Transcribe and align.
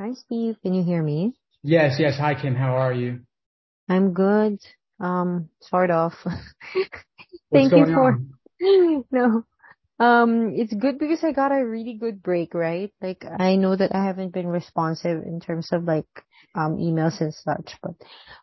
Hi, 0.00 0.12
Steve. 0.12 0.54
Can 0.62 0.74
you 0.74 0.84
hear 0.84 1.02
me? 1.02 1.34
Yes, 1.64 1.96
yes. 1.98 2.16
Hi, 2.18 2.40
Kim. 2.40 2.54
How 2.54 2.76
are 2.76 2.92
you? 2.92 3.20
I'm 3.88 4.12
good. 4.14 4.58
Um, 5.00 5.48
sort 5.60 5.90
of. 5.90 6.12
What's 6.24 6.92
Thank 7.52 7.72
you 7.72 7.84
for, 7.86 8.20
on? 8.60 9.04
no. 9.10 9.44
Um, 9.98 10.52
it's 10.54 10.72
good 10.72 11.00
because 11.00 11.24
I 11.24 11.32
got 11.32 11.50
a 11.50 11.66
really 11.66 11.94
good 11.94 12.22
break, 12.22 12.54
right? 12.54 12.92
Like, 13.00 13.24
I 13.24 13.56
know 13.56 13.74
that 13.74 13.92
I 13.92 14.04
haven't 14.04 14.32
been 14.32 14.46
responsive 14.46 15.24
in 15.24 15.40
terms 15.40 15.70
of 15.72 15.82
like, 15.82 16.06
um, 16.54 16.76
emails 16.76 17.20
and 17.20 17.34
such, 17.34 17.74
but 17.82 17.94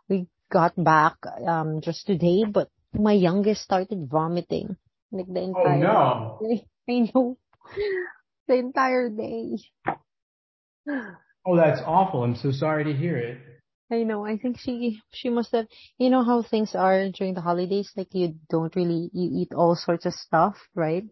we 0.09 0.27
got 0.51 0.73
back, 0.75 1.15
um, 1.47 1.79
just 1.79 2.05
today, 2.05 2.43
but 2.43 2.67
my 2.93 3.13
youngest 3.13 3.61
started 3.61 4.09
vomiting, 4.11 4.75
like 5.13 5.27
the 5.27 5.39
entire. 5.41 5.67
Oh 5.67 5.79
entire 5.79 6.37
no. 6.39 6.39
day. 6.49 6.67
I 6.89 7.11
know. 7.15 7.37
The 8.49 8.55
entire 8.55 9.09
day. 9.09 9.57
Oh, 11.45 11.55
that's 11.55 11.81
awful. 11.85 12.23
I'm 12.23 12.35
so 12.35 12.51
sorry 12.51 12.83
to 12.85 12.93
hear 12.93 13.17
it. 13.17 13.39
I 13.91 14.03
know. 14.03 14.25
I 14.25 14.37
think 14.37 14.57
she 14.59 15.01
she 15.13 15.29
must 15.29 15.51
have. 15.51 15.67
You 15.97 16.09
know 16.09 16.23
how 16.23 16.41
things 16.41 16.73
are 16.73 17.09
during 17.09 17.35
the 17.35 17.41
holidays. 17.41 17.91
Like 17.95 18.13
you 18.13 18.35
don't 18.49 18.75
really 18.75 19.09
you 19.13 19.41
eat 19.41 19.53
all 19.53 19.75
sorts 19.75 20.05
of 20.05 20.13
stuff, 20.13 20.57
right? 20.73 21.03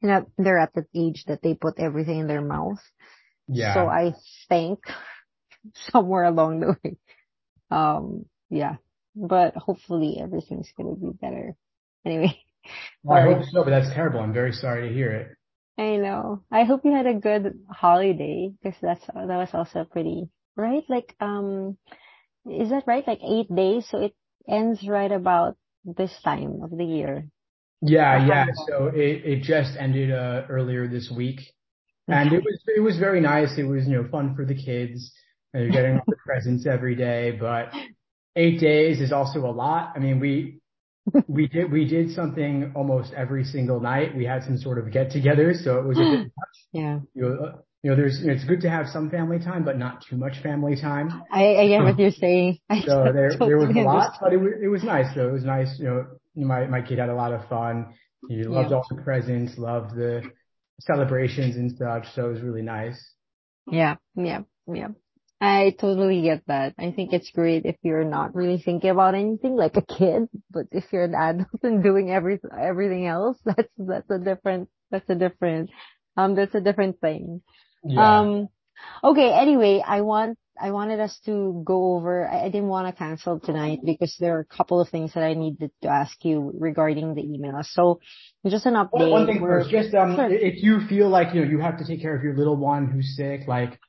And 0.00 0.10
that 0.10 0.26
they're 0.38 0.58
at 0.58 0.72
the 0.74 0.86
age 0.94 1.24
that 1.26 1.42
they 1.42 1.54
put 1.54 1.78
everything 1.78 2.20
in 2.20 2.28
their 2.28 2.40
mouth. 2.40 2.80
Yeah. 3.46 3.74
So 3.74 3.86
I 3.88 4.14
think 4.48 4.80
somewhere 5.90 6.24
along 6.24 6.60
the 6.60 6.76
way, 6.82 6.96
um, 7.70 8.24
yeah. 8.48 8.76
But 9.14 9.54
hopefully 9.56 10.18
everything's 10.18 10.72
gonna 10.76 10.96
be 10.96 11.10
better. 11.20 11.54
Anyway, 12.06 12.40
Well, 13.02 13.18
I 13.18 13.22
hope 13.22 13.44
so, 13.50 13.64
but 13.64 13.70
that's 13.70 13.92
terrible. 13.92 14.20
I'm 14.20 14.32
very 14.32 14.52
sorry 14.52 14.88
to 14.88 14.94
hear 14.94 15.10
it. 15.10 15.36
I 15.78 15.96
know. 15.96 16.42
I 16.50 16.64
hope 16.64 16.84
you 16.84 16.92
had 16.92 17.06
a 17.06 17.14
good 17.14 17.58
holiday 17.70 18.52
because 18.62 18.78
that's 18.82 19.04
that 19.06 19.26
was 19.26 19.50
also 19.52 19.84
pretty 19.84 20.28
right. 20.56 20.84
Like 20.88 21.14
um, 21.20 21.78
is 22.46 22.70
that 22.70 22.84
right? 22.86 23.06
Like 23.06 23.20
eight 23.22 23.54
days, 23.54 23.86
so 23.88 23.98
it 23.98 24.14
ends 24.48 24.86
right 24.86 25.10
about 25.10 25.56
this 25.84 26.12
time 26.22 26.60
of 26.62 26.70
the 26.70 26.84
year. 26.84 27.26
Yeah, 27.80 28.26
yeah. 28.26 28.46
So 28.68 28.88
it, 28.94 29.24
it 29.24 29.42
just 29.42 29.76
ended 29.78 30.12
uh, 30.12 30.42
earlier 30.48 30.86
this 30.88 31.10
week, 31.14 31.40
and 32.06 32.32
it 32.32 32.42
was 32.44 32.62
it 32.76 32.80
was 32.80 32.98
very 32.98 33.20
nice. 33.20 33.58
It 33.58 33.64
was 33.64 33.86
you 33.86 34.02
know 34.02 34.08
fun 34.08 34.34
for 34.36 34.44
the 34.44 34.54
kids. 34.54 35.12
And 35.54 35.64
you're 35.64 35.72
getting 35.72 35.96
all 35.96 36.04
the 36.06 36.16
presents 36.26 36.66
every 36.66 36.94
day, 36.94 37.36
but 37.38 37.72
eight 38.36 38.58
days 38.58 39.00
is 39.00 39.12
also 39.12 39.40
a 39.40 39.52
lot. 39.52 39.92
I 39.94 39.98
mean, 39.98 40.20
we 40.20 40.61
we 41.28 41.48
did 41.48 41.70
we 41.72 41.84
did 41.84 42.10
something 42.12 42.72
almost 42.74 43.12
every 43.14 43.44
single 43.44 43.80
night. 43.80 44.16
We 44.16 44.24
had 44.24 44.44
some 44.44 44.56
sort 44.58 44.78
of 44.78 44.92
get 44.92 45.10
together, 45.10 45.52
so 45.54 45.78
it 45.78 45.86
was 45.86 45.98
a 45.98 46.00
bit 46.00 46.26
mm. 46.26 46.30
Yeah. 46.72 47.00
you 47.14 47.22
know, 47.22 47.62
you 47.82 47.90
know, 47.90 47.96
there's, 47.96 48.20
it's 48.22 48.44
good 48.44 48.60
to 48.60 48.70
have 48.70 48.86
some 48.86 49.10
family 49.10 49.40
time, 49.40 49.64
but 49.64 49.76
not 49.76 50.04
too 50.08 50.16
much 50.16 50.40
family 50.42 50.76
time. 50.80 51.10
I 51.32 51.56
I 51.56 51.68
get 51.68 51.82
what 51.82 51.98
you're 51.98 52.12
saying. 52.12 52.58
I 52.70 52.80
So 52.82 53.10
there, 53.12 53.32
there 53.38 53.58
was 53.58 53.74
a 53.74 53.80
lot, 53.80 54.18
but 54.20 54.32
it 54.32 54.36
was, 54.36 54.52
it 54.62 54.68
was 54.68 54.84
nice. 54.84 55.12
So 55.14 55.28
it 55.28 55.32
was 55.32 55.44
nice. 55.44 55.78
You 55.80 55.86
know, 55.86 56.06
my, 56.46 56.66
my 56.66 56.80
kid 56.80 56.98
had 56.98 57.08
a 57.08 57.14
lot 57.14 57.32
of 57.32 57.48
fun. 57.48 57.94
He 58.28 58.44
loved 58.44 58.70
Yeah. 58.70 58.76
all 58.76 58.86
the 58.88 59.02
presents, 59.02 59.58
loved 59.58 59.96
the 59.96 60.22
celebrations 60.80 61.56
and 61.56 61.72
stuff. 61.72 62.04
So 62.14 62.26
it 62.26 62.32
was 62.34 62.42
really 62.42 62.62
nice. 62.62 63.14
Yeah. 63.66 63.96
Yeah. 64.14 64.42
Yeah. 64.72 64.88
I 65.42 65.74
totally 65.78 66.22
get 66.22 66.46
that. 66.46 66.74
I 66.78 66.92
think 66.92 67.12
it's 67.12 67.30
great 67.32 67.66
if 67.66 67.74
you're 67.82 68.04
not 68.04 68.36
really 68.36 68.62
thinking 68.62 68.90
about 68.90 69.16
anything 69.16 69.56
like 69.56 69.76
a 69.76 69.82
kid, 69.82 70.28
but 70.50 70.66
if 70.70 70.84
you're 70.92 71.04
an 71.04 71.16
adult 71.16 71.48
and 71.64 71.82
doing 71.82 72.12
every 72.12 72.38
everything 72.56 73.08
else, 73.08 73.36
that's 73.44 73.68
that's 73.76 74.10
a 74.10 74.18
different 74.20 74.68
that's 74.92 75.10
a 75.10 75.16
different 75.16 75.70
um 76.16 76.36
that's 76.36 76.54
a 76.54 76.60
different 76.60 77.00
thing. 77.00 77.42
Yeah. 77.84 78.20
Um 78.20 78.48
okay, 79.02 79.32
anyway, 79.32 79.82
I 79.84 80.02
want 80.02 80.38
I 80.60 80.70
wanted 80.70 81.00
us 81.00 81.18
to 81.26 81.62
go 81.66 81.96
over 81.96 82.28
I, 82.28 82.44
I 82.44 82.48
didn't 82.48 82.68
want 82.68 82.86
to 82.86 82.96
cancel 82.96 83.40
tonight 83.40 83.80
because 83.84 84.14
there 84.20 84.36
are 84.36 84.40
a 84.40 84.56
couple 84.56 84.80
of 84.80 84.90
things 84.90 85.12
that 85.14 85.24
I 85.24 85.34
needed 85.34 85.72
to 85.82 85.88
ask 85.88 86.24
you 86.24 86.52
regarding 86.56 87.14
the 87.16 87.22
email. 87.22 87.58
So 87.64 87.98
just 88.46 88.66
an 88.66 88.74
One, 88.74 89.10
one 89.10 89.22
update. 89.24 89.26
thing 89.26 89.40
first, 89.40 89.70
just, 89.70 89.92
um, 89.94 90.14
sure. 90.14 90.30
if 90.30 90.62
you 90.62 90.86
feel 90.88 91.08
like, 91.08 91.34
you 91.34 91.44
know, 91.44 91.50
you 91.50 91.58
have 91.58 91.78
to 91.78 91.84
take 91.84 92.00
care 92.00 92.14
of 92.14 92.22
your 92.22 92.36
little 92.36 92.56
one 92.56 92.86
who's 92.86 93.16
sick, 93.16 93.48
like 93.48 93.80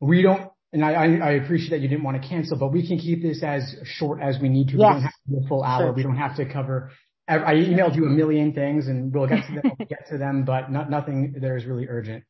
we 0.00 0.22
don't, 0.22 0.50
and 0.72 0.84
I, 0.84 0.92
I, 0.92 1.04
I 1.04 1.30
appreciate 1.32 1.70
that 1.70 1.80
you 1.80 1.88
didn't 1.88 2.04
want 2.04 2.20
to 2.20 2.28
cancel, 2.28 2.58
but 2.58 2.68
we 2.72 2.86
can 2.86 2.98
keep 2.98 3.22
this 3.22 3.42
as 3.42 3.74
short 3.84 4.20
as 4.20 4.38
we 4.40 4.48
need 4.48 4.68
to. 4.68 4.76
Yes. 4.76 4.80
We 4.80 4.84
don't 4.84 5.02
have 5.02 5.12
to 5.12 5.30
do 5.30 5.40
a 5.44 5.48
full 5.48 5.62
hour. 5.62 5.82
Sure, 5.82 5.92
We 5.92 6.02
don't 6.02 6.16
have 6.16 6.36
to 6.36 6.44
cover. 6.52 6.90
I 7.28 7.36
I 7.36 7.54
emailed 7.54 7.96
you 7.96 8.06
a 8.06 8.10
million 8.10 8.52
things 8.52 8.88
and 8.88 9.12
we'll 9.12 9.26
get 9.26 9.46
to 9.46 9.54
them, 9.54 9.72
we'll 9.78 9.88
get 9.88 10.08
to 10.10 10.18
them, 10.18 10.44
but 10.44 10.70
not, 10.70 10.90
nothing 10.90 11.34
there 11.40 11.56
is 11.56 11.64
really 11.64 11.86
urgent. 11.88 12.24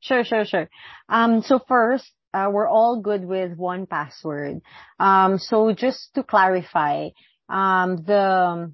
Sure, 0.00 0.24
sure, 0.24 0.44
sure. 0.44 0.68
Um, 1.08 1.42
so 1.42 1.60
first, 1.68 2.10
uh, 2.32 2.48
we're 2.50 2.68
all 2.68 3.00
good 3.00 3.24
with 3.24 3.56
1Password. 3.58 4.60
Um, 4.98 5.38
so 5.38 5.72
just 5.72 6.14
to 6.14 6.22
clarify, 6.22 7.08
um, 7.48 7.96
the, 8.06 8.72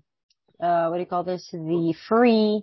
uh, 0.61 0.87
what 0.89 0.97
do 0.97 1.01
you 1.01 1.07
call 1.07 1.25
this? 1.25 1.49
The 1.53 1.95
free, 2.09 2.63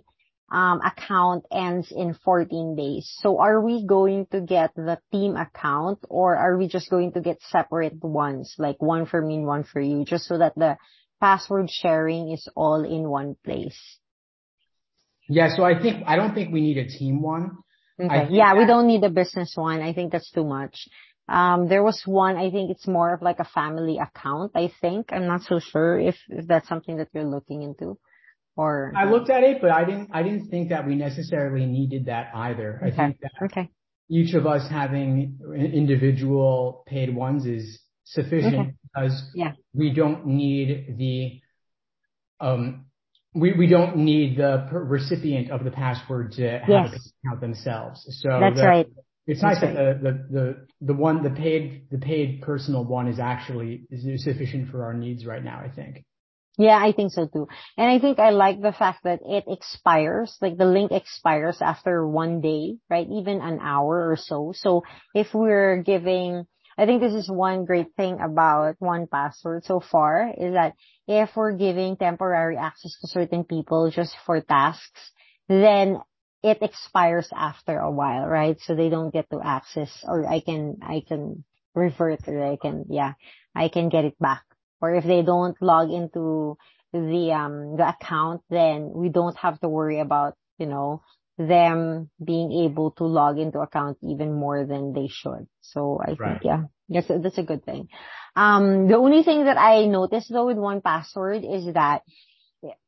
account 0.52 1.44
ends 1.50 1.92
in 1.94 2.14
14 2.24 2.76
days. 2.76 3.10
So 3.20 3.40
are 3.40 3.60
we 3.60 3.86
going 3.86 4.26
to 4.32 4.40
get 4.40 4.74
the 4.74 4.98
team 5.10 5.36
account 5.36 5.98
or 6.08 6.36
are 6.36 6.56
we 6.56 6.68
just 6.68 6.90
going 6.90 7.12
to 7.12 7.20
get 7.20 7.38
separate 7.50 8.02
ones, 8.02 8.54
like 8.58 8.80
one 8.80 9.06
for 9.06 9.20
me 9.20 9.36
and 9.36 9.46
one 9.46 9.64
for 9.64 9.80
you, 9.80 10.04
just 10.04 10.24
so 10.24 10.38
that 10.38 10.54
the 10.56 10.76
password 11.20 11.70
sharing 11.70 12.30
is 12.30 12.48
all 12.54 12.84
in 12.84 13.08
one 13.08 13.36
place? 13.44 13.78
Yeah. 15.28 15.56
So 15.56 15.64
I 15.64 15.80
think, 15.80 16.04
I 16.06 16.16
don't 16.16 16.34
think 16.34 16.52
we 16.52 16.60
need 16.60 16.78
a 16.78 16.86
team 16.86 17.22
one. 17.22 17.58
Okay. 18.00 18.26
Yeah, 18.30 18.54
we 18.58 18.66
don't 18.66 18.86
need 18.86 19.04
a 19.04 19.10
business 19.10 19.52
one. 19.54 19.80
I 19.80 19.92
think 19.92 20.12
that's 20.12 20.30
too 20.30 20.44
much. 20.44 20.88
Um, 21.28 21.68
there 21.68 21.82
was 21.82 22.02
one, 22.04 22.36
I 22.36 22.50
think 22.50 22.70
it's 22.70 22.86
more 22.86 23.14
of 23.14 23.22
like 23.22 23.38
a 23.38 23.44
family 23.44 23.98
account, 23.98 24.52
I 24.54 24.70
think. 24.80 25.06
I'm 25.10 25.26
not 25.26 25.42
so 25.42 25.58
sure 25.58 25.98
if, 25.98 26.16
if 26.28 26.46
that's 26.46 26.68
something 26.68 26.98
that 26.98 27.08
you're 27.14 27.24
looking 27.24 27.62
into 27.62 27.98
or, 28.56 28.92
I 28.96 29.04
looked 29.10 29.30
at 29.30 29.42
it, 29.42 29.60
but 29.60 29.70
I 29.70 29.84
didn't, 29.84 30.10
I 30.12 30.22
didn't 30.22 30.48
think 30.48 30.68
that 30.68 30.86
we 30.86 30.94
necessarily 30.94 31.66
needed 31.66 32.06
that 32.06 32.30
either. 32.34 32.80
I 32.82 32.90
think 32.90 33.18
that 33.20 33.32
Okay. 33.46 33.68
each 34.08 34.34
of 34.34 34.46
us 34.46 34.68
having 34.70 35.38
individual 35.54 36.84
paid 36.86 37.14
ones 37.14 37.46
is 37.46 37.64
Okay. 38.16 38.22
sufficient 38.22 38.74
because 38.82 39.30
Yeah. 39.34 39.52
we 39.72 39.92
don't 39.92 40.26
need 40.26 40.96
the 40.98 41.40
um 42.40 42.84
we, 43.34 43.52
we 43.52 43.66
don't 43.66 43.96
need 43.96 44.36
the 44.36 44.68
per- 44.70 44.84
recipient 44.84 45.50
of 45.50 45.64
the 45.64 45.70
password 45.70 46.32
to 46.32 46.58
have 46.60 46.68
a 46.68 46.72
Yes. 46.90 47.12
account 47.24 47.40
themselves. 47.40 48.04
So 48.22 48.28
That's 48.38 48.60
the 48.60 48.66
right. 48.66 48.86
it's 49.26 49.42
nice 49.42 49.60
That's 49.60 49.74
that 49.74 50.02
the, 50.02 50.10
the 50.12 50.34
the 50.36 50.66
the 50.82 50.94
one 50.94 51.22
the 51.24 51.30
paid 51.30 51.88
the 51.90 51.98
paid 51.98 52.42
personal 52.42 52.84
one 52.84 53.08
is 53.08 53.18
actually 53.18 53.86
is 53.90 54.22
sufficient 54.22 54.68
for 54.70 54.84
our 54.84 54.94
needs 54.94 55.26
right 55.26 55.42
now. 55.42 55.58
I 55.58 55.68
think. 55.70 56.04
Yeah, 56.56 56.78
I 56.80 56.92
think 56.92 57.10
so 57.12 57.26
too. 57.26 57.48
And 57.76 57.90
I 57.90 57.98
think 57.98 58.20
I 58.20 58.30
like 58.30 58.60
the 58.62 58.72
fact 58.72 59.02
that 59.04 59.20
it 59.26 59.44
expires, 59.48 60.36
like 60.40 60.56
the 60.56 60.64
link 60.66 60.92
expires 60.92 61.60
after 61.60 62.06
one 62.06 62.40
day, 62.40 62.76
right? 62.88 63.06
Even 63.10 63.40
an 63.40 63.58
hour 63.60 64.08
or 64.10 64.16
so. 64.16 64.52
So 64.54 64.84
if 65.14 65.34
we're 65.34 65.82
giving, 65.82 66.46
I 66.78 66.86
think 66.86 67.00
this 67.00 67.12
is 67.14 67.28
one 67.28 67.64
great 67.64 67.88
thing 67.96 68.20
about 68.20 68.76
1Password 68.80 69.64
so 69.64 69.80
far 69.80 70.30
is 70.36 70.54
that 70.54 70.74
if 71.08 71.30
we're 71.34 71.56
giving 71.58 71.96
temporary 71.96 72.56
access 72.56 72.96
to 73.00 73.08
certain 73.08 73.42
people 73.44 73.90
just 73.90 74.14
for 74.24 74.40
tasks, 74.40 75.10
then 75.48 75.98
it 76.44 76.58
expires 76.62 77.28
after 77.34 77.78
a 77.80 77.90
while, 77.90 78.26
right? 78.26 78.60
So 78.60 78.76
they 78.76 78.90
don't 78.90 79.12
get 79.12 79.28
to 79.30 79.40
access 79.42 79.90
or 80.06 80.24
I 80.28 80.38
can, 80.38 80.78
I 80.82 81.02
can 81.06 81.42
revert 81.74 82.28
or 82.28 82.46
I 82.46 82.56
can, 82.62 82.84
yeah, 82.90 83.14
I 83.56 83.68
can 83.68 83.88
get 83.88 84.04
it 84.04 84.16
back 84.20 84.44
or 84.84 84.94
if 84.94 85.04
they 85.04 85.22
don't 85.22 85.56
log 85.60 85.90
into 85.90 86.56
the 86.92 87.32
um 87.32 87.76
the 87.78 87.88
account, 87.88 88.42
then 88.50 88.92
we 88.94 89.08
don't 89.08 89.36
have 89.38 89.58
to 89.60 89.68
worry 89.68 90.00
about, 90.00 90.34
you 90.58 90.66
know, 90.66 91.02
them 91.38 92.10
being 92.22 92.52
able 92.64 92.92
to 92.92 93.04
log 93.04 93.38
into 93.38 93.58
account 93.60 93.96
even 94.02 94.32
more 94.32 94.64
than 94.66 94.92
they 94.92 95.08
should. 95.08 95.46
So 95.60 95.98
I 96.04 96.14
think, 96.14 96.44
yeah, 96.44 96.62
that's 96.88 97.10
a, 97.10 97.18
that's 97.18 97.38
a 97.38 97.42
good 97.50 97.64
thing. 97.64 97.88
Um, 98.36 98.88
the 98.88 98.96
only 98.96 99.22
thing 99.22 99.44
that 99.46 99.58
I 99.58 99.86
noticed 99.86 100.30
though 100.30 100.46
with 100.46 100.58
1Password 100.58 101.42
is 101.56 101.72
that 101.74 102.02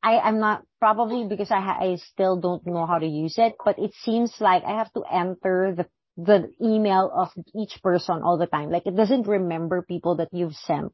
I, 0.02 0.18
I'm 0.18 0.38
not 0.38 0.62
probably 0.78 1.26
because 1.28 1.50
I, 1.50 1.60
ha- 1.60 1.80
I 1.80 1.96
still 2.12 2.36
don't 2.40 2.66
know 2.66 2.86
how 2.86 2.98
to 2.98 3.06
use 3.06 3.36
it, 3.38 3.54
but 3.64 3.78
it 3.78 3.92
seems 4.04 4.32
like 4.40 4.64
I 4.64 4.78
have 4.78 4.92
to 4.92 5.02
enter 5.10 5.74
the 5.76 5.86
the 6.18 6.50
email 6.62 7.10
of 7.14 7.28
each 7.54 7.82
person 7.82 8.22
all 8.22 8.38
the 8.38 8.46
time. 8.46 8.70
Like 8.70 8.86
it 8.86 8.96
doesn't 8.96 9.26
remember 9.26 9.82
people 9.82 10.16
that 10.16 10.28
you've 10.32 10.54
sent 10.54 10.92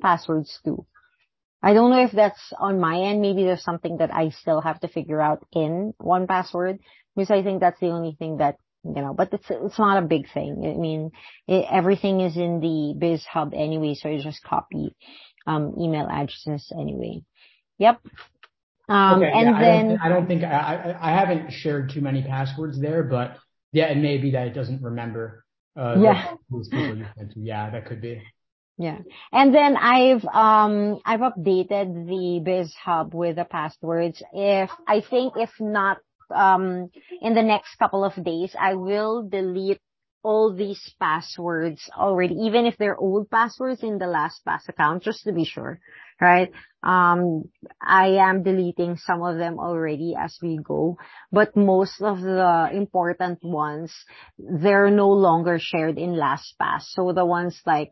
passwords 0.00 0.58
too. 0.64 0.86
I 1.62 1.74
don't 1.74 1.90
know 1.90 2.02
if 2.04 2.12
that's 2.12 2.52
on 2.58 2.80
my 2.80 2.98
end. 3.02 3.20
Maybe 3.20 3.44
there's 3.44 3.62
something 3.62 3.98
that 3.98 4.12
I 4.12 4.30
still 4.30 4.60
have 4.60 4.80
to 4.80 4.88
figure 4.88 5.20
out 5.20 5.46
in 5.52 5.94
1Password 6.00 6.80
because 7.14 7.30
I 7.30 7.42
think 7.42 7.60
that's 7.60 7.78
the 7.78 7.90
only 7.90 8.16
thing 8.18 8.38
that, 8.38 8.56
you 8.84 9.00
know, 9.00 9.14
but 9.14 9.32
it's, 9.32 9.46
it's 9.48 9.78
not 9.78 10.02
a 10.02 10.06
big 10.06 10.26
thing. 10.32 10.56
I 10.64 10.78
mean, 10.80 11.12
it, 11.46 11.66
everything 11.70 12.20
is 12.20 12.36
in 12.36 12.58
the 12.60 12.94
Biz 12.98 13.24
Hub 13.26 13.52
anyway, 13.54 13.94
so 13.94 14.08
I 14.08 14.20
just 14.20 14.42
copy, 14.42 14.96
um, 15.46 15.74
email 15.78 16.08
addresses 16.10 16.72
anyway. 16.76 17.22
Yep. 17.78 18.00
Um, 18.88 19.22
Okay. 19.22 19.30
Yeah. 19.32 19.38
and 19.38 19.48
I 19.56 19.60
don't. 19.60 19.82
thi- 19.82 19.88
then, 19.88 19.98
I 20.02 20.08
don't 20.08 20.26
think 20.26 20.42
I. 20.42 20.48
I 21.00 21.10
I 21.12 21.18
haven't 21.18 21.52
shared 21.52 21.90
too 21.90 22.00
many 22.00 22.22
passwords 22.22 22.80
there, 22.80 23.04
but 23.04 23.38
yeah, 23.70 23.86
it 23.86 23.96
may 23.98 24.18
be 24.18 24.32
that 24.32 24.48
it 24.48 24.54
doesn't 24.54 24.82
remember. 24.82 25.44
Uh, 25.76 25.96
Yeah. 26.00 26.34
Those 26.50 26.68
people 26.68 26.96
you 26.98 27.06
sent 27.16 27.32
to. 27.32 27.40
Yeah, 27.40 27.70
that 27.70 27.86
could 27.86 28.00
be. 28.00 28.20
Yeah. 28.82 28.98
And 29.32 29.54
then 29.54 29.76
I've 29.76 30.24
um 30.24 30.98
I've 31.04 31.20
updated 31.20 32.06
the 32.08 32.42
Biz 32.44 32.74
Hub 32.84 33.14
with 33.14 33.36
the 33.36 33.44
passwords. 33.44 34.20
If 34.32 34.70
I 34.88 35.00
think 35.08 35.34
if 35.36 35.50
not 35.60 35.98
um 36.34 36.90
in 37.20 37.34
the 37.34 37.44
next 37.44 37.76
couple 37.76 38.04
of 38.04 38.14
days, 38.24 38.56
I 38.58 38.74
will 38.74 39.28
delete 39.28 39.80
all 40.24 40.52
these 40.54 40.82
passwords 41.00 41.90
already, 41.96 42.34
even 42.34 42.66
if 42.66 42.76
they're 42.76 42.96
old 42.96 43.30
passwords 43.30 43.82
in 43.82 43.98
the 43.98 44.04
LastPass 44.06 44.68
account, 44.68 45.02
just 45.02 45.24
to 45.24 45.32
be 45.32 45.44
sure, 45.44 45.80
right? 46.20 46.50
Um, 46.82 47.44
I 47.80 48.18
am 48.28 48.42
deleting 48.44 48.96
some 48.96 49.22
of 49.22 49.36
them 49.36 49.58
already 49.58 50.14
as 50.18 50.36
we 50.40 50.58
go, 50.62 50.96
but 51.32 51.56
most 51.56 52.00
of 52.00 52.20
the 52.20 52.70
important 52.72 53.40
ones, 53.42 53.92
they're 54.38 54.90
no 54.90 55.10
longer 55.10 55.58
shared 55.60 55.98
in 55.98 56.14
LastPass. 56.14 56.82
So 56.94 57.12
the 57.12 57.26
ones 57.26 57.60
like 57.66 57.90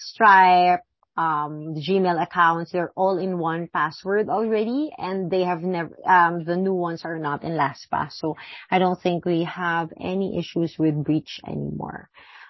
Stripe, 0.00 0.80
um, 1.16 1.74
Gmail 1.74 2.22
accounts, 2.22 2.72
they're 2.72 2.92
all 2.96 3.18
in 3.18 3.36
1Password 3.36 4.28
already, 4.28 4.90
and 4.96 5.30
they 5.30 5.44
have 5.44 5.62
never, 5.62 5.94
um, 6.06 6.44
the 6.44 6.56
new 6.56 6.72
ones 6.72 7.04
are 7.04 7.18
not 7.18 7.44
in 7.44 7.52
LastPass. 7.52 8.12
So 8.12 8.36
I 8.70 8.78
don't 8.78 9.00
think 9.00 9.26
we 9.26 9.44
have 9.44 9.90
any 10.00 10.38
issues 10.38 10.76
with 10.78 11.04
breach 11.04 11.40
anymore. 11.46 12.08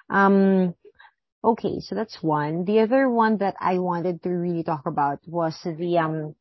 Um, 0.08 0.75
okay, 1.43 1.81
so 1.81 1.94
that's 1.94 2.23
one. 2.23 2.64
The 2.64 2.81
other 2.81 3.08
one 3.08 3.38
that 3.38 3.56
I 3.58 3.79
wanted 3.79 4.23
to 4.23 4.29
really 4.31 4.62
talk 4.62 4.87
about 4.87 5.19
was 5.26 5.58
the, 5.64 5.99
um, 5.99 6.35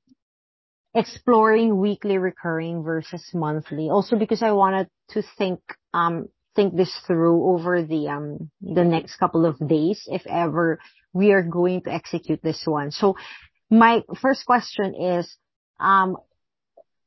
exploring 0.93 1.79
weekly 1.79 2.17
recurring 2.17 2.83
versus 2.83 3.23
monthly. 3.33 3.89
Also 3.89 4.17
because 4.17 4.43
I 4.43 4.51
wanted 4.51 4.87
to 5.09 5.23
think, 5.37 5.61
um, 5.93 6.27
think 6.55 6.75
this 6.75 6.93
through 7.07 7.43
over 7.53 7.83
the, 7.83 8.07
um, 8.09 8.51
the 8.61 8.83
next 8.83 9.17
couple 9.17 9.45
of 9.45 9.57
days, 9.67 10.03
if 10.07 10.23
ever 10.27 10.79
we 11.13 11.31
are 11.31 11.43
going 11.43 11.81
to 11.83 11.91
execute 11.91 12.41
this 12.43 12.63
one. 12.65 12.91
So 12.91 13.15
my 13.69 14.03
first 14.21 14.45
question 14.45 14.95
is, 14.95 15.37
um, 15.79 16.17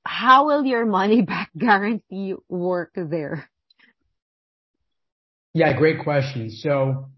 how 0.05 0.47
will 0.47 0.65
your 0.65 0.87
money 0.87 1.23
back 1.23 1.51
guarantee 1.57 2.35
work 2.49 2.93
there? 2.95 3.49
Yeah, 5.55 5.77
great 5.77 6.03
question. 6.03 6.51
So 6.51 7.11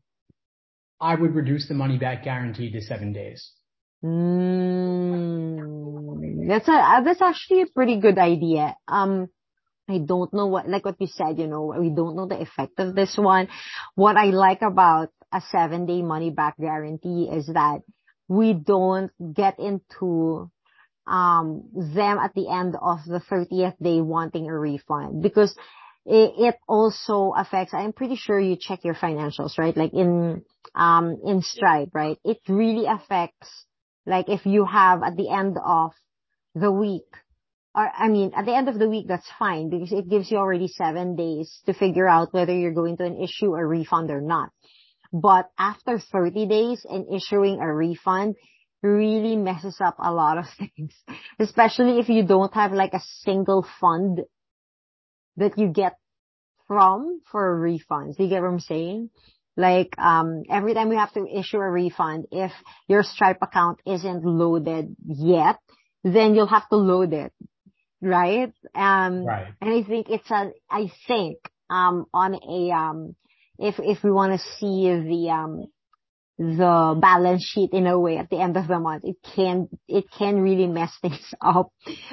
I 1.01 1.15
would 1.15 1.35
reduce 1.35 1.69
the 1.69 1.75
money 1.75 1.99
back 1.99 2.25
guarantee 2.25 2.73
to 2.73 2.81
seven 2.81 3.13
days. 3.13 3.53
Mm, 4.05 6.49
that's 6.49 6.69
a, 6.69 7.03
that's 7.05 7.23
actually 7.23 7.63
a 7.63 7.67
pretty 7.67 8.01
good 8.01 8.19
idea. 8.19 8.77
Um, 8.89 9.29
I 9.89 9.99
don't 9.99 10.33
know 10.33 10.47
what, 10.47 10.69
like 10.69 10.85
what 10.85 11.01
you 11.01 11.07
said, 11.07 11.39
you 11.39 11.47
know, 11.47 11.75
we 11.79 11.91
don't 11.91 12.17
know 12.17 12.27
the 12.27 12.41
effect 12.41 12.79
of 12.79 12.95
this 12.95 13.17
one. 13.17 13.49
What 13.95 14.17
I 14.17 14.27
like 14.27 14.63
about 14.63 15.11
a 15.35 15.41
seven 15.51 15.87
day 15.87 16.01
money 16.03 16.31
back 16.31 16.57
guarantee 16.59 17.29
is 17.31 17.47
that 17.49 17.81
we 18.29 18.55
don't 18.55 19.11
get 19.35 19.59
into 19.59 20.51
um 21.07 21.65
them 21.75 22.19
at 22.19 22.33
the 22.35 22.49
end 22.49 22.77
of 22.81 23.01
the 23.07 23.21
30th 23.21 23.77
day 23.83 24.01
wanting 24.01 24.49
a 24.49 24.59
refund 24.59 25.23
because 25.23 25.55
it, 26.07 26.33
it 26.39 26.55
also 26.67 27.35
affects 27.37 27.75
i'm 27.75 27.93
pretty 27.93 28.17
sure 28.17 28.41
you 28.41 28.57
check 28.57 28.85
your 28.85 28.95
financials 28.95 29.59
right 29.59 29.77
like 29.77 29.93
in 29.93 30.43
um 30.75 31.19
in 31.27 31.43
stripe 31.43 31.91
right 31.93 32.19
it 32.25 32.39
really 32.49 32.87
affects 32.87 33.67
like 34.07 34.29
if 34.29 34.47
you 34.47 34.65
have 34.65 35.03
at 35.03 35.17
the 35.17 35.29
end 35.29 35.59
of 35.63 35.93
the 36.55 36.71
week 36.73 37.05
or 37.75 37.91
I 37.97 38.09
mean, 38.09 38.33
at 38.37 38.45
the 38.47 38.55
end 38.55 38.69
of 38.69 38.79
the 38.79 38.89
week, 38.89 39.07
that's 39.09 39.29
fine 39.39 39.69
because 39.69 39.93
it 39.93 40.09
gives 40.09 40.31
you 40.31 40.39
already 40.39 40.69
seven 40.69 41.17
days 41.17 41.61
to 41.67 41.75
figure 41.75 42.07
out 42.09 42.33
whether 42.33 42.55
you're 42.55 42.73
going 42.73 42.97
to 42.99 43.05
an 43.05 43.21
issue 43.21 43.55
a 43.55 43.67
refund 43.67 44.11
or 44.11 44.21
not. 44.21 44.51
But 45.15 45.51
after 45.59 45.99
30 46.01 46.47
days 46.47 46.87
and 46.89 47.07
issuing 47.15 47.61
a 47.61 47.73
refund 47.73 48.37
really 48.83 49.37
messes 49.37 49.81
up 49.81 49.97
a 50.01 50.13
lot 50.13 50.39
of 50.39 50.47
things, 50.59 50.95
especially 51.39 52.01
if 52.01 52.11
you 52.11 52.27
don't 52.27 52.55
have 52.55 52.73
like 52.73 52.95
a 52.95 53.03
single 53.23 53.67
fund 53.81 54.23
that 55.37 55.59
you 55.59 55.69
get 55.69 55.97
from 56.69 57.21
for 57.31 57.61
refunds. 57.61 58.17
Do 58.17 58.25
you 58.25 58.31
get 58.31 58.43
what 58.43 58.49
I'm 58.49 58.61
saying? 58.61 59.11
Like, 59.57 59.97
um, 59.99 60.43
every 60.51 60.75
time 60.75 60.89
we 60.91 60.97
have 60.97 61.13
to 61.15 61.27
issue 61.27 61.59
a 61.59 61.71
refund, 61.71 62.27
if 62.33 62.53
your 62.89 63.05
Stripe 63.05 63.39
account 63.43 63.81
isn't 63.87 64.25
loaded 64.25 64.97
yet, 65.07 65.59
then 66.05 66.35
you'll 66.35 66.49
have 66.49 66.69
to 66.71 66.77
load 66.77 67.13
it 67.15 67.33
right? 68.03 68.53
Um, 68.75 69.25
Right. 69.25 69.55
and 69.61 69.71
I 69.75 69.83
think 69.83 70.09
it's 70.11 70.31
a, 70.31 70.53
I 70.71 70.91
think, 71.09 71.39
um, 71.71 72.07
on 72.15 72.35
a, 72.35 72.71
um, 72.75 73.17
if, 73.59 73.77
if 73.79 74.03
we 74.03 74.11
want 74.11 74.33
to 74.33 74.47
see 74.59 74.89
the, 74.89 75.31
um, 75.31 75.67
the 76.37 76.99
balance 77.01 77.45
sheet 77.45 77.71
in 77.73 77.87
a 77.87 77.99
way 77.99 78.17
at 78.17 78.29
the 78.29 78.41
end 78.41 78.57
of 78.57 78.67
the 78.67 78.79
month, 78.81 79.05
it 79.05 79.17
can, 79.35 79.69
it 79.87 80.05
can 80.19 80.41
really 80.41 80.67
mess 80.67 80.93
things 81.03 81.35
up 81.41 81.71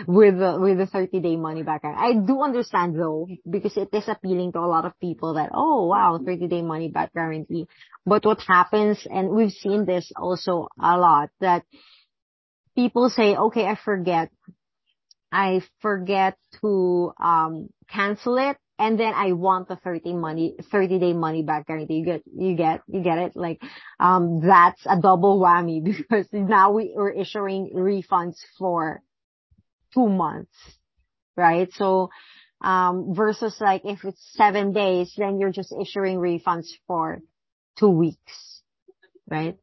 with 0.08 0.38
the, 0.38 0.60
with 0.60 0.78
the 0.78 0.86
30 0.86 1.20
day 1.20 1.36
money 1.36 1.64
back. 1.64 1.82
I 1.84 2.14
do 2.14 2.42
understand 2.42 3.00
though, 3.00 3.28
because 3.50 3.78
it 3.78 3.90
is 3.94 4.08
appealing 4.08 4.52
to 4.54 4.60
a 4.60 4.68
lot 4.68 4.86
of 4.86 5.00
people 5.00 5.36
that, 5.36 5.50
oh 5.54 5.88
wow, 5.88 6.20
30 6.24 6.48
day 6.48 6.62
money 6.62 6.90
back 6.90 7.14
guarantee. 7.14 7.68
But 8.06 8.26
what 8.26 8.42
happens, 8.48 9.06
and 9.10 9.30
we've 9.30 9.52
seen 9.52 9.86
this 9.86 10.12
also 10.16 10.68
a 10.80 10.98
lot, 10.98 11.30
that 11.40 11.64
people 12.76 13.10
say, 13.10 13.36
okay, 13.36 13.66
I 13.66 13.78
forget 13.84 14.30
I 15.32 15.62
forget 15.82 16.38
to 16.62 17.14
um 17.18 17.70
cancel 17.90 18.38
it 18.38 18.58
and 18.82 19.00
then 19.00 19.14
I 19.14 19.34
want 19.34 19.68
the 19.68 19.76
30 19.76 20.14
money 20.14 20.56
30 20.72 20.98
day 20.98 21.14
money 21.14 21.44
back 21.44 21.68
guarantee. 21.68 22.00
You 22.00 22.06
get 22.06 22.24
you 22.26 22.56
get 22.56 22.82
you 22.88 23.02
get 23.02 23.20
it? 23.20 23.34
Like 23.36 23.62
um 24.00 24.42
that's 24.42 24.82
a 24.88 25.00
double 25.00 25.40
whammy 25.40 25.84
because 25.84 26.28
now 26.34 26.72
we 26.72 26.96
are 26.98 27.12
issuing 27.12 27.72
refunds 27.76 28.38
for 28.58 29.04
two 29.94 30.08
months. 30.10 30.56
Right? 31.38 31.70
So 31.74 32.10
um 32.62 33.14
versus 33.14 33.56
like 33.62 33.84
if 33.86 34.04
it's 34.04 34.22
seven 34.34 34.74
days, 34.74 35.14
then 35.16 35.40
you're 35.40 35.52
just 35.52 35.72
issuing 35.80 36.18
refunds 36.18 36.68
for 36.88 37.20
two 37.78 37.90
weeks. 37.90 38.64
Right? 39.30 39.58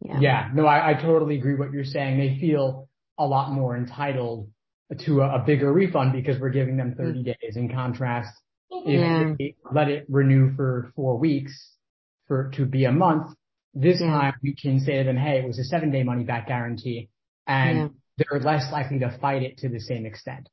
Yeah. 0.00 0.20
Yeah. 0.20 0.50
No, 0.54 0.66
I, 0.66 0.90
I 0.90 0.94
totally 0.94 1.36
agree 1.38 1.56
what 1.56 1.72
you're 1.72 1.84
saying. 1.84 2.18
They 2.18 2.38
feel 2.40 2.88
a 3.18 3.26
lot 3.26 3.50
more 3.50 3.76
entitled 3.76 4.48
to 5.06 5.20
a, 5.22 5.40
a 5.40 5.44
bigger 5.44 5.72
refund 5.72 6.12
because 6.12 6.40
we're 6.40 6.50
giving 6.50 6.76
them 6.76 6.94
30 6.96 7.22
days. 7.24 7.56
In 7.56 7.68
contrast, 7.68 8.32
if 8.70 8.86
Yeah. 9.00 9.34
they 9.38 9.56
let 9.72 9.88
it 9.88 10.06
renew 10.08 10.54
for 10.56 10.92
four 10.96 11.18
weeks 11.18 11.52
for 12.26 12.50
to 12.56 12.64
be 12.66 12.84
a 12.84 12.92
month, 12.92 13.34
this 13.74 14.00
Yeah. 14.00 14.08
time 14.08 14.34
we 14.42 14.54
can 14.54 14.80
say 14.80 14.98
to 14.98 15.04
them, 15.04 15.16
hey, 15.16 15.40
it 15.40 15.46
was 15.46 15.58
a 15.58 15.64
seven 15.64 15.90
day 15.90 16.02
money 16.02 16.24
back 16.24 16.48
guarantee 16.48 17.08
and 17.46 17.76
Yeah. 17.76 17.88
they're 18.18 18.40
less 18.40 18.70
likely 18.72 18.98
to 19.00 19.10
fight 19.18 19.42
it 19.42 19.58
to 19.58 19.68
the 19.68 19.80
same 19.80 20.06
extent. 20.06 20.48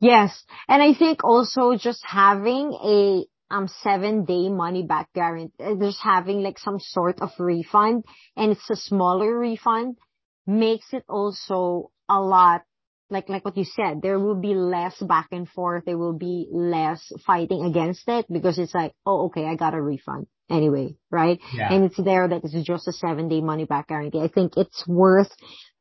Yes. 0.00 0.44
And 0.68 0.82
I 0.82 0.94
think 0.94 1.24
also 1.24 1.76
just 1.76 2.04
having 2.04 2.72
a 2.74 3.26
um 3.50 3.68
seven 3.68 4.24
day 4.24 4.48
money 4.48 4.82
back 4.82 5.12
guarantee, 5.12 5.52
just 5.78 6.00
having 6.02 6.42
like 6.42 6.58
some 6.58 6.80
sort 6.80 7.20
of 7.20 7.30
refund 7.38 8.04
and 8.36 8.52
it's 8.52 8.68
a 8.70 8.76
smaller 8.76 9.38
refund 9.38 9.98
makes 10.46 10.92
it 10.92 11.04
also 11.08 11.90
a 12.08 12.20
lot 12.20 12.62
like 13.10 13.28
like 13.28 13.44
what 13.44 13.56
you 13.56 13.64
said, 13.64 14.02
there 14.02 14.18
will 14.18 14.40
be 14.40 14.54
less 14.54 14.96
back 15.00 15.28
and 15.32 15.48
forth, 15.48 15.84
there 15.84 15.98
will 15.98 16.16
be 16.16 16.48
less 16.50 17.12
fighting 17.26 17.64
against 17.64 18.08
it 18.08 18.26
because 18.30 18.58
it's 18.58 18.74
like, 18.74 18.92
oh 19.04 19.26
okay, 19.26 19.46
I 19.46 19.54
got 19.56 19.74
a 19.74 19.80
refund 19.80 20.26
anyway, 20.50 20.96
right? 21.10 21.40
Yeah. 21.54 21.72
And 21.72 21.84
it's 21.84 21.96
there 21.96 22.26
that 22.28 22.42
it's 22.44 22.66
just 22.66 22.88
a 22.88 22.92
seven 22.92 23.28
day 23.28 23.40
money 23.40 23.64
back 23.64 23.88
guarantee. 23.88 24.20
I 24.20 24.28
think 24.28 24.52
it's 24.56 24.86
worth 24.86 25.30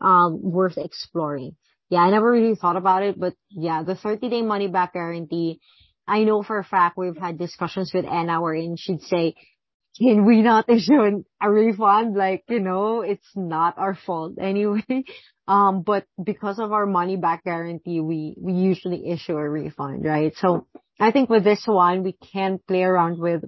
um 0.01 0.39
worth 0.41 0.77
exploring. 0.77 1.55
Yeah, 1.89 1.99
I 1.99 2.09
never 2.09 2.31
really 2.31 2.55
thought 2.55 2.77
about 2.77 3.03
it, 3.03 3.19
but 3.19 3.33
yeah, 3.49 3.83
the 3.83 3.95
30 3.95 4.29
day 4.29 4.41
money 4.41 4.67
back 4.67 4.93
guarantee, 4.93 5.59
I 6.07 6.23
know 6.23 6.43
for 6.43 6.57
a 6.59 6.63
fact 6.63 6.97
we've 6.97 7.17
had 7.17 7.37
discussions 7.37 7.91
with 7.93 8.05
Anna 8.05 8.41
wherein 8.41 8.75
she'd 8.77 9.01
say, 9.01 9.35
can 9.97 10.25
we 10.25 10.41
not 10.41 10.69
issue 10.69 11.23
a 11.41 11.51
refund? 11.51 12.15
Like, 12.15 12.43
you 12.49 12.59
know, 12.59 13.01
it's 13.01 13.29
not 13.35 13.77
our 13.77 13.95
fault 13.95 14.33
anyway. 14.41 15.03
Um, 15.47 15.83
but 15.83 16.05
because 16.23 16.57
of 16.59 16.71
our 16.71 16.85
money 16.85 17.17
back 17.17 17.43
guarantee, 17.43 17.99
we, 17.99 18.35
we 18.39 18.53
usually 18.53 19.09
issue 19.09 19.37
a 19.37 19.49
refund, 19.49 20.03
right? 20.03 20.33
So 20.37 20.67
I 20.99 21.11
think 21.11 21.29
with 21.29 21.43
this 21.43 21.63
one, 21.67 22.03
we 22.03 22.13
can 22.33 22.59
play 22.67 22.83
around 22.83 23.19
with 23.19 23.43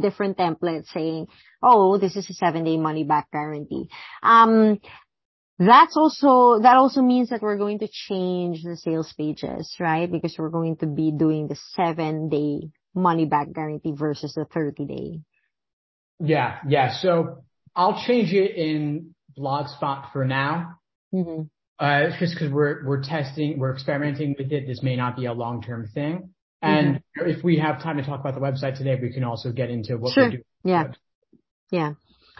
different 0.00 0.38
templates 0.38 0.86
saying, 0.86 1.26
oh, 1.62 1.98
this 1.98 2.16
is 2.16 2.28
a 2.30 2.34
seven 2.34 2.64
day 2.64 2.76
money 2.76 3.04
back 3.04 3.30
guarantee. 3.32 3.88
Um, 4.22 4.78
that's 5.58 5.96
also, 5.96 6.60
that 6.62 6.76
also 6.76 7.02
means 7.02 7.30
that 7.30 7.42
we're 7.42 7.58
going 7.58 7.80
to 7.80 7.88
change 7.88 8.62
the 8.62 8.76
sales 8.76 9.12
pages, 9.16 9.74
right? 9.78 10.10
Because 10.10 10.36
we're 10.38 10.48
going 10.48 10.76
to 10.78 10.86
be 10.86 11.12
doing 11.12 11.48
the 11.48 11.58
seven 11.74 12.28
day 12.28 12.70
money 12.94 13.26
back 13.26 13.52
guarantee 13.52 13.92
versus 13.94 14.34
the 14.34 14.44
30 14.44 14.84
day. 14.86 15.20
Yeah. 16.18 16.58
Yeah. 16.68 16.92
So 17.00 17.44
I'll 17.74 18.02
change 18.06 18.32
it 18.32 18.56
in 18.56 19.14
Blogspot 19.36 20.12
for 20.12 20.24
now. 20.24 20.78
Mm-hmm. 21.14 21.42
Uh, 21.78 22.16
just 22.20 22.38
cause 22.38 22.50
we're, 22.50 22.86
we're 22.86 23.02
testing, 23.02 23.58
we're 23.58 23.72
experimenting 23.72 24.36
with 24.38 24.52
it. 24.52 24.66
This 24.66 24.82
may 24.82 24.94
not 24.94 25.16
be 25.16 25.26
a 25.26 25.32
long-term 25.32 25.88
thing. 25.92 26.30
And 26.60 26.96
mm-hmm. 26.96 27.28
if 27.28 27.42
we 27.42 27.58
have 27.58 27.82
time 27.82 27.96
to 27.96 28.04
talk 28.04 28.20
about 28.20 28.34
the 28.34 28.40
website 28.40 28.78
today, 28.78 28.96
we 29.00 29.12
can 29.12 29.24
also 29.24 29.50
get 29.50 29.68
into 29.68 29.96
what 29.96 30.14
sure. 30.14 30.30
we 30.30 30.36
do. 30.36 30.42
Yeah. 30.62 30.92
Yeah. 31.70 31.94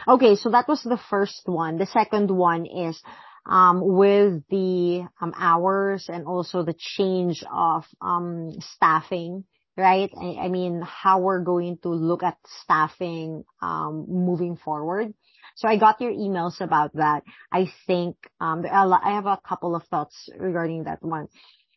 Okay. 0.07 0.37
So 0.37 0.51
that 0.51 0.69
was 0.69 0.83
the 0.83 1.01
first 1.11 1.43
one. 1.47 1.79
The 1.79 1.87
second 1.87 2.31
one 2.31 2.67
is, 2.67 3.03
um, 3.45 3.81
with 3.83 4.45
the, 4.49 5.09
um, 5.21 5.33
hours 5.37 6.09
and 6.09 6.27
also 6.27 6.63
the 6.63 6.77
change 6.79 7.43
of, 7.53 7.85
um, 8.01 8.53
staffing, 8.61 9.45
right? 9.77 10.11
I, 10.21 10.49
mean, 10.49 10.83
how 10.83 11.21
we're 11.21 11.43
going 11.43 11.79
to 11.83 11.89
look 11.89 12.23
at 12.23 12.37
staffing, 12.63 13.45
um, 13.61 14.07
moving 14.09 14.57
forward. 14.57 15.15
So 15.57 15.69
I 15.69 15.77
got 15.77 16.01
your 16.01 16.13
emails 16.13 16.61
about 16.61 16.95
that. 16.95 17.23
I 17.53 17.73
think, 17.87 18.17
um, 18.41 18.65
I 18.71 19.13
have 19.13 19.27
a 19.27 19.39
couple 19.47 19.75
of 19.75 19.85
thoughts 19.85 20.29
regarding 20.39 20.85
that 20.85 21.03
one. 21.03 21.29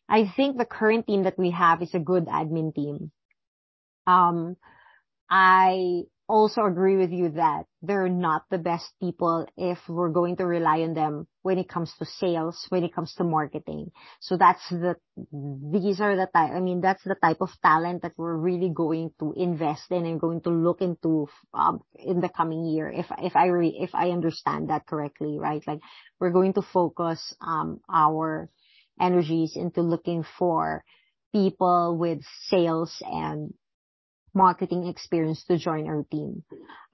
I 0.08 0.32
think 0.36 0.56
the 0.56 0.64
current 0.64 1.06
team 1.06 1.24
that 1.24 1.38
we 1.38 1.50
have 1.50 1.82
is 1.82 1.94
a 1.94 1.98
good 1.98 2.26
admin 2.26 2.74
team. 2.74 3.10
Um, 4.06 4.56
I 5.28 6.02
also 6.28 6.64
agree 6.64 6.96
with 6.96 7.12
you 7.12 7.30
that 7.30 7.64
they're 7.82 8.08
not 8.08 8.42
the 8.50 8.58
best 8.58 8.86
people 9.00 9.46
if 9.56 9.78
we're 9.88 10.10
going 10.10 10.36
to 10.36 10.44
rely 10.46 10.80
on 10.80 10.94
them 10.94 11.26
when 11.42 11.58
it 11.58 11.68
comes 11.68 11.92
to 11.98 12.04
sales, 12.04 12.66
when 12.68 12.82
it 12.82 12.94
comes 12.94 13.14
to 13.14 13.24
marketing. 13.24 13.90
So 14.20 14.36
that's 14.36 14.68
the, 14.70 14.96
these 15.16 16.00
are 16.00 16.16
the 16.16 16.28
type, 16.32 16.50
I 16.52 16.60
mean, 16.60 16.80
that's 16.80 17.04
the 17.04 17.14
type 17.14 17.38
of 17.40 17.50
talent 17.62 18.02
that 18.02 18.12
we're 18.16 18.36
really 18.36 18.70
going 18.74 19.12
to 19.20 19.32
invest 19.36 19.90
in 19.90 20.04
and 20.04 20.20
going 20.20 20.40
to 20.42 20.50
look 20.50 20.80
into, 20.80 21.28
um, 21.54 21.80
in 21.94 22.20
the 22.20 22.28
coming 22.28 22.66
year. 22.66 22.90
If, 22.90 23.06
if 23.18 23.36
I 23.36 23.46
re, 23.46 23.76
if 23.80 23.94
I 23.94 24.10
understand 24.10 24.70
that 24.70 24.86
correctly, 24.86 25.38
right? 25.38 25.62
Like 25.66 25.80
we're 26.18 26.30
going 26.30 26.54
to 26.54 26.62
focus, 26.62 27.34
um, 27.40 27.80
our 27.92 28.50
energies 29.00 29.52
into 29.56 29.82
looking 29.82 30.24
for 30.38 30.82
people 31.32 31.96
with 31.98 32.20
sales 32.48 32.96
and 33.02 33.52
marketing 34.36 34.86
experience 34.86 35.42
to 35.44 35.56
join 35.56 35.88
our 35.88 36.04
team 36.10 36.44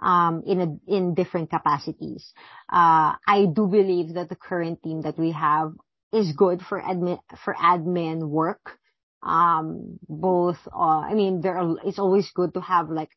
um, 0.00 0.42
in 0.46 0.60
a, 0.60 0.94
in 0.96 1.14
different 1.14 1.50
capacities. 1.50 2.32
Uh, 2.72 3.18
I 3.26 3.46
do 3.52 3.66
believe 3.66 4.14
that 4.14 4.28
the 4.28 4.36
current 4.36 4.82
team 4.82 5.02
that 5.02 5.18
we 5.18 5.32
have 5.32 5.72
is 6.12 6.32
good 6.36 6.62
for 6.62 6.80
admin 6.80 7.18
for 7.44 7.54
admin 7.54 8.28
work. 8.28 8.78
Um, 9.22 9.98
both, 10.08 10.58
uh, 10.72 11.00
I 11.10 11.14
mean, 11.14 11.42
it's 11.84 11.98
always 11.98 12.30
good 12.34 12.54
to 12.54 12.60
have 12.60 12.90
like 12.90 13.10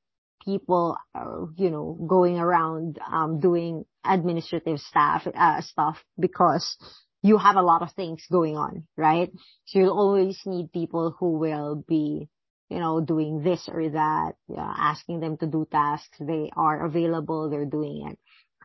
people, 0.44 0.98
uh, 1.16 1.46
you 1.58 1.72
know, 1.72 1.98
going 2.08 2.38
around 2.38 3.00
um, 3.12 3.40
doing 3.40 3.86
administrative 4.04 4.80
staff 4.80 5.28
stuff 5.62 5.98
because 6.20 6.78
you 7.24 7.38
have 7.38 7.56
a 7.56 7.64
lot 7.64 7.82
of 7.82 7.92
things 7.94 8.24
going 8.32 8.56
on, 8.56 8.88
right? 8.96 9.32
So 9.66 9.80
you'll 9.80 9.98
always 9.98 10.40
need 10.46 10.72
people 10.72 11.16
who 11.20 11.40
will 11.40 11.84
be 11.88 12.30
you 12.70 12.80
know, 12.80 13.02
doing 13.02 13.44
this 13.44 13.68
or 13.72 13.90
that, 13.90 14.34
uh, 14.50 14.74
asking 14.78 15.20
them 15.20 15.38
to 15.38 15.48
do 15.48 15.68
tasks. 15.72 16.18
They 16.20 16.52
are 16.56 16.86
available. 16.86 17.50
They're 17.50 17.66
doing 17.66 18.08
it. 18.12 18.20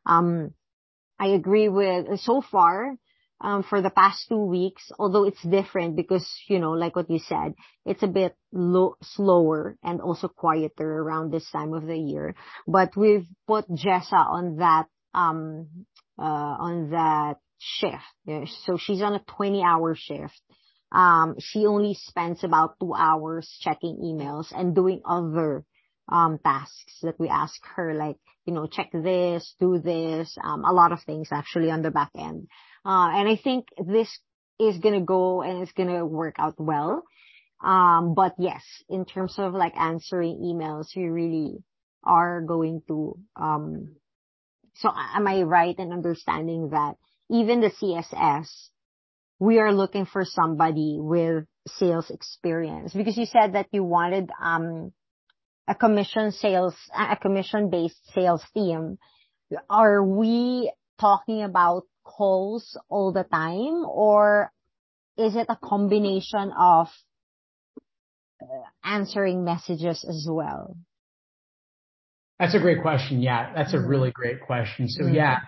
Um, 0.07 0.55
I 1.19 1.29
agree 1.29 1.69
with 1.69 2.21
so 2.21 2.43
far. 2.43 2.97
Um, 3.43 3.63
for 3.63 3.81
the 3.81 3.89
past 3.89 4.27
two 4.29 4.45
weeks, 4.45 4.93
although 4.99 5.25
it's 5.25 5.43
different 5.43 5.97
because, 5.97 6.29
you 6.47 6.59
know, 6.59 6.73
like 6.73 6.95
what 6.95 7.09
you 7.09 7.19
said, 7.19 7.55
it's 7.87 8.03
a 8.03 8.07
bit 8.07 8.37
low, 8.53 8.97
slower 9.01 9.79
and 9.83 10.03
also 10.03 10.29
quieter 10.29 10.87
around 10.87 11.33
this 11.33 11.51
time 11.51 11.73
of 11.73 11.87
the 11.87 11.97
year. 11.97 12.35
But 12.69 12.95
we've 12.99 13.27
put 13.47 13.67
Jessa 13.71 14.13
on 14.13 14.57
that, 14.57 14.89
um, 15.15 15.87
uh, 16.19 16.23
on 16.23 16.91
that 16.91 17.39
shift. 17.57 18.53
So 18.67 18.77
she's 18.77 19.01
on 19.01 19.15
a 19.15 19.25
20 19.37 19.63
hour 19.63 19.95
shift 19.95 20.39
um, 20.93 21.37
she 21.39 21.67
only 21.67 21.95
spends 21.95 22.43
about 22.43 22.79
two 22.81 22.95
hours 22.95 23.49
checking 23.61 23.97
emails 23.99 24.53
and 24.53 24.75
doing 24.75 25.01
other 25.05 25.65
um, 26.09 26.39
tasks 26.45 26.99
that 27.03 27.19
we 27.19 27.29
ask 27.29 27.55
her, 27.77 27.95
like, 27.95 28.17
you 28.45 28.53
know, 28.53 28.67
check 28.67 28.91
this, 28.93 29.55
do 29.61 29.79
this, 29.79 30.37
um, 30.43 30.65
a 30.65 30.73
lot 30.73 30.91
of 30.93 31.03
things 31.03 31.29
actually 31.31 31.71
on 31.71 31.83
the 31.83 31.91
back 31.91 32.11
end. 32.17 32.49
Uh, 32.85 33.11
and 33.13 33.29
I 33.29 33.37
think 33.37 33.69
this 33.79 34.19
is 34.59 34.79
gonna 34.79 35.01
go 35.01 35.43
and 35.43 35.63
it's 35.63 35.73
gonna 35.73 36.05
work 36.05 36.37
out 36.39 36.57
well. 36.59 37.05
Um, 37.63 38.15
but 38.15 38.35
yes, 38.39 38.63
in 38.89 39.05
terms 39.05 39.35
of 39.39 39.55
like 39.55 39.77
answering 39.77 40.39
emails, 40.39 40.89
we 40.97 41.05
really 41.05 41.63
are 42.03 42.41
going 42.41 42.83
to, 42.89 43.19
um, 43.37 43.97
so 44.75 44.91
am 44.95 45.29
I 45.29 45.43
right 45.43 45.79
in 45.79 45.93
understanding 45.93 46.71
that 46.71 46.97
even 47.31 47.61
the 47.61 47.71
CSS 47.71 48.71
we 49.41 49.59
are 49.59 49.73
looking 49.73 50.05
for 50.05 50.25
somebody 50.25 50.99
with 51.01 51.47
sales 51.67 52.11
experience. 52.11 52.93
Because 52.93 53.17
you 53.17 53.25
said 53.25 53.55
that 53.55 53.67
you 53.73 53.83
wanted 53.83 54.31
um 54.41 54.93
a 55.67 55.75
commission 55.75 56.31
sales 56.31 56.77
a 56.97 57.17
commission 57.17 57.71
based 57.71 58.01
sales 58.15 58.45
team. 58.55 58.99
Are 59.69 60.05
we 60.05 60.71
talking 61.01 61.43
about 61.43 61.85
calls 62.05 62.79
all 62.89 63.13
the 63.13 63.25
time 63.25 63.85
or 63.89 64.53
is 65.17 65.35
it 65.35 65.47
a 65.49 65.57
combination 65.57 66.53
of 66.59 66.89
uh, 68.43 68.47
answering 68.85 69.45
messages 69.45 70.05
as 70.09 70.27
well? 70.29 70.77
That's 72.39 72.55
a 72.55 72.59
great 72.59 72.83
question. 72.83 73.23
Yeah 73.23 73.53
that's 73.55 73.73
a 73.73 73.81
really 73.81 74.11
great 74.11 74.43
question. 74.43 74.87
So 74.89 75.05
mm-hmm. 75.05 75.15
yeah 75.15 75.39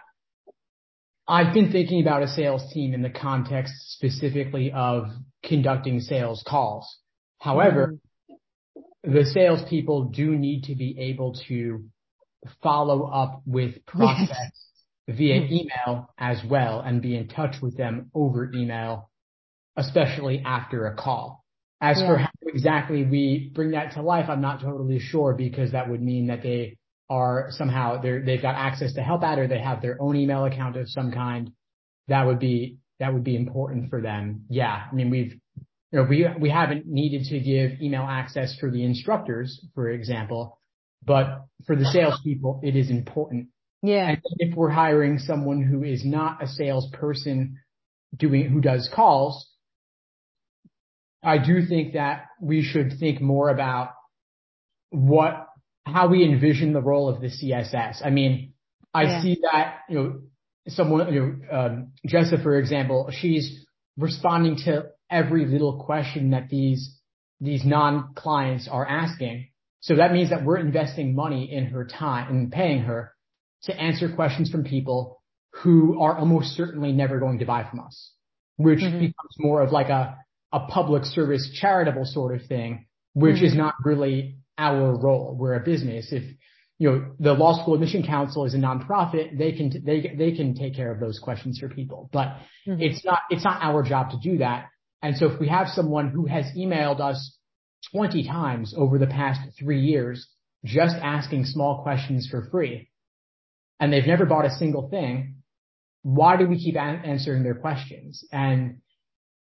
I've 1.29 1.55
been 1.55 1.71
thinking 1.71 2.03
about 2.03 2.23
a 2.23 2.29
sales 2.29 2.73
team 2.73 2.95
in 2.95 3.03
the 3.03 3.11
context 3.11 3.73
specifically 3.93 4.73
of 4.73 5.07
conducting 5.45 6.01
sales 6.01 6.45
calls. 6.47 6.99
However, 7.39 7.95
mm-hmm. 8.29 9.13
the 9.13 9.25
salespeople 9.25 10.07
do 10.07 10.37
need 10.37 10.65
to 10.65 10.75
be 10.75 10.97
able 10.99 11.35
to 11.49 11.85
follow 12.63 13.05
up 13.05 13.43
with 13.47 13.85
prospects 13.87 14.67
via 15.09 15.41
mm-hmm. 15.41 15.53
email 15.53 16.11
as 16.19 16.39
well 16.49 16.81
and 16.81 17.01
be 17.01 17.17
in 17.17 17.29
touch 17.29 17.57
with 17.63 17.77
them 17.77 18.11
over 18.15 18.51
email, 18.53 19.11
especially 19.77 20.43
after 20.45 20.87
a 20.87 20.97
call. 20.97 21.45
As 21.81 22.01
for 22.01 22.17
how 22.17 22.29
exactly 22.47 23.05
we 23.05 23.51
bring 23.55 23.73
that 23.73 23.95
to 23.95 24.03
life, 24.03 24.27
I'm 24.29 24.41
not 24.41 24.61
totally 24.61 25.01
sure 25.01 25.35
because 25.35 25.73
that 25.73 25.91
would 25.91 26.01
mean 26.01 26.29
that 26.29 26.43
they 26.43 26.77
are 27.13 27.49
somehow 27.51 28.01
they're, 28.01 28.25
they've 28.25 28.41
got 28.41 28.55
access 28.55 28.95
to 28.95 29.03
help 29.03 29.23
out 29.23 29.39
or 29.39 29.47
they 29.47 29.61
have 29.61 29.83
their 29.83 30.01
own 30.01 30.17
email 30.17 30.47
account 30.47 30.77
of 30.77 30.89
some 30.89 31.13
kind, 31.13 31.53
that 32.09 32.27
would 32.27 32.39
be, 32.39 32.79
that 33.01 33.13
would 33.13 33.23
be 33.23 33.37
important 33.37 33.91
for 33.91 34.01
them. 34.01 34.47
Yeah. 34.49 34.85
I 34.91 34.95
mean, 34.95 35.11
we've, 35.11 35.35
you 35.91 35.99
know, 35.99 36.05
we, 36.05 36.27
we 36.41 36.49
haven't 36.49 36.87
needed 36.87 37.25
to 37.27 37.39
give 37.39 37.83
email 37.83 38.07
access 38.09 38.57
for 38.59 38.71
the 38.71 38.83
instructors, 38.83 39.63
for 39.75 39.91
example, 39.91 40.59
but 41.05 41.45
for 41.67 41.77
the 41.77 41.85
salespeople, 41.85 42.61
it 42.63 42.77
is 42.77 42.89
important. 42.89 43.49
Yeah. 43.83 44.09
And 44.09 44.19
if 44.39 44.57
we're 44.57 44.71
hiring 44.71 45.19
someone 45.19 45.63
who 45.63 45.83
is 45.83 46.07
not 46.07 46.43
a 46.43 46.47
salesperson 46.47 47.59
doing, 48.17 48.49
who 48.49 48.63
does 48.63 48.89
calls, 48.95 49.51
I 51.23 51.37
do 51.37 51.67
think 51.67 51.93
that 51.93 52.25
we 52.41 52.63
should 52.63 52.95
think 52.99 53.21
more 53.21 53.51
about 53.51 53.91
what 54.89 55.42
how 55.85 56.09
we 56.09 56.25
envision 56.25 56.73
the 56.73 56.81
role 56.81 57.09
of 57.09 57.21
the 57.21 57.29
CSS. 57.29 58.05
I 58.05 58.11
mean, 58.11 58.53
I 58.95 59.03
yeah. 59.05 59.23
see 59.23 59.39
that, 59.51 59.79
you 59.89 59.97
know, 59.97 60.21
someone, 60.69 61.13
you 61.13 61.21
know, 61.21 61.57
um, 61.57 61.93
Jessa, 62.07 62.43
for 62.43 62.59
example, 62.59 63.11
she's 63.13 63.65
responding 63.97 64.57
to 64.65 64.87
every 65.11 65.47
little 65.47 65.85
question 65.85 66.31
that 66.31 66.49
these, 66.49 66.99
these 67.41 67.65
non-clients 67.65 68.69
are 68.71 68.87
asking. 68.87 69.49
So 69.81 69.97
that 69.97 70.13
means 70.13 70.31
that 70.31 70.45
we're 70.45 70.59
investing 70.59 71.15
money 71.15 71.53
in 71.53 71.67
her 71.67 71.85
time 71.85 72.31
and 72.31 72.53
paying 72.53 72.83
her 72.83 73.13
to 73.65 73.75
answer 73.75 74.15
questions 74.15 74.51
from 74.51 74.65
people 74.65 75.21
who 75.63 76.01
are 76.01 76.17
almost 76.17 76.57
certainly 76.57 76.93
never 76.93 77.19
going 77.19 77.41
to 77.41 77.45
buy 77.45 77.67
from 77.69 77.81
us, 77.81 78.13
which 78.57 78.79
mm-hmm. 78.79 78.99
becomes 78.99 79.37
more 79.39 79.63
of 79.63 79.73
like 79.73 79.89
a, 79.89 80.17
a 80.53 80.61
public 80.61 81.05
service 81.05 81.51
charitable 81.61 82.05
sort 82.05 82.35
of 82.35 82.47
thing, 82.47 82.87
which 83.13 83.37
mm-hmm. 83.37 83.47
is 83.47 83.55
not 83.57 83.75
really 83.85 84.39
our 84.59 84.97
role. 84.97 85.37
We're 85.39 85.55
a 85.55 85.61
business. 85.61 86.13
If, 86.13 86.25
you 86.79 86.91
know, 86.91 87.13
the 87.19 87.33
Law 87.33 87.61
School 87.61 87.75
Admission 87.75 88.05
Council 88.05 88.45
is 88.45 88.55
a 88.55 88.59
nonprofit, 88.59 89.39
they 89.39 89.53
can, 89.53 89.73
they, 89.85 90.15
they 90.17 90.33
can 90.33 90.55
take 90.55 90.75
care 90.75 90.93
of 90.93 91.01
those 91.01 91.19
questions 91.19 91.59
for 91.59 91.69
people, 91.69 92.11
but 92.13 92.37
mm-hmm. 92.67 92.81
it's 92.81 93.05
not, 93.05 93.21
it's 93.31 93.45
not 93.45 93.63
our 93.63 93.83
job 93.83 94.11
to 94.11 94.19
do 94.23 94.39
that. 94.39 94.67
And 95.03 95.17
so 95.17 95.27
if 95.27 95.41
we 95.41 95.49
have 95.49 95.69
someone 95.69 96.11
who 96.11 96.27
has 96.27 96.47
emailed 96.57 97.01
us 97.01 97.37
20 97.93 98.27
times 98.27 98.75
over 98.77 98.99
the 98.99 99.07
past 99.07 99.41
three 99.59 99.81
years, 99.81 100.29
just 100.65 100.95
asking 100.97 101.45
small 101.45 101.83
questions 101.83 102.29
for 102.31 102.49
free, 102.51 102.89
and 103.81 103.93
they've 103.93 104.07
never 104.07 104.27
bought 104.27 104.45
a 104.45 104.51
single 104.51 104.89
thing, 104.89 105.37
why 106.03 106.37
do 106.37 106.47
we 106.47 106.59
keep 106.59 106.77
answering 106.77 107.43
their 107.43 107.55
questions? 107.55 108.25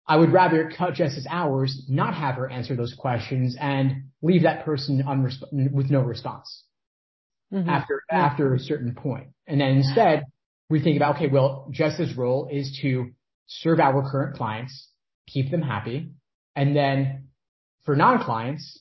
And 0.10 0.16
I 0.16 0.18
would 0.18 0.34
rather 0.34 0.72
cut 0.76 0.96
Jess's 0.96 1.28
hours, 1.30 1.86
not 1.88 2.14
have 2.16 2.36
her 2.36 2.50
answer 2.50 2.76
those 2.76 2.96
questions, 2.98 3.56
and 3.60 4.04
leave 4.22 4.44
that 4.44 4.66
person 4.66 5.04
unresp- 5.04 5.72
with 5.72 5.90
no 5.90 6.02
response 6.02 6.64
mm-hmm. 7.54 7.70
after 7.70 8.02
after 8.12 8.54
a 8.56 8.60
certain 8.60 8.96
point. 8.96 9.28
And 9.48 9.62
then 9.62 9.78
instead, 9.78 10.24
we 10.70 10.82
think 10.82 10.98
about 10.98 11.16
okay, 11.16 11.28
well, 11.28 11.70
Jess's 11.72 12.18
role 12.18 12.50
is 12.52 12.80
to 12.82 13.12
serve 13.48 13.80
our 13.80 14.10
current 14.10 14.36
clients, 14.36 14.90
keep 15.28 15.52
them 15.52 15.62
happy, 15.62 16.12
and 16.56 16.76
then 16.76 17.30
for 17.86 17.96
non-clients, 17.96 18.80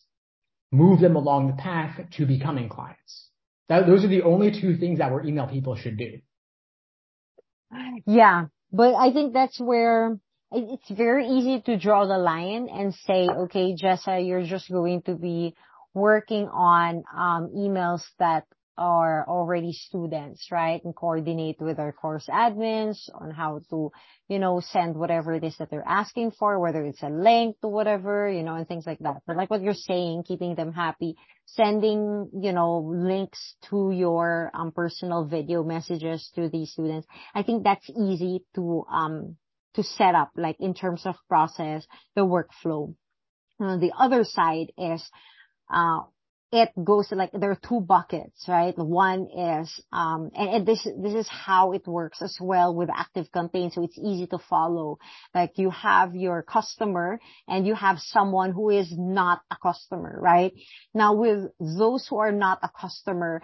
move 0.70 1.00
them 1.00 1.16
along 1.16 1.49
the 1.49 1.62
path 1.62 1.99
to 2.16 2.26
becoming 2.26 2.68
clients. 2.68 3.28
That, 3.68 3.87
those 3.87 4.04
are 4.04 4.08
the 4.08 4.23
only 4.23 4.50
two 4.50 4.76
things 4.76 4.99
that 4.99 5.12
our 5.12 5.25
email 5.25 5.47
people 5.47 5.76
should 5.76 5.99
do. 5.99 6.18
Yeah. 8.06 8.47
But 8.73 8.94
I 8.94 9.12
think 9.12 9.32
that's 9.32 9.58
where 9.61 10.18
it's 10.50 10.90
very 10.90 11.26
easy 11.26 11.60
to 11.62 11.78
draw 11.78 12.06
the 12.06 12.18
line 12.18 12.68
and 12.72 12.94
say, 12.94 13.28
okay, 13.28 13.74
Jessa, 13.74 14.26
you're 14.26 14.46
just 14.46 14.70
going 14.70 15.02
to 15.02 15.14
be 15.14 15.54
working 15.94 16.48
on 16.48 17.02
um, 17.14 17.50
emails 17.54 18.02
that 18.18 18.44
are 18.78 19.26
already 19.28 19.72
students, 19.72 20.46
right? 20.52 20.82
And 20.84 20.94
coordinate 20.94 21.60
with 21.60 21.80
our 21.80 21.92
course 21.92 22.26
admins 22.30 22.96
on 23.12 23.32
how 23.32 23.60
to, 23.70 23.90
you 24.28 24.38
know, 24.38 24.60
send 24.60 24.94
whatever 24.94 25.34
it 25.34 25.42
is 25.42 25.56
that 25.58 25.68
they're 25.70 25.86
asking 25.86 26.30
for, 26.38 26.60
whether 26.60 26.84
it's 26.84 27.02
a 27.02 27.08
link 27.08 27.56
to 27.60 27.68
whatever, 27.68 28.30
you 28.30 28.44
know, 28.44 28.54
and 28.54 28.68
things 28.68 28.86
like 28.86 29.00
that. 29.00 29.22
But 29.26 29.36
like 29.36 29.50
what 29.50 29.62
you're 29.62 29.74
saying, 29.74 30.22
keeping 30.28 30.54
them 30.54 30.72
happy, 30.72 31.16
sending, 31.46 32.30
you 32.40 32.52
know, 32.52 32.78
links 32.78 33.56
to 33.68 33.90
your 33.92 34.52
um, 34.54 34.70
personal 34.70 35.24
video 35.24 35.64
messages 35.64 36.30
to 36.36 36.48
these 36.48 36.70
students. 36.70 37.08
I 37.34 37.42
think 37.42 37.64
that's 37.64 37.90
easy 37.90 38.44
to, 38.54 38.84
um, 38.90 39.36
to 39.78 39.85
set 39.85 40.14
up, 40.16 40.32
like 40.37 40.56
in 40.58 40.75
terms 40.75 41.02
of 41.06 41.14
process, 41.28 41.87
the 42.16 42.23
workflow. 42.23 42.94
Uh, 43.61 43.76
the 43.76 43.92
other 43.97 44.25
side 44.25 44.73
is, 44.76 45.08
uh, 45.73 46.00
it 46.50 46.70
goes 46.82 47.08
like 47.12 47.30
there 47.32 47.52
are 47.52 47.61
two 47.68 47.80
buckets, 47.80 48.47
right? 48.49 48.76
One 48.76 49.28
is, 49.37 49.80
um, 49.92 50.30
and, 50.35 50.66
this 50.66 50.85
is 50.85 51.28
how 51.28 51.73
it 51.73 51.87
works 51.87 52.23
as 52.23 52.37
well 52.40 52.75
with 52.75 52.88
ActiveCampaign. 52.88 53.73
So 53.73 53.85
it's 53.85 53.99
easy 53.99 54.26
to 54.28 54.38
follow. 54.50 54.99
Like 55.32 55.52
you 55.56 55.70
have 55.70 56.16
your 56.16 56.42
customer 56.42 57.20
and 57.47 57.64
you 57.64 57.75
have 57.75 57.99
someone 58.00 58.50
who 58.52 58.70
is 58.70 58.92
not 58.97 59.42
a 59.50 59.56
customer, 59.62 60.18
right? 60.20 60.52
Now 60.92 61.14
with 61.14 61.50
those 61.61 62.06
who 62.08 62.16
are 62.18 62.32
not 62.32 62.58
a 62.62 62.70
customer, 62.80 63.42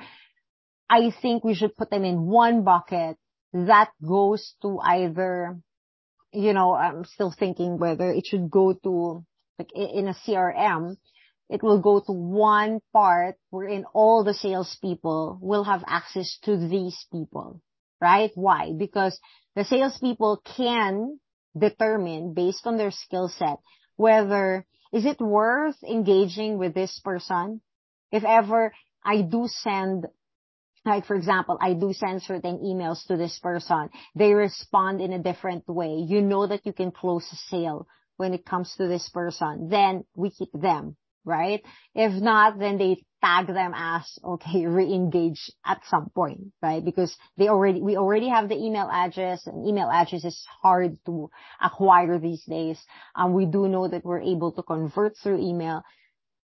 I 0.91 1.13
think 1.23 1.45
we 1.45 1.55
should 1.55 1.77
put 1.77 1.91
them 1.91 2.05
in 2.05 2.23
one 2.23 2.65
bucket 2.65 3.19
that 3.55 3.91
goes 4.05 4.55
to 4.63 4.81
either, 4.81 5.59
you 6.35 6.53
know, 6.53 6.75
I'm 6.75 7.05
still 7.05 7.35
thinking 7.37 7.79
whether 7.79 8.11
it 8.11 8.27
should 8.27 8.51
go 8.51 8.73
to 8.73 9.25
like 9.59 9.71
in 9.75 10.09
a 10.09 10.15
CRM 10.15 10.97
it 11.49 11.63
will 11.63 11.81
go 11.81 12.01
to 12.01 12.13
one 12.13 12.81
part 12.93 13.37
wherein 13.51 13.85
all 13.93 14.25
the 14.25 14.35
salespeople 14.35 15.39
will 15.41 15.65
have 15.65 15.85
access 15.87 16.39
to 16.45 16.57
these 16.57 16.97
people, 17.13 17.61
right? 18.01 18.31
Why? 18.35 18.73
Because 18.77 19.19
the 19.55 19.65
salespeople 19.65 20.43
can 20.57 21.21
determine 21.57 22.35
based 22.35 22.67
on 22.67 22.77
their 22.77 22.91
skill 22.91 23.29
set 23.29 23.59
whether 23.97 24.67
is 24.93 25.05
it 25.05 25.21
worth 25.21 25.77
engaging 25.83 26.59
with 26.59 26.75
this 26.75 26.99
person? 27.05 27.61
If 28.11 28.25
ever 28.25 28.73
I 29.05 29.23
do 29.23 29.47
send 29.49 30.07
like 30.85 31.07
for 31.07 31.17
example, 31.17 31.59
I 31.61 31.75
do 31.75 31.93
send 31.93 32.23
certain 32.23 32.59
emails 32.59 33.07
to 33.07 33.17
this 33.17 33.39
person. 33.39 33.91
They 34.15 34.33
respond 34.35 35.01
in 35.01 35.13
a 35.13 35.23
different 35.23 35.67
way. 35.69 36.05
You 36.07 36.21
know 36.21 36.47
that 36.47 36.67
you 36.67 36.73
can 36.73 36.91
close 36.91 37.27
a 37.33 37.37
sale 37.51 37.87
when 38.17 38.35
it 38.35 38.45
comes 38.45 38.75
to 38.77 38.87
this 38.87 39.09
person. 39.09 39.69
Then 39.71 40.05
we 40.15 40.31
keep 40.31 40.53
them 40.53 40.97
right? 41.25 41.63
If 41.95 42.13
not, 42.23 42.59
then 42.59 42.79
they 42.79 43.03
tag 43.23 43.47
them 43.47 43.73
as, 43.75 44.03
okay, 44.23 44.67
re-engage 44.67 45.51
at 45.65 45.81
some 45.89 46.11
point, 46.15 46.53
right? 46.63 46.85
Because 46.85 47.17
they 47.37 47.49
already, 47.49 47.81
we 47.81 47.97
already 47.97 48.29
have 48.29 48.49
the 48.49 48.57
email 48.57 48.89
address 48.93 49.47
and 49.47 49.67
email 49.67 49.91
address 49.91 50.25
is 50.25 50.47
hard 50.63 50.99
to 51.07 51.31
acquire 51.63 52.19
these 52.19 52.45
days. 52.45 52.79
And 53.17 53.29
um, 53.29 53.35
we 53.35 53.47
do 53.47 53.69
know 53.69 53.89
that 53.89 54.05
we're 54.05 54.21
able 54.21 54.53
to 54.53 54.63
convert 54.63 55.17
through 55.23 55.41
email. 55.41 55.83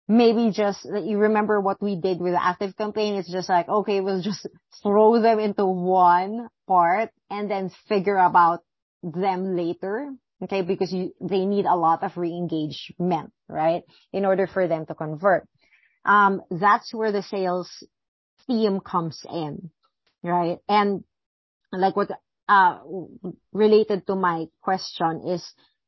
Maybe 0.07 0.51
just, 0.51 0.85
you 0.85 1.17
remember 1.17 1.59
what 1.59 1.81
we 1.81 1.99
did 1.99 2.19
with 2.19 2.33
ActiveCampaign. 2.33 3.19
It's 3.19 3.31
just 3.31 3.49
like, 3.49 3.67
okay, 3.67 3.99
we'll 3.99 4.21
just 4.21 4.47
throw 4.81 5.21
them 5.21 5.39
into 5.39 5.65
one 5.65 6.47
part 6.67 7.09
and 7.29 7.51
then 7.51 7.71
figure 7.89 8.17
about 8.17 8.61
them 9.03 9.55
later 9.57 10.11
Okay. 10.43 10.61
Because 10.61 10.91
you, 10.93 11.13
they 11.19 11.45
need 11.45 11.65
a 11.65 11.75
lot 11.75 12.03
of 12.03 12.17
re-engagement, 12.17 13.31
right? 13.47 13.83
In 14.13 14.25
order 14.25 14.47
for 14.47 14.67
them 14.67 14.85
to 14.85 14.95
convert. 14.95 15.47
Um, 16.05 16.41
that's 16.51 16.93
where 16.93 17.11
the 17.11 17.23
sales 17.23 17.69
team 18.47 18.79
comes 18.79 19.25
in, 19.29 19.71
right? 20.23 20.59
And 20.69 21.03
like 21.71 21.95
what, 21.95 22.11
uh, 22.47 22.79
related 23.51 24.07
to 24.07 24.15
my 24.15 24.45
question 24.61 25.23
is, 25.27 25.43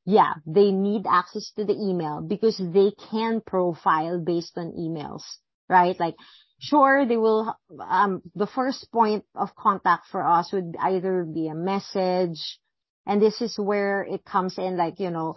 yeah, 0.10 0.34
they 0.48 0.72
need 0.72 1.06
access 1.08 1.52
to 1.56 1.66
the 1.66 1.74
email 1.74 2.20
because 2.28 2.58
they 2.58 2.92
can 3.12 3.42
profile 3.46 4.20
based 4.20 4.58
on 4.58 4.74
emails, 4.74 5.22
right? 5.70 6.00
Like, 6.00 6.16
sure, 6.60 7.06
they 7.06 7.16
will, 7.16 7.56
um, 7.88 8.24
the 8.34 8.48
first 8.48 8.92
point 8.92 9.24
of 9.36 9.54
contact 9.56 10.08
for 10.12 10.26
us 10.26 10.52
would 10.52 10.76
either 10.82 11.26
be 11.32 11.48
a 11.48 11.54
message, 11.54 12.58
and 13.06 13.22
this 13.22 13.40
is 13.40 13.60
where 13.60 14.02
it 14.02 14.26
comes 14.26 14.58
in 14.58 14.78
like, 14.78 15.00
you 15.00 15.12
know, 15.12 15.36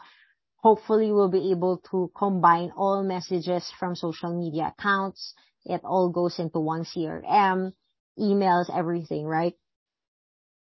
hopefully 0.57 1.13
we'll 1.13 1.31
be 1.31 1.51
able 1.51 1.83
to 1.91 2.11
combine 2.17 2.73
all 2.75 3.05
messages 3.05 3.71
from 3.79 3.95
social 3.95 4.35
media 4.35 4.73
accounts. 4.79 5.35
It 5.67 5.83
all 5.85 6.09
goes 6.09 6.39
into 6.39 6.61
one 6.61 6.85
CRM, 6.85 7.73
emails, 8.19 8.75
everything, 8.75 9.27
right? 9.27 9.53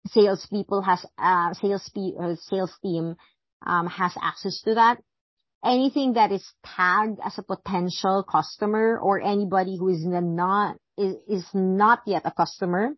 Salespeople 0.08 0.82
has, 0.82 1.06
uh, 1.20 1.54
sales, 1.54 1.88
uh, 2.20 2.36
sales 2.42 2.74
team, 2.82 3.18
um, 3.66 3.88
has 3.88 4.14
access 4.22 4.62
to 4.62 4.76
that. 4.76 4.98
Anything 5.64 6.14
that 6.14 6.32
is 6.32 6.46
tagged 6.66 7.20
as 7.24 7.38
a 7.38 7.44
potential 7.44 8.24
customer 8.30 9.00
or 9.00 9.22
anybody 9.22 9.78
who 9.78 9.90
is 9.90 10.04
not, 10.04 10.76
is, 10.98 11.16
is 11.28 11.46
not 11.54 12.02
yet 12.06 12.24
a 12.26 12.32
customer 12.32 12.92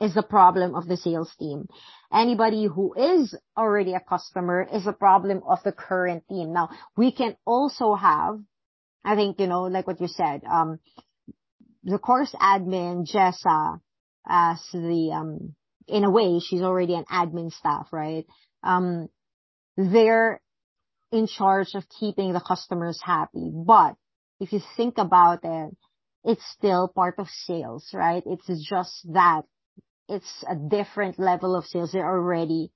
is 0.00 0.14
the 0.14 0.22
problem 0.22 0.74
of 0.74 0.88
the 0.88 0.96
sales 0.96 1.30
team. 1.38 1.68
Anybody 2.12 2.64
who 2.64 2.94
is 2.94 3.36
already 3.56 3.92
a 3.92 4.00
customer 4.00 4.66
is 4.72 4.86
a 4.86 4.92
problem 4.92 5.42
of 5.46 5.58
the 5.62 5.72
current 5.72 6.24
team. 6.28 6.52
Now, 6.52 6.70
we 6.96 7.12
can 7.12 7.36
also 7.46 7.94
have, 7.94 8.40
I 9.04 9.14
think, 9.14 9.38
you 9.38 9.46
know, 9.46 9.64
like 9.64 9.86
what 9.86 10.00
you 10.00 10.08
said, 10.08 10.42
um, 10.50 10.80
the 11.84 11.98
course 11.98 12.34
admin, 12.40 13.06
Jessa, 13.10 13.80
as 14.26 14.60
the, 14.72 15.12
um, 15.14 15.54
in 15.86 16.04
a 16.04 16.10
way, 16.10 16.40
she's 16.40 16.62
already 16.62 16.94
an 16.94 17.04
admin 17.04 17.52
staff, 17.52 17.88
right? 17.92 18.26
Um, 18.62 19.08
they're 19.76 20.40
in 21.12 21.26
charge 21.26 21.74
of 21.74 21.84
keeping 21.88 22.32
the 22.32 22.40
customers 22.40 23.00
happy. 23.02 23.50
But 23.52 23.94
if 24.38 24.52
you 24.52 24.60
think 24.76 24.98
about 24.98 25.40
it, 25.42 25.76
it's 26.24 26.44
still 26.52 26.88
part 26.88 27.16
of 27.18 27.28
sales, 27.28 27.88
right? 27.92 28.22
It's 28.26 28.68
just 28.68 29.12
that 29.12 29.42
it's 30.08 30.44
a 30.48 30.54
different 30.54 31.18
level 31.18 31.56
of 31.56 31.64
sales. 31.66 31.92
They're 31.92 32.06
already 32.08 32.72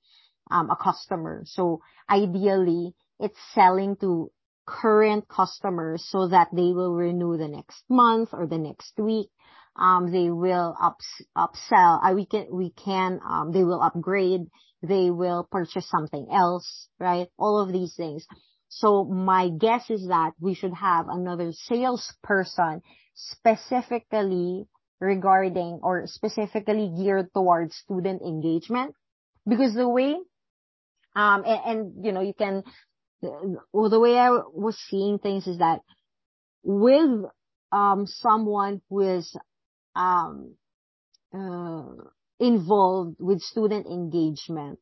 um, 0.51 0.71
a 0.71 0.77
customer. 0.77 1.43
So 1.47 1.81
ideally, 2.09 2.95
it's 3.21 3.39
selling 3.55 3.97
to 3.97 4.31
current 4.67 5.29
customers 5.29 6.07
so 6.09 6.29
that 6.29 6.49
they 6.53 6.73
will 6.73 6.95
renew 6.95 7.37
the 7.37 7.49
next 7.49 7.83
month 7.89 8.31
or 8.33 8.47
the 8.47 8.59
next 8.59 8.99
week. 8.99 9.29
Um, 9.77 10.13
they 10.13 10.31
will 10.31 10.77
ups, 10.81 11.07
upsell. 11.37 12.01
Uh, 12.03 12.15
we 12.15 12.27
can, 12.27 12.47
we 12.53 12.71
can, 12.71 13.21
um, 13.29 13.53
they 13.53 13.65
will 13.65 13.83
upgrade. 13.83 14.43
They 14.83 15.11
will 15.11 15.49
purchase 15.51 15.89
something 15.89 16.29
else, 16.33 16.89
right? 17.01 17.29
All 17.39 17.61
of 17.61 17.73
these 17.73 17.95
things. 17.97 18.27
So 18.69 19.05
my 19.05 19.51
guess 19.51 19.89
is 19.89 20.09
that 20.09 20.33
we 20.41 20.55
should 20.55 20.75
have 20.75 21.07
another 21.09 21.53
salesperson 21.53 22.83
specifically 23.15 24.67
regarding 25.01 25.81
or 25.83 26.07
specifically 26.07 26.93
geared 26.97 27.33
towards 27.33 27.77
student 27.77 28.23
engagement 28.23 28.95
because 29.47 29.75
the 29.75 29.89
way 29.89 30.17
um 31.15 31.45
and, 31.47 32.05
you 32.05 32.13
know 32.13 32.21
you 32.21 32.35
can 32.35 32.63
well 33.73 33.91
the 33.91 34.01
way 34.01 34.17
I 34.17 34.31
was 34.31 34.77
seeing 34.89 35.19
things 35.19 35.47
is 35.47 35.59
that 35.59 35.81
with 36.63 37.25
um 37.71 38.07
someone 38.07 38.81
who 38.89 39.01
is 39.01 39.37
um 39.97 40.55
uh, 41.33 41.85
involved 42.39 43.17
with 43.19 43.41
student 43.41 43.87
engagement 43.87 44.79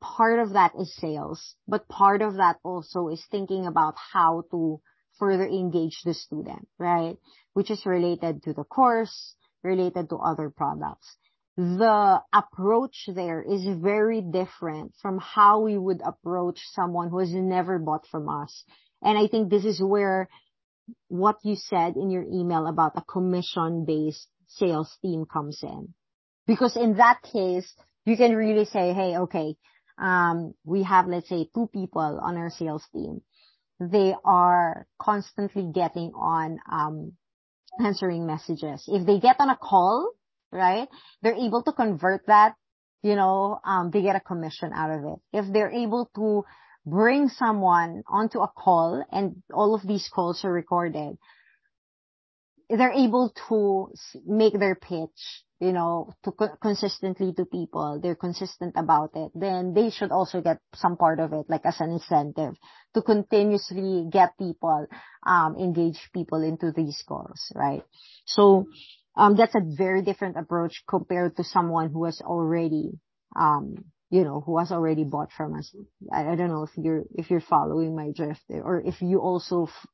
part 0.00 0.38
of 0.38 0.52
that 0.52 0.72
is 0.78 0.94
sales 0.96 1.56
but 1.66 1.88
part 1.88 2.22
of 2.22 2.34
that 2.34 2.56
also 2.62 3.08
is 3.08 3.24
thinking 3.30 3.66
about 3.66 3.94
how 4.12 4.42
to 4.50 4.80
further 5.18 5.46
engage 5.46 6.00
the 6.04 6.14
student 6.14 6.68
right 6.78 7.16
which 7.54 7.70
is 7.70 7.86
related 7.86 8.42
to 8.42 8.52
the 8.52 8.64
course 8.64 9.34
related 9.66 10.08
to 10.10 10.16
other 10.16 10.48
products. 10.50 11.16
The 11.56 12.20
approach 12.32 13.08
there 13.08 13.42
is 13.42 13.66
very 13.66 14.20
different 14.20 14.92
from 15.02 15.18
how 15.18 15.60
we 15.60 15.76
would 15.76 16.02
approach 16.04 16.60
someone 16.72 17.08
who 17.08 17.18
has 17.18 17.32
never 17.32 17.78
bought 17.78 18.06
from 18.06 18.28
us. 18.28 18.64
And 19.02 19.18
I 19.18 19.26
think 19.26 19.48
this 19.48 19.64
is 19.64 19.80
where 19.82 20.28
what 21.08 21.36
you 21.42 21.56
said 21.56 21.96
in 21.96 22.10
your 22.10 22.24
email 22.24 22.66
about 22.66 22.92
a 22.96 23.02
commission 23.02 23.84
based 23.86 24.28
sales 24.46 24.96
team 25.02 25.24
comes 25.30 25.60
in. 25.62 25.94
Because 26.46 26.76
in 26.76 26.96
that 26.96 27.20
case, 27.22 27.72
you 28.04 28.16
can 28.16 28.34
really 28.36 28.64
say, 28.66 28.92
Hey, 28.92 29.16
okay, 29.18 29.56
um, 29.98 30.54
we 30.64 30.82
have, 30.82 31.06
let's 31.08 31.28
say 31.28 31.48
two 31.54 31.68
people 31.72 32.20
on 32.22 32.36
our 32.36 32.50
sales 32.50 32.84
team. 32.92 33.20
they 33.78 34.14
are 34.24 34.86
constantly 34.98 35.70
getting 35.74 36.12
on, 36.14 36.58
um, 36.70 37.12
answering 37.78 38.26
messages. 38.26 38.84
If 38.88 39.06
they 39.06 39.20
get 39.20 39.36
on 39.38 39.50
a 39.50 39.56
call, 39.56 40.12
right, 40.50 40.88
they're 41.22 41.34
able 41.34 41.62
to 41.64 41.72
convert 41.72 42.26
that, 42.26 42.54
you 43.02 43.14
know, 43.16 43.60
um, 43.64 43.90
they 43.90 44.02
get 44.02 44.16
a 44.16 44.20
commission 44.20 44.72
out 44.74 44.90
of 44.90 45.04
it. 45.04 45.18
If 45.32 45.52
they're 45.52 45.70
able 45.70 46.10
to 46.16 46.44
bring 46.86 47.28
someone 47.28 48.02
onto 48.08 48.40
a 48.40 48.48
call 48.48 49.04
and 49.12 49.42
all 49.52 49.74
of 49.74 49.86
these 49.86 50.08
calls 50.08 50.44
are 50.44 50.52
recorded, 50.52 51.18
they're 52.68 52.92
able 52.92 53.32
to 53.48 53.92
make 54.26 54.58
their 54.58 54.74
pitch, 54.74 55.44
you 55.60 55.72
know, 55.72 56.12
to 56.24 56.32
co- 56.32 56.56
consistently 56.60 57.32
to 57.34 57.44
people. 57.44 58.00
They're 58.02 58.16
consistent 58.16 58.74
about 58.76 59.10
it. 59.14 59.32
Then 59.34 59.72
they 59.74 59.90
should 59.90 60.10
also 60.10 60.40
get 60.40 60.58
some 60.74 60.96
part 60.96 61.20
of 61.20 61.32
it, 61.32 61.46
like 61.48 61.64
as 61.64 61.80
an 61.80 61.90
incentive 61.92 62.54
to 62.94 63.02
continuously 63.02 64.06
get 64.10 64.36
people, 64.38 64.86
um, 65.24 65.56
engage 65.56 66.10
people 66.12 66.42
into 66.42 66.72
these 66.72 67.02
calls, 67.06 67.52
right? 67.54 67.82
So, 68.26 68.66
um, 69.16 69.36
that's 69.36 69.54
a 69.54 69.60
very 69.64 70.02
different 70.02 70.36
approach 70.36 70.82
compared 70.88 71.36
to 71.36 71.44
someone 71.44 71.90
who 71.90 72.04
has 72.04 72.20
already, 72.20 72.98
um, 73.34 73.76
you 74.10 74.24
know, 74.24 74.40
who 74.40 74.58
has 74.58 74.72
already 74.72 75.04
bought 75.04 75.30
from 75.32 75.54
us. 75.54 75.74
I, 76.12 76.32
I 76.32 76.36
don't 76.36 76.48
know 76.48 76.64
if 76.64 76.70
you're, 76.76 77.04
if 77.14 77.30
you're 77.30 77.40
following 77.40 77.96
my 77.96 78.10
drift 78.14 78.42
or 78.50 78.80
if 78.84 79.00
you 79.00 79.20
also 79.20 79.64
f- 79.64 79.86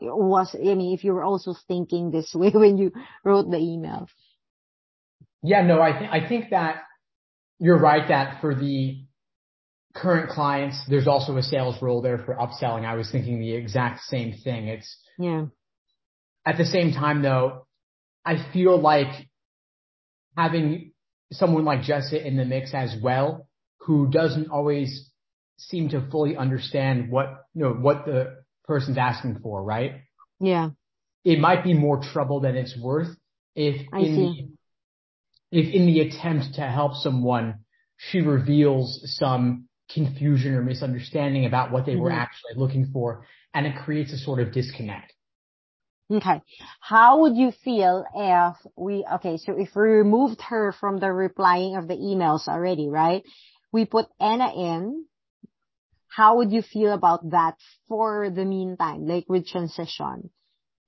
was, 0.00 0.54
I 0.54 0.74
mean, 0.74 0.94
if 0.94 1.04
you 1.04 1.12
were 1.12 1.24
also 1.24 1.54
thinking 1.68 2.10
this 2.10 2.32
way 2.34 2.50
when 2.54 2.78
you 2.78 2.92
wrote 3.24 3.50
the 3.50 3.58
email. 3.58 4.08
Yeah, 5.42 5.62
no, 5.62 5.80
I 5.80 5.98
think, 5.98 6.10
I 6.12 6.28
think 6.28 6.50
that 6.50 6.82
you're 7.58 7.78
right 7.78 8.08
that 8.08 8.40
for 8.40 8.54
the 8.54 9.04
current 9.94 10.30
clients, 10.30 10.78
there's 10.88 11.06
also 11.06 11.36
a 11.36 11.42
sales 11.42 11.80
role 11.80 12.02
there 12.02 12.18
for 12.18 12.34
upselling. 12.34 12.84
I 12.84 12.94
was 12.94 13.10
thinking 13.10 13.40
the 13.40 13.54
exact 13.54 14.02
same 14.04 14.34
thing. 14.44 14.68
It's, 14.68 14.96
yeah. 15.18 15.46
At 16.44 16.58
the 16.58 16.64
same 16.64 16.92
time 16.92 17.22
though, 17.22 17.66
I 18.24 18.46
feel 18.52 18.80
like 18.80 19.28
having 20.36 20.92
someone 21.32 21.64
like 21.64 21.80
Jessa 21.80 22.24
in 22.24 22.36
the 22.36 22.44
mix 22.44 22.74
as 22.74 22.94
well, 23.02 23.48
who 23.80 24.08
doesn't 24.08 24.50
always 24.50 25.10
seem 25.58 25.88
to 25.90 26.08
fully 26.10 26.36
understand 26.36 27.10
what, 27.10 27.46
you 27.54 27.62
know, 27.62 27.72
what 27.72 28.04
the 28.04 28.44
person's 28.66 28.98
asking 28.98 29.40
for, 29.42 29.62
right? 29.62 30.02
Yeah. 30.40 30.70
It 31.24 31.38
might 31.38 31.64
be 31.64 31.74
more 31.74 32.00
trouble 32.00 32.40
than 32.40 32.56
it's 32.56 32.76
worth 32.78 33.08
if 33.54 33.86
I 33.92 33.98
in 34.00 34.14
see. 34.14 34.48
the, 35.50 35.58
if 35.58 35.74
in 35.74 35.86
the 35.86 36.00
attempt 36.00 36.54
to 36.54 36.62
help 36.62 36.94
someone, 36.94 37.60
she 37.96 38.20
reveals 38.20 39.00
some 39.18 39.68
confusion 39.92 40.54
or 40.54 40.62
misunderstanding 40.62 41.46
about 41.46 41.72
what 41.72 41.86
they 41.86 41.92
mm-hmm. 41.92 42.02
were 42.02 42.12
actually 42.12 42.52
looking 42.56 42.90
for 42.92 43.26
and 43.54 43.66
it 43.66 43.76
creates 43.84 44.12
a 44.12 44.18
sort 44.18 44.40
of 44.40 44.52
disconnect. 44.52 45.12
Okay. 46.10 46.40
How 46.80 47.20
would 47.22 47.36
you 47.36 47.50
feel 47.64 48.04
if 48.14 48.56
we, 48.76 49.04
okay, 49.14 49.38
so 49.38 49.58
if 49.58 49.74
we 49.74 49.82
removed 49.82 50.40
her 50.42 50.72
from 50.72 50.98
the 50.98 51.12
replying 51.12 51.76
of 51.76 51.88
the 51.88 51.94
emails 51.94 52.46
already, 52.46 52.88
right? 52.88 53.22
We 53.72 53.86
put 53.86 54.06
Anna 54.20 54.52
in 54.54 55.06
how 56.16 56.36
would 56.38 56.50
you 56.50 56.62
feel 56.62 56.92
about 56.92 57.30
that 57.30 57.56
for 57.88 58.30
the 58.30 58.44
meantime, 58.44 59.06
like 59.06 59.26
with 59.28 59.46
transition? 59.46 60.30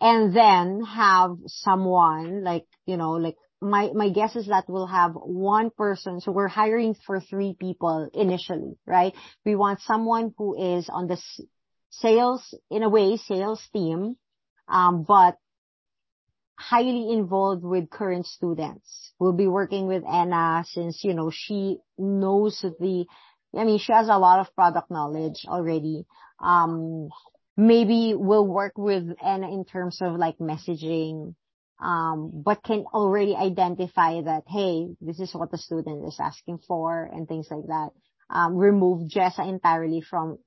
And 0.01 0.35
then 0.35 0.83
have 0.85 1.33
someone 1.47 2.43
like, 2.43 2.64
you 2.87 2.97
know, 2.97 3.12
like 3.12 3.37
my, 3.61 3.91
my 3.93 4.09
guess 4.09 4.37
is 4.37 4.47
that 4.47 4.64
we'll 4.69 4.87
have 4.87 5.12
one 5.14 5.71
person. 5.77 6.21
So 6.21 6.33
we're 6.33 6.49
hiring 6.49 6.95
for 7.07 7.21
three 7.21 7.55
people 7.61 8.09
initially, 8.14 8.79
right? 8.87 9.12
We 9.45 9.55
want 9.55 9.83
someone 9.83 10.33
who 10.38 10.77
is 10.77 10.88
on 10.88 11.09
the 11.09 11.21
sales, 11.91 12.43
in 12.71 12.83
a 12.83 12.88
way, 12.88 13.19
sales 13.19 13.61
team, 13.71 14.17
um, 14.67 15.05
but 15.07 15.37
highly 16.59 17.12
involved 17.12 17.64
with 17.64 17.91
current 17.91 18.25
students. 18.27 19.12
We'll 19.19 19.33
be 19.33 19.47
working 19.47 19.88
with 19.88 20.05
Anna 20.11 20.64
since, 20.67 21.05
you 21.05 21.12
know, 21.12 21.31
she 21.33 21.79
knows 21.99 22.61
the 22.62 23.05
I 23.56 23.64
mean, 23.64 23.78
she 23.78 23.92
has 23.92 24.08
a 24.08 24.18
lot 24.18 24.40
of 24.40 24.54
product 24.54 24.90
knowledge 24.90 25.44
already. 25.46 26.06
Um, 26.40 27.08
maybe 27.56 28.14
we'll 28.16 28.46
work 28.46 28.76
with 28.76 29.04
Anna 29.24 29.52
in 29.52 29.64
terms 29.64 29.98
of 30.00 30.14
like 30.14 30.38
messaging, 30.38 31.34
um, 31.80 32.30
but 32.44 32.62
can 32.62 32.84
already 32.92 33.34
identify 33.34 34.20
that, 34.22 34.44
hey, 34.46 34.88
this 35.00 35.20
is 35.20 35.34
what 35.34 35.50
the 35.50 35.58
student 35.58 36.06
is 36.06 36.18
asking 36.20 36.58
for 36.66 37.08
and 37.11 37.26
things 37.26 37.48
like 37.50 37.66
that. 37.66 37.90
Um, 38.30 38.56
remove 38.56 39.08
Jessa 39.08 39.48
entirely 39.48 40.02
from 40.02 40.38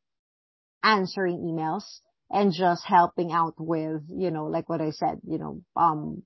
answering 0.84 1.38
emails 1.38 1.84
and 2.30 2.54
just 2.54 2.86
helping 2.86 3.32
out 3.32 3.56
with, 3.58 4.04
you 4.10 4.32
know, 4.32 4.46
like 4.46 4.70
what 4.70 4.82
I 4.82 4.92
said, 4.92 5.20
you 5.28 5.38
know, 5.38 5.62
um, 5.76 6.24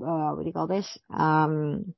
uh, 0.00 0.32
what 0.32 0.42
do 0.42 0.46
you 0.46 0.52
call 0.52 0.66
this? 0.66 0.98
Um, 1.10 1.94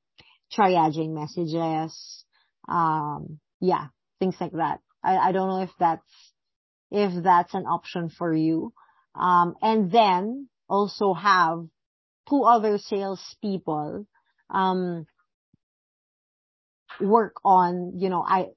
triaging 0.52 1.14
messages, 1.14 2.24
um, 2.68 3.38
yeah, 3.60 3.86
things 4.18 4.36
like 4.40 4.52
that. 4.52 4.80
I, 5.02 5.16
I 5.16 5.32
don't 5.32 5.48
know 5.48 5.62
if 5.62 5.70
that's, 5.78 6.02
if 6.90 7.22
that's 7.22 7.54
an 7.54 7.66
option 7.66 8.10
for 8.10 8.34
you. 8.34 8.72
Um, 9.14 9.54
and 9.62 9.90
then 9.90 10.48
also 10.68 11.14
have 11.14 11.66
two 12.28 12.42
other 12.42 12.78
salespeople, 12.78 14.06
um, 14.50 15.06
work 17.00 17.34
on, 17.44 17.92
you 17.96 18.08
know, 18.08 18.24
I, 18.26 18.48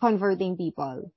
converting 0.00 0.56
people, 0.56 1.12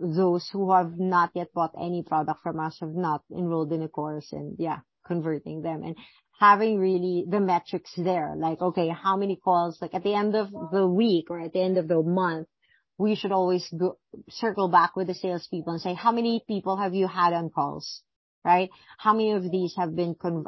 those 0.00 0.48
who 0.52 0.72
have 0.72 0.98
not 0.98 1.30
yet 1.34 1.52
bought 1.52 1.74
any 1.80 2.02
product 2.02 2.40
from 2.42 2.60
us, 2.60 2.78
have 2.80 2.94
not 2.94 3.22
enrolled 3.30 3.72
in 3.72 3.82
a 3.82 3.88
course 3.88 4.32
and 4.32 4.56
yeah, 4.58 4.78
converting 5.06 5.62
them. 5.62 5.82
And 5.82 5.96
having 6.40 6.78
really 6.78 7.26
the 7.28 7.38
metrics 7.38 7.92
there. 7.96 8.34
Like, 8.36 8.62
okay, 8.62 8.88
how 8.88 9.16
many 9.18 9.36
calls, 9.36 9.78
like 9.82 9.94
at 9.94 10.02
the 10.02 10.14
end 10.14 10.34
of 10.34 10.50
the 10.72 10.86
week 10.86 11.26
or 11.30 11.38
at 11.38 11.52
the 11.52 11.60
end 11.60 11.76
of 11.76 11.86
the 11.86 12.02
month, 12.02 12.48
we 12.96 13.14
should 13.14 13.30
always 13.30 13.68
go, 13.76 13.98
circle 14.30 14.68
back 14.68 14.96
with 14.96 15.06
the 15.06 15.14
salespeople 15.14 15.74
and 15.74 15.82
say, 15.82 15.94
how 15.94 16.12
many 16.12 16.42
people 16.48 16.78
have 16.78 16.94
you 16.94 17.06
had 17.06 17.34
on 17.34 17.50
calls? 17.50 18.02
Right? 18.42 18.70
How 18.96 19.12
many 19.12 19.32
of 19.32 19.50
these 19.50 19.74
have 19.76 19.94
been, 19.94 20.14
con- 20.14 20.46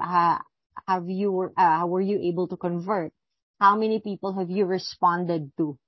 have 0.89 1.09
you, 1.09 1.53
uh, 1.57 1.85
were 1.87 2.01
you 2.01 2.19
able 2.23 2.49
to 2.49 2.57
convert? 2.57 3.13
How 3.61 3.77
many 3.77 4.01
people 4.01 4.33
have 4.39 4.49
you 4.49 4.65
responded 4.65 5.53
to? 5.59 5.79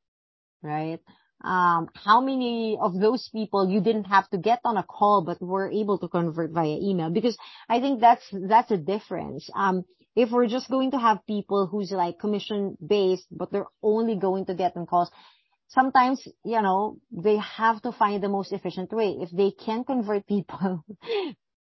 Right? 0.62 1.01
Um, 1.44 1.88
how 1.94 2.20
many 2.20 2.78
of 2.80 2.98
those 2.98 3.28
people 3.33 3.68
you 3.68 3.80
didn't 3.80 4.04
have 4.04 4.28
to 4.30 4.38
get 4.38 4.61
on 4.64 4.76
a 4.76 4.83
call 4.83 5.22
but 5.24 5.40
were 5.42 5.70
able 5.70 5.98
to 5.98 6.09
convert 6.09 6.50
via 6.52 6.78
email? 6.80 7.11
Because 7.11 7.37
I 7.68 7.80
think 7.80 8.00
that's 8.00 8.24
that's 8.33 8.70
a 8.70 8.78
difference. 8.78 9.48
Um, 9.54 9.85
if 10.16 10.30
we're 10.30 10.46
just 10.48 10.70
going 10.70 10.92
to 10.92 10.98
have 10.98 11.26
people 11.26 11.66
who's 11.66 11.90
like 11.90 12.18
commission 12.18 12.76
based, 12.85 13.26
but 13.30 13.52
they're 13.52 13.66
only 13.83 14.16
going 14.16 14.46
to 14.46 14.54
get 14.54 14.76
on 14.76 14.87
calls, 14.87 15.11
sometimes 15.68 16.26
you 16.44 16.62
know 16.62 16.98
they 17.12 17.37
have 17.38 17.83
to 17.83 17.92
find 17.92 18.22
the 18.22 18.28
most 18.28 18.52
efficient 18.52 18.92
way. 18.92 19.16
If 19.20 19.30
they 19.30 19.50
can 19.50 19.85
convert 19.85 20.26
people 20.28 20.85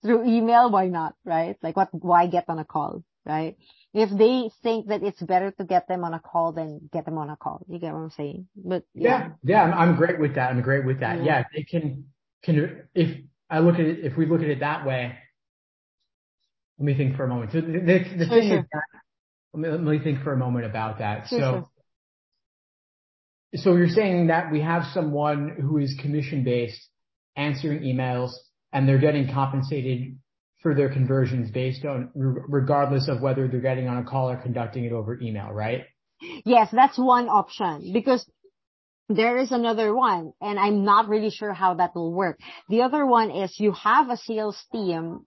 through 0.03 0.27
email, 0.27 0.71
why 0.71 0.89
not, 0.89 1.15
right? 1.25 1.57
Like 1.63 1.77
what? 1.77 1.89
Why 1.93 2.27
get 2.27 2.45
on 2.49 2.59
a 2.59 2.65
call, 2.65 3.03
right? 3.27 3.57
If 3.97 4.11
they 4.11 4.51
think 4.63 4.89
that 4.89 5.03
it's 5.03 5.23
better 5.23 5.51
to 5.53 5.65
get 5.65 5.89
them 5.89 6.05
on 6.05 6.13
a 6.13 6.21
call 6.21 6.53
than 6.53 6.91
get 6.93 7.07
them 7.07 7.17
on 7.17 7.31
a 7.31 7.37
call. 7.37 7.65
You 7.67 7.79
get 7.79 7.95
what 7.95 8.01
I'm 8.01 8.11
saying? 8.11 8.47
But 8.55 8.85
yeah, 8.93 9.29
yeah, 9.43 9.55
yeah 9.55 9.63
I'm, 9.63 9.73
I'm, 9.73 9.97
great 9.97 10.21
with 10.21 10.35
that. 10.35 10.51
I'm 10.51 10.61
great 10.61 10.85
with 10.85 11.01
that. 11.01 11.19
Yeah. 11.19 11.25
yeah, 11.25 11.45
they 11.55 11.63
can 11.63 12.05
can 12.43 12.83
if 12.95 13.25
I 13.49 13.61
look 13.61 13.77
at 13.77 13.87
it, 13.87 14.05
if 14.05 14.19
we 14.19 14.27
look 14.27 14.43
at 14.43 14.49
it 14.49 14.61
that 14.61 14.85
way, 14.85 15.17
let 16.79 16.85
me 16.85 16.95
think 16.95 17.17
for 17.17 17.25
a 17.25 17.29
moment. 17.29 17.53
So 17.53 17.63
the, 17.63 17.73
the, 17.73 17.79
the 17.79 18.27
sure, 18.27 18.41
thing 18.41 18.49
sure. 18.51 18.59
is 18.59 18.65
that, 18.71 18.83
let 19.55 19.61
me, 19.63 19.69
let 19.71 19.81
me 19.81 19.99
think 20.05 20.23
for 20.23 20.35
a 20.35 20.37
moment 20.37 20.67
about 20.67 20.99
that. 20.99 21.29
Sure, 21.29 21.41
so. 21.41 21.71
So 23.55 23.77
you're 23.77 23.89
saying 23.89 24.27
that 24.27 24.53
we 24.53 24.61
have 24.61 24.85
someone 24.93 25.57
who 25.59 25.79
is 25.79 25.97
commission 26.03 26.45
based 26.45 26.87
answering 27.37 27.81
emails 27.81 28.33
and 28.73 28.87
they're 28.87 28.99
getting 28.99 29.33
compensated 29.33 30.19
for 30.67 30.75
their 30.75 30.89
conversions 30.89 31.49
based 31.53 31.85
on 31.85 32.11
regardless 32.17 33.09
of 33.09 33.23
whether 33.23 33.47
they're 33.47 33.61
getting 33.61 33.87
on 33.87 33.99
a 33.99 34.03
call 34.03 34.29
or 34.29 34.37
conducting 34.37 34.85
it 34.85 34.91
over 34.91 35.17
email, 35.21 35.53
right? 35.53 35.85
Yes, 36.45 36.71
that's 36.73 36.99
one 36.99 37.29
option 37.29 37.93
because 37.93 38.29
there 39.09 39.39
is 39.39 39.53
another 39.53 39.95
one 39.95 40.33
and 40.41 40.59
I'm 40.59 40.85
not 40.85 41.09
really 41.09 41.31
sure 41.31 41.53
how 41.53 41.75
that 41.75 41.95
will 41.95 42.13
work. 42.13 42.41
The 42.69 42.83
other 42.83 43.07
one 43.07 43.31
is 43.31 43.61
you 43.61 43.71
have 43.71 44.11
a 44.11 44.17
sales 44.17 44.61
team 44.73 45.25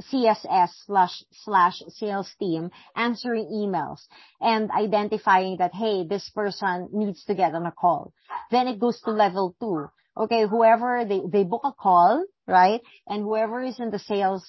CSS 0.00 0.68
slash 0.86 1.24
slash 1.32 1.82
sales 1.88 2.32
team 2.38 2.70
answering 2.94 3.46
emails 3.46 3.98
and 4.40 4.70
identifying 4.70 5.56
that, 5.58 5.74
hey, 5.74 6.06
this 6.06 6.30
person 6.30 6.88
needs 6.92 7.24
to 7.24 7.34
get 7.34 7.52
on 7.52 7.66
a 7.66 7.72
call. 7.72 8.12
Then 8.52 8.68
it 8.68 8.78
goes 8.78 9.00
to 9.00 9.10
level 9.10 9.56
two. 9.58 9.88
Okay, 10.16 10.46
whoever 10.46 11.04
they, 11.04 11.22
they 11.26 11.42
book 11.42 11.62
a 11.64 11.72
call, 11.72 12.24
right? 12.46 12.80
And 13.08 13.24
whoever 13.24 13.60
is 13.60 13.80
in 13.80 13.90
the 13.90 13.98
sales 13.98 14.44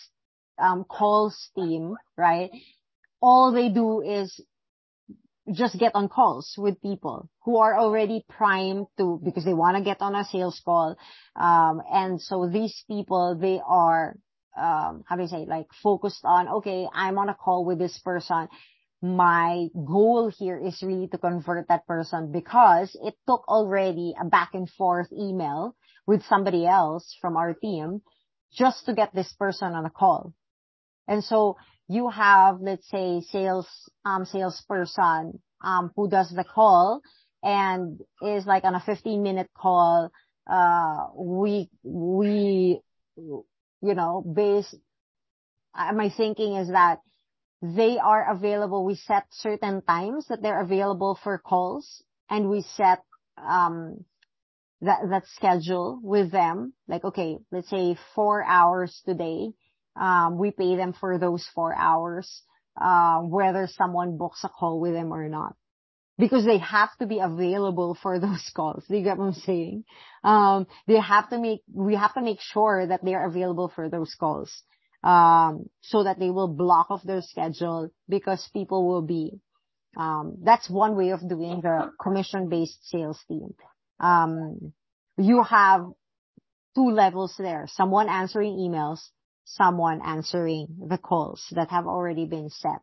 um, 0.60 0.84
calls 0.84 1.50
team, 1.56 1.96
right? 2.18 2.50
All 3.22 3.52
they 3.52 3.70
do 3.70 4.02
is 4.02 4.40
just 5.54 5.80
get 5.80 5.96
on 5.96 6.10
calls 6.10 6.54
with 6.58 6.82
people 6.82 7.30
who 7.44 7.58
are 7.58 7.78
already 7.78 8.24
primed 8.30 8.88
to 8.98 9.20
because 9.24 9.46
they 9.46 9.54
want 9.54 9.78
to 9.78 9.84
get 9.84 10.02
on 10.02 10.16
a 10.16 10.24
sales 10.26 10.62
call. 10.64 10.96
Um, 11.36 11.82
and 11.92 12.22
so 12.22 12.48
these 12.48 12.84
people, 12.88 13.38
they 13.40 13.60
are, 13.66 14.16
um, 14.58 15.04
how 15.08 15.16
do 15.16 15.24
you 15.24 15.28
say, 15.28 15.46
like 15.48 15.68
focused 15.82 16.24
on, 16.24 16.48
okay, 16.48 16.88
I'm 16.94 17.18
on 17.18 17.30
a 17.30 17.34
call 17.34 17.66
with 17.66 17.80
this 17.80 17.98
person. 18.00 18.48
My 19.02 19.68
goal 19.74 20.32
here 20.38 20.60
is 20.60 20.84
really 20.84 21.08
to 21.08 21.18
convert 21.18 21.70
that 21.70 21.88
person 21.88 22.32
because 22.32 22.96
it 23.02 23.16
took 23.28 23.48
already 23.48 24.14
a 24.20 24.26
back 24.26 24.50
and 24.54 24.70
forth 24.70 25.08
email 25.14 25.76
with 26.06 26.24
somebody 26.26 26.68
else 26.68 27.16
from 27.22 27.38
our 27.38 27.54
team 27.54 28.02
just 28.52 28.86
to 28.86 28.94
get 28.94 29.16
this 29.16 29.32
person 29.34 29.74
on 29.74 29.86
a 29.86 29.90
call. 29.90 30.34
And 31.10 31.24
so 31.24 31.58
you 31.88 32.08
have, 32.10 32.62
let's 32.62 32.88
say, 32.88 33.22
sales, 33.32 33.68
um, 34.06 34.26
salesperson, 34.26 35.42
um, 35.62 35.92
who 35.96 36.08
does 36.08 36.30
the 36.30 36.44
call 36.44 37.02
and 37.42 38.00
is 38.22 38.46
like 38.46 38.64
on 38.64 38.76
a 38.76 38.80
15 38.80 39.24
minute 39.24 39.50
call. 39.58 40.12
Uh, 40.50 41.08
we, 41.18 41.68
we, 41.84 42.80
you 43.18 43.44
know, 43.82 44.24
uh, 45.76 45.94
my 45.94 46.12
thinking 46.16 46.56
is 46.56 46.70
that 46.70 47.00
they 47.64 47.98
are 47.98 48.32
available. 48.32 48.86
We 48.86 48.96
set 48.96 49.26
certain 49.32 49.82
times 49.82 50.28
that 50.30 50.44
they're 50.44 50.62
available 50.62 51.20
for 51.24 51.40
calls 51.40 52.04
and 52.30 52.50
we 52.52 52.62
set, 52.62 53.00
um, 53.36 54.06
that, 54.82 55.00
that 55.10 55.24
schedule 55.36 56.00
with 56.04 56.32
them. 56.32 56.74
Like, 56.88 57.04
okay, 57.04 57.40
let's 57.52 57.70
say 57.70 57.98
four 58.14 58.44
hours 58.44 59.02
today 59.06 59.50
we 60.38 60.52
pay 60.52 60.76
them 60.76 60.94
for 60.94 61.18
those 61.18 61.48
four 61.54 61.76
hours, 61.76 62.44
uh, 62.80 63.20
whether 63.20 63.68
someone 63.68 64.18
books 64.18 64.44
a 64.44 64.50
call 64.50 64.80
with 64.80 64.94
them 64.94 65.12
or 65.14 65.28
not. 65.30 65.56
Because 66.18 66.44
they 66.46 66.58
have 66.58 66.90
to 67.00 67.06
be 67.06 67.20
available 67.20 67.98
for 68.02 68.20
those 68.20 68.50
calls. 68.56 68.84
Do 68.88 68.98
you 68.98 69.04
get 69.04 69.18
what 69.18 69.28
I'm 69.28 69.34
saying? 69.34 69.86
Um, 70.24 70.68
they 70.88 71.00
have 71.00 71.30
to 71.30 71.40
make, 71.40 71.62
we 71.74 71.96
have 71.96 72.14
to 72.16 72.22
make 72.22 72.40
sure 72.42 72.86
that 72.86 73.04
they 73.04 73.14
are 73.14 73.28
available 73.28 73.72
for 73.74 73.90
those 73.90 74.14
calls. 74.20 74.52
Um, 75.02 75.70
so 75.80 76.04
that 76.04 76.20
they 76.20 76.30
will 76.30 76.50
block 76.50 76.92
off 76.92 77.04
their 77.04 77.22
schedule 77.22 77.90
because 78.10 78.46
people 78.52 78.86
will 78.86 79.02
be, 79.02 79.40
um, 79.96 80.36
that's 80.44 80.70
one 80.70 80.98
way 80.98 81.12
of 81.12 81.22
doing 81.28 81.62
the 81.62 81.92
commission 82.02 82.50
based 82.50 82.86
sales 82.90 83.18
team. 83.30 83.54
Um, 84.02 84.74
you 85.18 85.42
have 85.44 85.86
two 86.76 86.90
levels 86.90 87.36
there. 87.38 87.66
Someone 87.70 88.10
answering 88.10 88.58
emails 88.58 89.00
someone 89.46 90.02
answering 90.04 90.68
the 90.88 90.98
calls 90.98 91.46
that 91.52 91.70
have 91.70 91.88
already 91.88 92.26
been 92.26 92.50
set. 92.50 92.82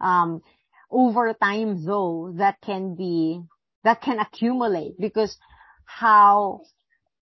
Um, 0.00 0.42
over 0.90 1.34
time 1.34 1.84
though, 1.84 2.34
that 2.36 2.60
can 2.60 2.94
be, 2.94 3.42
that 3.84 4.02
can 4.02 4.18
accumulate 4.18 4.94
because 4.98 5.36
how 5.84 6.62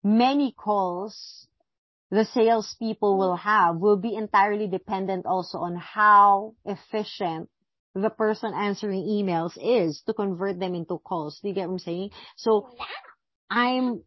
many 0.02 0.52
calls 0.52 1.46
the 2.10 2.24
salespeople 2.26 3.18
will 3.18 3.36
have 3.36 3.76
will 3.76 3.96
be 3.96 4.14
entirely 4.14 4.68
dependent 4.68 5.26
also 5.26 5.58
on 5.58 5.76
how 5.76 6.54
efficient 6.64 7.48
the 7.94 8.10
person 8.10 8.52
answering 8.54 9.02
emails 9.02 9.56
is 9.60 10.02
to 10.06 10.12
convert 10.12 10.58
them 10.58 10.74
into 10.74 10.98
calls. 10.98 11.38
Do 11.40 11.48
you 11.48 11.54
get 11.54 11.68
what 11.68 11.74
I'm 11.74 11.78
saying? 11.78 12.10
So 12.36 12.70
I'm 13.50 14.02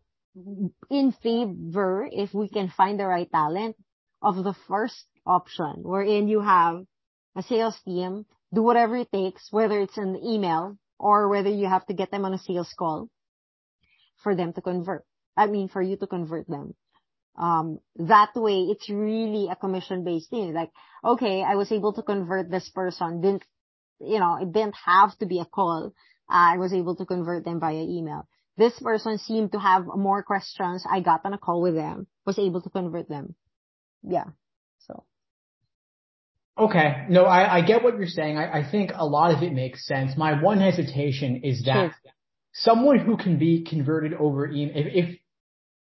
in 0.90 1.14
favor 1.24 2.08
if 2.12 2.34
we 2.34 2.50
can 2.50 2.70
find 2.76 3.00
the 3.00 3.08
right 3.08 3.30
talent 3.32 3.76
of 4.22 4.44
the 4.44 4.56
first 4.68 5.06
option, 5.26 5.84
wherein 5.84 6.28
you 6.28 6.42
have 6.42 6.86
a 7.36 7.44
sales 7.44 7.80
team, 7.86 8.26
do 8.54 8.64
whatever 8.64 8.98
it 8.98 9.12
takes, 9.12 9.52
whether 9.52 9.80
it's 9.80 9.98
an 9.98 10.20
email 10.24 10.78
or 10.98 11.30
whether 11.30 11.50
you 11.50 11.68
have 11.68 11.86
to 11.88 11.94
get 11.94 12.10
them 12.12 12.26
on 12.26 12.34
a 12.34 12.40
sales 12.40 12.74
call 12.78 13.10
for 14.24 14.36
them 14.36 14.54
to 14.54 14.62
convert. 14.62 15.04
I 15.36 15.48
mean, 15.48 15.68
for 15.68 15.82
you 15.82 15.98
to 15.98 16.08
convert 16.08 16.48
them. 16.48 16.74
Um, 17.38 17.80
that 17.98 18.30
way, 18.36 18.64
it's 18.72 18.90
really 18.90 19.48
a 19.50 19.56
commission 19.56 20.04
based 20.04 20.32
thing. 20.32 20.54
Like, 20.54 20.72
okay, 21.06 21.44
I 21.44 21.56
was 21.56 21.72
able 21.72 21.94
to 21.94 22.02
convert 22.02 22.50
this 22.50 22.68
person. 22.70 23.22
Didn't, 23.22 23.44
you 24.00 24.20
know, 24.20 24.40
it 24.42 24.52
didn't 24.52 24.76
have 24.86 25.16
to 25.20 25.28
be 25.28 25.40
a 25.40 25.46
call. 25.46 25.94
I 26.28 26.58
was 26.58 26.74
able 26.74 26.96
to 26.96 27.06
convert 27.06 27.46
them 27.46 27.60
via 27.60 27.84
email. 27.84 28.28
This 28.58 28.78
person 28.80 29.20
seemed 29.20 29.52
to 29.52 29.60
have 29.60 29.86
more 29.86 30.24
questions. 30.24 30.84
I 30.90 31.02
got 31.02 31.24
on 31.26 31.34
a 31.34 31.38
call 31.38 31.62
with 31.62 31.76
them, 31.76 32.08
was 32.26 32.40
able 32.40 32.62
to 32.62 32.72
convert 32.72 33.08
them 33.08 33.36
yeah. 34.04 34.26
So. 34.80 35.04
Okay. 36.58 37.06
No, 37.10 37.26
I, 37.26 37.58
I 37.58 37.62
get 37.62 37.84
what 37.84 37.98
you're 37.98 38.08
saying. 38.08 38.38
I, 38.38 38.60
I 38.60 38.72
think 38.72 38.92
a 38.94 39.06
lot 39.06 39.36
of 39.36 39.44
it 39.44 39.54
makes 39.54 39.86
sense. 39.86 40.18
My 40.18 40.42
one 40.42 40.60
hesitation 40.60 41.42
is 41.44 41.64
that 41.66 41.92
sure. 41.92 42.12
someone 42.54 43.00
who 43.00 43.18
can 43.18 43.38
be 43.38 43.64
converted 43.64 44.14
over 44.14 44.48
email, 44.48 44.74
if, 44.76 44.88
if, 44.90 45.20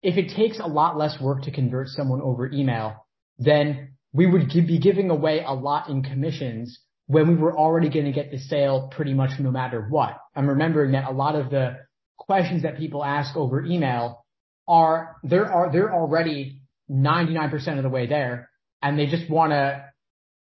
if 0.02 0.16
it 0.16 0.34
takes 0.36 0.58
a 0.58 0.66
lot 0.66 0.96
less 0.96 1.20
work 1.20 1.42
to 1.42 1.50
convert 1.50 1.88
someone 1.88 2.20
over 2.22 2.50
email, 2.50 3.06
then 3.38 3.96
we 4.12 4.26
would 4.26 4.48
be 4.48 4.78
giving 4.78 5.10
away 5.10 5.42
a 5.46 5.52
lot 5.52 5.88
in 5.88 6.02
commissions 6.02 6.80
when 7.06 7.28
we 7.28 7.34
were 7.34 7.56
already 7.56 7.90
going 7.90 8.06
to 8.06 8.12
get 8.12 8.30
the 8.30 8.38
sale 8.38 8.88
pretty 8.94 9.14
much 9.14 9.30
no 9.40 9.50
matter 9.50 9.86
what. 9.88 10.16
I'm 10.34 10.48
remembering 10.48 10.92
that 10.92 11.08
a 11.08 11.12
lot 11.12 11.34
of 11.34 11.50
the 11.50 11.76
questions 12.16 12.62
that 12.62 12.78
people 12.78 13.04
ask 13.04 13.36
over 13.36 13.64
email 13.64 14.24
are, 14.68 15.16
there 15.24 15.52
are, 15.52 15.72
they're 15.72 15.92
already 15.92 16.59
99% 16.90 17.76
of 17.76 17.82
the 17.82 17.88
way 17.88 18.06
there 18.06 18.50
and 18.82 18.98
they 18.98 19.06
just 19.06 19.30
want 19.30 19.52
to 19.52 19.84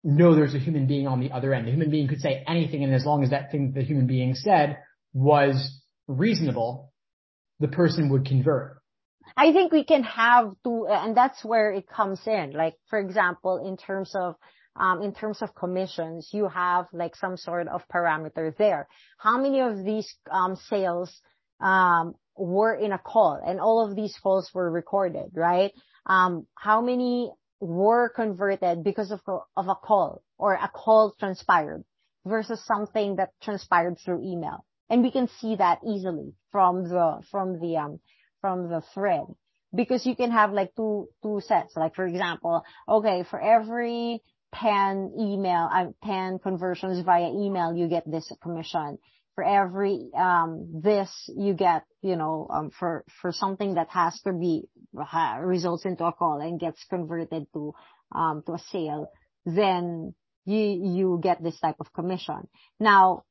know 0.04 0.36
there's 0.36 0.54
a 0.54 0.60
human 0.60 0.86
being 0.86 1.08
on 1.08 1.20
the 1.20 1.32
other 1.32 1.54
end. 1.54 1.66
The 1.66 1.72
human 1.72 1.90
being 1.90 2.08
could 2.08 2.20
say 2.20 2.44
anything 2.48 2.84
and 2.84 2.94
as 2.94 3.06
long 3.06 3.24
as 3.24 3.32
that 3.32 3.52
thing 3.52 3.72
the 3.74 3.82
human 3.82 4.06
being 4.06 4.36
said 4.36 4.78
was 5.14 5.82
reasonable, 6.08 6.94
the 7.60 7.68
person 7.68 8.10
would 8.10 8.26
convert. 8.26 8.78
I 9.36 9.52
think 9.52 9.72
we 9.72 9.84
can 9.84 10.04
have 10.04 10.52
to, 10.64 10.88
and 10.88 11.18
that's 11.18 11.44
where 11.44 11.72
it 11.72 11.88
comes 11.88 12.22
in. 12.28 12.52
Like, 12.52 12.76
for 12.90 13.00
example, 13.00 13.66
in 13.66 13.76
terms 13.76 14.14
of, 14.16 14.36
um, 14.76 15.02
in 15.02 15.14
terms 15.14 15.42
of 15.42 15.56
commissions, 15.56 16.30
you 16.32 16.48
have 16.48 16.86
like 16.94 17.16
some 17.16 17.38
sort 17.38 17.68
of 17.68 17.82
parameter 17.94 18.56
there. 18.58 18.88
How 19.18 19.40
many 19.40 19.62
of 19.62 19.84
these, 19.84 20.14
um, 20.30 20.56
sales, 20.56 21.12
um, 21.60 22.14
were 22.38 22.76
in 22.76 22.92
a 22.92 23.00
call 23.00 23.42
and 23.46 23.60
all 23.60 23.88
of 23.88 23.96
these 23.96 24.18
calls 24.22 24.52
were 24.54 24.70
recorded, 24.70 25.32
right? 25.34 25.72
Um, 26.06 26.46
how 26.56 26.82
many 26.82 27.32
were 27.60 28.10
converted 28.10 28.84
because 28.84 29.12
of, 29.12 29.22
of 29.56 29.68
a 29.68 29.76
call 29.76 30.22
or 30.38 30.54
a 30.54 30.70
call 30.74 31.16
transpired 31.20 31.84
versus 32.26 32.64
something 32.66 33.16
that 33.18 33.30
transpired 33.42 33.98
through 34.04 34.22
email. 34.22 34.66
And 34.90 35.02
we 35.02 35.12
can 35.12 35.28
see 35.40 35.56
that 35.56 35.80
easily 35.86 36.34
from 36.52 36.84
the, 36.84 37.22
from 37.32 37.60
the, 37.60 37.78
um, 37.78 38.00
from 38.42 38.70
the 38.70 38.82
thread 38.94 39.24
because 39.74 40.06
you 40.06 40.16
can 40.16 40.32
have 40.32 40.52
like 40.52 40.76
two, 40.76 41.10
two 41.24 41.42
sets. 41.42 41.76
Like 41.76 41.96
for 41.96 42.06
example, 42.06 42.64
okay, 42.88 43.24
for 43.30 43.42
every 43.42 44.22
10 44.54 45.14
email, 45.20 45.70
uh, 45.72 45.86
10 46.04 46.40
conversions 46.40 47.04
via 47.04 47.30
email, 47.30 47.76
you 47.76 47.88
get 47.88 48.10
this 48.10 48.32
commission 48.42 48.98
for 49.36 49.44
every 49.44 50.10
um, 50.18 50.82
this 50.82 51.10
you 51.28 51.54
get 51.54 51.84
you 52.02 52.16
know 52.16 52.48
um, 52.50 52.72
for 52.72 53.04
for 53.22 53.32
something 53.32 53.76
that 53.76 53.90
has 53.90 54.20
to 54.22 54.34
be 54.34 54.64
results 55.42 55.86
into 55.86 56.06
a 56.06 56.14
call 56.14 56.40
and 56.40 56.60
gets 56.60 56.84
converted 56.90 57.46
to 57.54 57.74
um, 58.14 58.42
to 58.46 58.54
a 58.54 58.60
sale 58.72 59.08
then 59.46 60.14
you 60.46 60.58
you 60.58 61.20
get 61.22 61.44
this 61.44 61.60
type 61.60 61.76
of 61.80 61.94
commission 61.94 62.48
now 62.80 63.24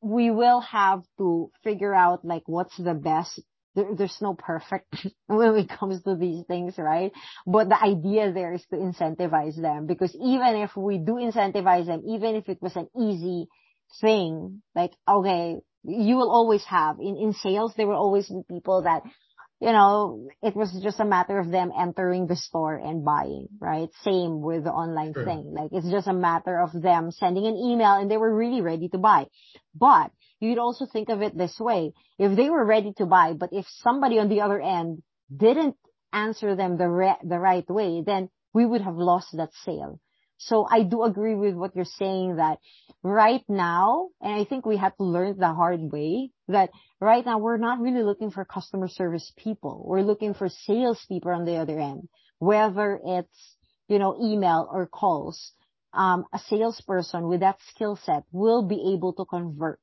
we 0.00 0.30
will 0.30 0.60
have 0.60 1.02
to 1.16 1.50
figure 1.62 1.94
out 1.94 2.24
like 2.24 2.42
what's 2.46 2.76
the 2.76 2.94
best 2.94 3.40
there, 3.74 3.94
there's 3.96 4.18
no 4.20 4.34
perfect 4.34 5.06
when 5.26 5.56
it 5.56 5.68
comes 5.68 6.02
to 6.02 6.14
these 6.14 6.44
things, 6.46 6.74
right? 6.78 7.12
But 7.46 7.68
the 7.68 7.82
idea 7.82 8.32
there 8.32 8.52
is 8.54 8.64
to 8.70 8.76
incentivize 8.76 9.60
them 9.60 9.86
because 9.86 10.14
even 10.14 10.56
if 10.56 10.76
we 10.76 10.98
do 10.98 11.14
incentivize 11.14 11.86
them, 11.86 12.02
even 12.06 12.36
if 12.36 12.48
it 12.48 12.58
was 12.60 12.76
an 12.76 12.88
easy 12.96 13.48
thing, 14.00 14.62
like, 14.74 14.92
okay, 15.08 15.56
you 15.84 16.16
will 16.16 16.30
always 16.30 16.64
have 16.64 16.98
in, 16.98 17.16
in 17.16 17.32
sales, 17.32 17.72
there 17.76 17.86
will 17.86 17.96
always 17.96 18.28
be 18.28 18.42
people 18.48 18.82
that, 18.82 19.02
you 19.60 19.72
know, 19.72 20.28
it 20.42 20.56
was 20.56 20.72
just 20.82 21.00
a 21.00 21.04
matter 21.04 21.38
of 21.38 21.50
them 21.50 21.70
entering 21.78 22.26
the 22.26 22.36
store 22.36 22.74
and 22.74 23.04
buying, 23.04 23.48
right? 23.60 23.88
Same 24.02 24.40
with 24.40 24.64
the 24.64 24.70
online 24.70 25.12
sure. 25.14 25.24
thing. 25.24 25.54
Like 25.54 25.70
it's 25.72 25.90
just 25.90 26.06
a 26.06 26.12
matter 26.12 26.58
of 26.58 26.72
them 26.72 27.10
sending 27.10 27.46
an 27.46 27.56
email 27.56 27.94
and 27.94 28.10
they 28.10 28.16
were 28.16 28.34
really 28.34 28.60
ready 28.60 28.88
to 28.90 28.98
buy. 28.98 29.26
But 29.74 30.10
you'd 30.40 30.58
also 30.58 30.86
think 30.86 31.08
of 31.08 31.22
it 31.22 31.36
this 31.36 31.58
way. 31.60 31.92
If 32.18 32.36
they 32.36 32.50
were 32.50 32.64
ready 32.64 32.92
to 32.98 33.06
buy, 33.06 33.34
but 33.34 33.50
if 33.52 33.66
somebody 33.82 34.18
on 34.18 34.28
the 34.28 34.40
other 34.40 34.60
end 34.60 35.02
didn't 35.34 35.76
answer 36.12 36.54
them 36.56 36.76
the 36.76 36.88
re- 36.88 37.20
the 37.22 37.38
right 37.38 37.68
way, 37.68 38.02
then 38.04 38.28
we 38.52 38.64
would 38.64 38.80
have 38.80 38.96
lost 38.96 39.36
that 39.36 39.50
sale. 39.64 40.00
So 40.46 40.66
I 40.70 40.82
do 40.82 41.02
agree 41.04 41.34
with 41.34 41.54
what 41.54 41.74
you're 41.74 41.84
saying 41.84 42.36
that 42.36 42.58
right 43.02 43.44
now, 43.48 44.08
and 44.20 44.32
I 44.32 44.44
think 44.44 44.66
we 44.66 44.76
have 44.76 44.96
to 44.96 45.04
learn 45.04 45.38
the 45.38 45.52
hard 45.52 45.80
way 45.80 46.30
that 46.48 46.70
right 47.00 47.24
now 47.24 47.38
we're 47.38 47.56
not 47.56 47.80
really 47.80 48.02
looking 48.02 48.30
for 48.30 48.44
customer 48.44 48.88
service 48.88 49.32
people. 49.36 49.84
We're 49.86 50.02
looking 50.02 50.34
for 50.34 50.48
sales 50.48 51.04
people 51.08 51.30
on 51.32 51.44
the 51.44 51.56
other 51.56 51.78
end, 51.78 52.08
whether 52.38 53.00
it's, 53.04 53.56
you 53.88 53.98
know, 53.98 54.16
email 54.22 54.68
or 54.70 54.86
calls. 54.86 55.52
Um, 55.92 56.24
a 56.32 56.40
salesperson 56.40 57.28
with 57.28 57.40
that 57.40 57.58
skill 57.70 57.96
set 58.04 58.24
will 58.32 58.66
be 58.66 58.94
able 58.94 59.12
to 59.14 59.24
convert 59.24 59.78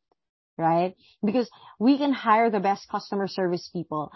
right? 0.57 0.95
Because 1.25 1.49
we 1.79 1.97
can 1.97 2.13
hire 2.13 2.51
the 2.51 2.59
best 2.59 2.87
customer 2.89 3.27
service 3.27 3.69
people. 3.73 4.11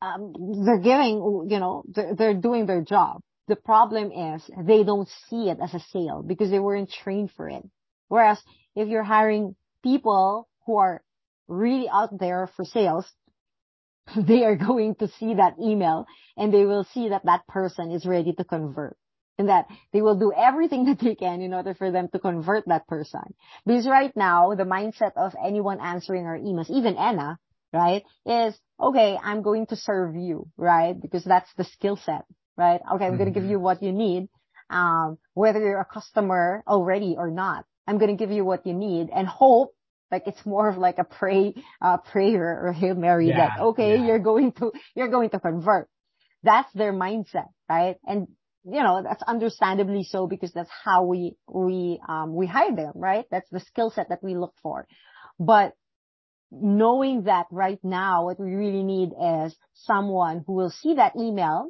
Um, 0.00 0.32
they're 0.64 0.78
giving, 0.78 1.46
you 1.50 1.58
know, 1.58 1.82
they're, 1.88 2.14
they're 2.14 2.34
doing 2.34 2.66
their 2.66 2.82
job. 2.82 3.22
The 3.48 3.56
problem 3.56 4.12
is 4.12 4.50
they 4.58 4.84
don't 4.84 5.08
see 5.28 5.48
it 5.48 5.58
as 5.62 5.74
a 5.74 5.80
sale 5.80 6.22
because 6.26 6.50
they 6.50 6.58
weren't 6.58 6.90
trained 6.90 7.32
for 7.32 7.48
it. 7.48 7.62
Whereas 8.08 8.40
if 8.76 8.88
you're 8.88 9.02
hiring 9.02 9.56
people 9.82 10.48
who 10.66 10.76
are 10.76 11.02
really 11.48 11.88
out 11.88 12.18
there 12.18 12.48
for 12.56 12.64
sales, 12.64 13.06
they 14.16 14.44
are 14.44 14.56
going 14.56 14.94
to 14.96 15.08
see 15.08 15.34
that 15.34 15.54
email 15.60 16.06
and 16.36 16.52
they 16.52 16.64
will 16.64 16.84
see 16.84 17.08
that 17.08 17.24
that 17.24 17.46
person 17.46 17.90
is 17.90 18.06
ready 18.06 18.32
to 18.34 18.44
convert 18.44 18.96
and 19.38 19.48
that 19.48 19.66
they 19.92 20.02
will 20.02 20.18
do 20.18 20.32
everything 20.36 20.84
that 20.86 20.98
they 21.00 21.14
can 21.14 21.40
in 21.40 21.54
order 21.54 21.74
for 21.74 21.90
them 21.90 22.08
to 22.08 22.18
convert 22.18 22.66
that 22.66 22.86
person. 22.86 23.34
Because 23.64 23.86
right 23.86 24.14
now, 24.16 24.54
the 24.54 24.64
mindset 24.64 25.12
of 25.16 25.34
anyone 25.42 25.80
answering 25.80 26.26
our 26.26 26.38
emails, 26.38 26.70
even 26.70 26.96
Anna, 26.96 27.38
right, 27.72 28.02
is, 28.26 28.58
okay, 28.80 29.18
I'm 29.22 29.42
going 29.42 29.66
to 29.66 29.76
serve 29.76 30.16
you, 30.16 30.48
right? 30.56 31.00
Because 31.00 31.24
that's 31.24 31.52
the 31.56 31.64
skill 31.64 31.96
set, 31.96 32.24
right? 32.58 32.80
Okay, 32.92 33.04
I'm 33.04 33.12
mm-hmm. 33.12 33.18
going 33.18 33.32
to 33.32 33.40
give 33.40 33.48
you 33.48 33.58
what 33.58 33.82
you 33.82 33.92
need. 33.92 34.28
Um, 34.68 35.16
whether 35.32 35.60
you're 35.60 35.80
a 35.80 35.86
customer 35.86 36.62
already 36.66 37.14
or 37.16 37.30
not, 37.30 37.64
I'm 37.86 37.96
going 37.96 38.10
to 38.10 38.16
give 38.16 38.30
you 38.30 38.44
what 38.44 38.66
you 38.66 38.74
need 38.74 39.08
and 39.14 39.26
hope 39.26 39.72
like 40.10 40.24
it's 40.26 40.44
more 40.44 40.68
of 40.68 40.78
like 40.78 40.98
a 40.98 41.04
pray, 41.04 41.54
uh, 41.82 41.98
prayer 41.98 42.66
or 42.66 42.72
Hail 42.72 42.94
Mary 42.94 43.28
yeah, 43.28 43.56
that, 43.56 43.60
okay, 43.60 43.96
yeah. 43.96 44.06
you're 44.06 44.18
going 44.18 44.52
to, 44.52 44.72
you're 44.94 45.08
going 45.08 45.30
to 45.30 45.40
convert. 45.40 45.88
That's 46.42 46.72
their 46.72 46.92
mindset, 46.92 47.48
right? 47.68 47.96
And, 48.06 48.28
you 48.64 48.82
know, 48.82 49.02
that's 49.02 49.22
understandably 49.22 50.04
so 50.04 50.26
because 50.26 50.52
that's 50.52 50.70
how 50.84 51.04
we, 51.04 51.36
we, 51.46 52.00
um, 52.08 52.34
we 52.34 52.46
hire 52.46 52.74
them, 52.74 52.92
right? 52.94 53.26
That's 53.30 53.48
the 53.50 53.60
skill 53.60 53.90
set 53.90 54.08
that 54.08 54.22
we 54.22 54.34
look 54.34 54.54
for. 54.62 54.86
But 55.38 55.74
knowing 56.50 57.24
that 57.24 57.46
right 57.50 57.78
now, 57.82 58.24
what 58.24 58.40
we 58.40 58.54
really 58.54 58.84
need 58.84 59.10
is 59.20 59.54
someone 59.74 60.44
who 60.46 60.54
will 60.54 60.70
see 60.70 60.94
that 60.94 61.16
email 61.16 61.68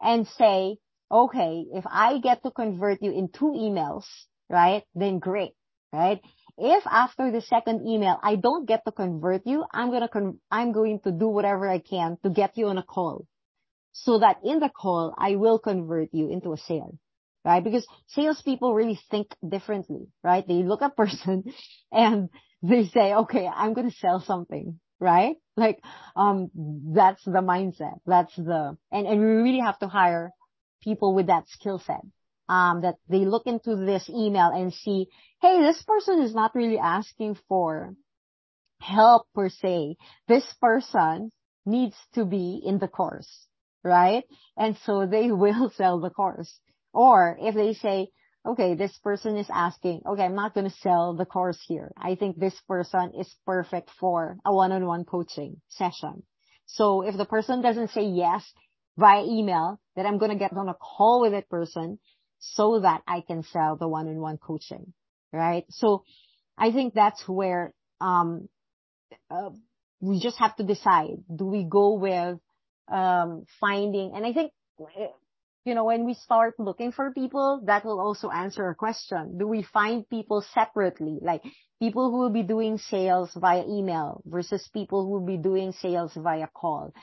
and 0.00 0.26
say, 0.28 0.78
okay, 1.10 1.66
if 1.72 1.84
I 1.86 2.18
get 2.18 2.42
to 2.42 2.50
convert 2.50 3.02
you 3.02 3.12
in 3.12 3.28
two 3.28 3.52
emails, 3.56 4.04
right, 4.50 4.84
then 4.94 5.18
great, 5.18 5.52
right? 5.92 6.20
If 6.58 6.86
after 6.86 7.30
the 7.30 7.42
second 7.42 7.86
email 7.86 8.18
I 8.22 8.36
don't 8.36 8.66
get 8.66 8.84
to 8.86 8.92
convert 8.92 9.46
you, 9.46 9.64
I'm 9.72 9.90
gonna 9.90 10.08
con- 10.08 10.40
I'm 10.50 10.72
going 10.72 11.00
to 11.04 11.12
do 11.12 11.28
whatever 11.28 11.68
I 11.68 11.78
can 11.78 12.16
to 12.24 12.30
get 12.30 12.56
you 12.56 12.68
on 12.68 12.78
a 12.78 12.82
call, 12.82 13.26
so 13.92 14.18
that 14.18 14.38
in 14.44 14.60
the 14.60 14.70
call 14.70 15.14
I 15.18 15.36
will 15.36 15.58
convert 15.58 16.10
you 16.12 16.30
into 16.30 16.52
a 16.52 16.56
sale, 16.58 16.98
right? 17.44 17.62
Because 17.64 17.86
salespeople 18.08 18.74
really 18.74 18.98
think 19.10 19.28
differently, 19.46 20.08
right? 20.24 20.46
They 20.46 20.62
look 20.62 20.82
at 20.82 20.96
person 21.02 21.44
and 21.92 22.28
they 22.62 22.86
say, 22.88 23.14
okay, 23.14 23.46
I'm 23.48 23.74
gonna 23.74 23.90
sell 23.92 24.20
something, 24.20 24.80
right? 25.00 25.36
Like, 25.56 25.80
um, 26.14 26.50
that's 26.94 27.24
the 27.24 27.42
mindset. 27.42 27.98
That's 28.06 28.34
the, 28.36 28.76
and, 28.92 29.06
and 29.06 29.20
we 29.20 29.26
really 29.26 29.60
have 29.60 29.78
to 29.80 29.88
hire 29.88 30.32
people 30.82 31.14
with 31.14 31.26
that 31.26 31.48
skill 31.48 31.78
set 31.84 32.02
um, 32.48 32.82
that 32.82 32.96
they 33.08 33.24
look 33.24 33.46
into 33.46 33.76
this 33.76 34.08
email 34.08 34.50
and 34.54 34.72
see, 34.72 35.08
hey, 35.40 35.60
this 35.60 35.82
person 35.82 36.22
is 36.22 36.34
not 36.34 36.54
really 36.54 36.78
asking 36.78 37.36
for 37.48 37.94
help 38.80 39.26
per 39.34 39.48
se. 39.48 39.96
This 40.28 40.44
person 40.60 41.32
needs 41.64 41.96
to 42.14 42.24
be 42.24 42.62
in 42.64 42.78
the 42.78 42.88
course, 42.88 43.46
right? 43.82 44.24
And 44.56 44.76
so 44.84 45.06
they 45.06 45.30
will 45.32 45.70
sell 45.76 46.00
the 46.00 46.10
course. 46.10 46.60
Or 46.92 47.36
if 47.40 47.54
they 47.54 47.74
say, 47.74 48.08
okay, 48.46 48.74
this 48.74 48.96
person 48.98 49.36
is 49.36 49.48
asking, 49.52 50.02
okay, 50.06 50.22
I'm 50.22 50.34
not 50.34 50.54
going 50.54 50.68
to 50.68 50.76
sell 50.76 51.14
the 51.14 51.24
course 51.24 51.58
here. 51.66 51.92
I 51.96 52.14
think 52.14 52.38
this 52.38 52.58
person 52.68 53.12
is 53.18 53.34
perfect 53.44 53.90
for 53.98 54.38
a 54.44 54.54
one-on-one 54.54 55.04
coaching 55.04 55.60
session. 55.68 56.22
So 56.66 57.02
if 57.02 57.16
the 57.16 57.24
person 57.24 57.62
doesn't 57.62 57.90
say 57.90 58.04
yes 58.04 58.44
via 58.96 59.24
email, 59.24 59.80
then 59.94 60.06
I'm 60.06 60.18
going 60.18 60.30
to 60.30 60.38
get 60.38 60.52
on 60.52 60.68
a 60.68 60.74
call 60.74 61.22
with 61.22 61.32
that 61.32 61.48
person 61.48 61.98
so 62.38 62.80
that 62.80 63.02
I 63.06 63.22
can 63.26 63.42
sell 63.42 63.76
the 63.76 63.88
one-on-one 63.88 64.38
coaching, 64.38 64.92
right? 65.32 65.64
So 65.70 66.04
I 66.56 66.70
think 66.70 66.94
that's 66.94 67.22
where, 67.28 67.72
um, 68.00 68.48
uh, 69.30 69.50
we 70.00 70.20
just 70.20 70.38
have 70.38 70.54
to 70.56 70.64
decide, 70.64 71.16
do 71.34 71.46
we 71.46 71.64
go 71.64 71.94
with, 71.94 72.38
um, 72.88 73.44
finding, 73.60 74.12
and 74.14 74.24
I 74.24 74.32
think, 74.32 74.52
you 75.66 75.74
know, 75.74 75.84
when 75.84 76.06
we 76.06 76.14
start 76.14 76.54
looking 76.58 76.92
for 76.92 77.12
people, 77.12 77.62
that 77.66 77.84
will 77.84 78.00
also 78.00 78.30
answer 78.30 78.68
a 78.68 78.74
question. 78.74 79.36
Do 79.36 79.48
we 79.48 79.62
find 79.62 80.08
people 80.08 80.44
separately? 80.54 81.18
Like 81.20 81.42
people 81.80 82.10
who 82.10 82.18
will 82.18 82.30
be 82.30 82.44
doing 82.44 82.78
sales 82.78 83.32
via 83.34 83.64
email 83.66 84.22
versus 84.24 84.68
people 84.72 85.04
who 85.04 85.10
will 85.10 85.26
be 85.26 85.36
doing 85.36 85.72
sales 85.72 86.12
via 86.14 86.48
call. 86.54 86.94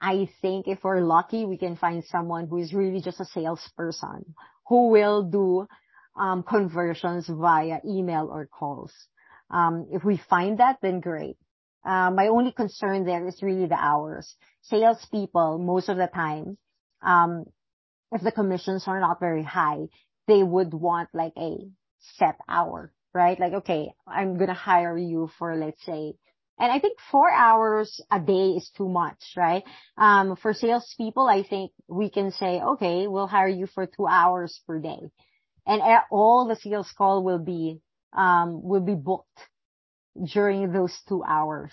I 0.00 0.28
think 0.42 0.68
if 0.68 0.84
we're 0.84 1.00
lucky, 1.00 1.46
we 1.46 1.56
can 1.56 1.76
find 1.76 2.04
someone 2.04 2.46
who 2.46 2.58
is 2.58 2.74
really 2.74 3.00
just 3.00 3.20
a 3.20 3.24
salesperson 3.24 4.34
who 4.66 4.88
will 4.88 5.22
do 5.24 5.66
um, 6.18 6.42
conversions 6.42 7.26
via 7.26 7.80
email 7.86 8.28
or 8.30 8.46
calls. 8.46 8.92
Um, 9.50 9.88
if 9.90 10.04
we 10.04 10.20
find 10.28 10.58
that, 10.58 10.76
then 10.82 11.00
great. 11.00 11.36
Uh, 11.84 12.10
my 12.10 12.28
only 12.28 12.52
concern 12.52 13.04
there 13.04 13.26
is 13.26 13.42
really 13.42 13.66
the 13.66 13.78
hours. 13.80 14.36
Salespeople, 14.62 15.58
most 15.58 15.88
of 15.88 15.96
the 15.96 16.06
time, 16.06 16.58
um, 17.02 17.46
if 18.12 18.22
the 18.22 18.32
commissions 18.32 18.84
are 18.86 19.00
not 19.00 19.20
very 19.20 19.42
high, 19.42 19.86
they 20.26 20.42
would 20.42 20.72
want 20.74 21.08
like 21.12 21.32
a 21.36 21.56
set 22.16 22.36
hour, 22.48 22.92
right? 23.14 23.38
Like, 23.38 23.52
okay, 23.54 23.92
I'm 24.06 24.38
gonna 24.38 24.54
hire 24.54 24.96
you 24.96 25.30
for, 25.38 25.56
let's 25.56 25.84
say, 25.84 26.14
and 26.60 26.70
I 26.70 26.78
think 26.78 26.98
four 27.10 27.30
hours 27.30 28.02
a 28.10 28.20
day 28.20 28.50
is 28.50 28.70
too 28.76 28.88
much, 28.88 29.32
right? 29.34 29.64
Um, 29.96 30.36
for 30.36 30.52
salespeople, 30.52 31.26
I 31.26 31.42
think 31.42 31.72
we 31.88 32.10
can 32.10 32.32
say, 32.32 32.60
okay, 32.60 33.06
we'll 33.08 33.26
hire 33.26 33.48
you 33.48 33.66
for 33.66 33.86
two 33.86 34.06
hours 34.06 34.60
per 34.66 34.78
day. 34.78 35.00
And 35.66 35.80
all 36.10 36.46
the 36.46 36.56
sales 36.56 36.92
call 36.96 37.24
will 37.24 37.38
be, 37.38 37.80
um, 38.12 38.62
will 38.62 38.82
be 38.82 38.94
booked 38.94 39.38
during 40.34 40.70
those 40.70 40.94
two 41.08 41.24
hours. 41.24 41.72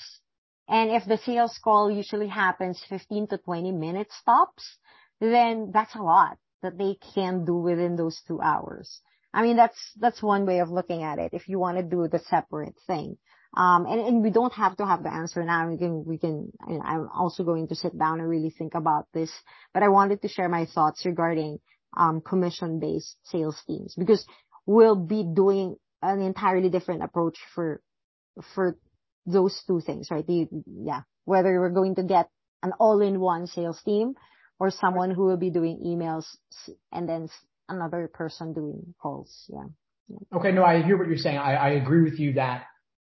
And 0.69 0.89
if 0.91 1.05
the 1.05 1.17
sales 1.17 1.57
call 1.61 1.91
usually 1.91 2.27
happens 2.27 2.81
15 2.87 3.27
to 3.27 3.37
20 3.39 3.71
minutes 3.73 4.15
stops, 4.21 4.77
then 5.19 5.71
that's 5.73 5.95
a 5.95 6.01
lot 6.01 6.37
that 6.61 6.77
they 6.77 6.97
can 7.13 7.45
do 7.45 7.55
within 7.55 7.95
those 7.95 8.21
two 8.27 8.41
hours. 8.41 9.01
I 9.33 9.43
mean, 9.43 9.57
that's, 9.57 9.77
that's 9.99 10.23
one 10.23 10.45
way 10.45 10.59
of 10.59 10.69
looking 10.69 11.03
at 11.03 11.19
it 11.19 11.33
if 11.33 11.47
you 11.47 11.59
want 11.59 11.77
to 11.77 11.83
do 11.83 12.07
the 12.07 12.19
separate 12.19 12.75
thing. 12.87 13.17
Um, 13.55 13.85
and, 13.85 13.99
and 14.01 14.23
we 14.23 14.29
don't 14.29 14.53
have 14.53 14.77
to 14.77 14.85
have 14.85 15.03
the 15.03 15.13
answer 15.13 15.43
now. 15.43 15.69
We 15.69 15.77
can, 15.77 16.05
we 16.05 16.17
can, 16.17 16.51
I'm 16.67 17.07
also 17.13 17.43
going 17.43 17.67
to 17.69 17.75
sit 17.75 17.97
down 17.97 18.19
and 18.19 18.29
really 18.29 18.49
think 18.49 18.75
about 18.75 19.07
this, 19.13 19.31
but 19.73 19.83
I 19.83 19.89
wanted 19.89 20.21
to 20.21 20.27
share 20.27 20.49
my 20.49 20.65
thoughts 20.65 21.05
regarding, 21.05 21.59
um, 21.95 22.21
commission 22.21 22.79
based 22.79 23.15
sales 23.23 23.59
teams 23.65 23.95
because 23.97 24.25
we'll 24.65 24.95
be 24.95 25.23
doing 25.23 25.75
an 26.01 26.21
entirely 26.21 26.69
different 26.69 27.03
approach 27.03 27.37
for, 27.55 27.81
for 28.53 28.77
those 29.25 29.63
two 29.65 29.81
things, 29.81 30.09
right? 30.11 30.25
The, 30.25 30.47
yeah. 30.65 31.01
Whether 31.25 31.59
we're 31.59 31.69
going 31.69 31.95
to 31.95 32.03
get 32.03 32.29
an 32.63 32.73
all-in-one 32.79 33.47
sales 33.47 33.81
team 33.83 34.15
or 34.59 34.71
someone 34.71 35.11
who 35.11 35.25
will 35.25 35.37
be 35.37 35.49
doing 35.49 35.79
emails 35.85 36.25
and 36.91 37.07
then 37.07 37.29
another 37.69 38.09
person 38.11 38.53
doing 38.53 38.93
calls. 39.01 39.45
Yeah. 39.49 39.65
Okay. 40.35 40.51
No, 40.51 40.63
I 40.63 40.81
hear 40.81 40.97
what 40.97 41.07
you're 41.07 41.17
saying. 41.17 41.37
I, 41.37 41.55
I 41.55 41.69
agree 41.71 42.01
with 42.01 42.19
you 42.19 42.33
that 42.33 42.65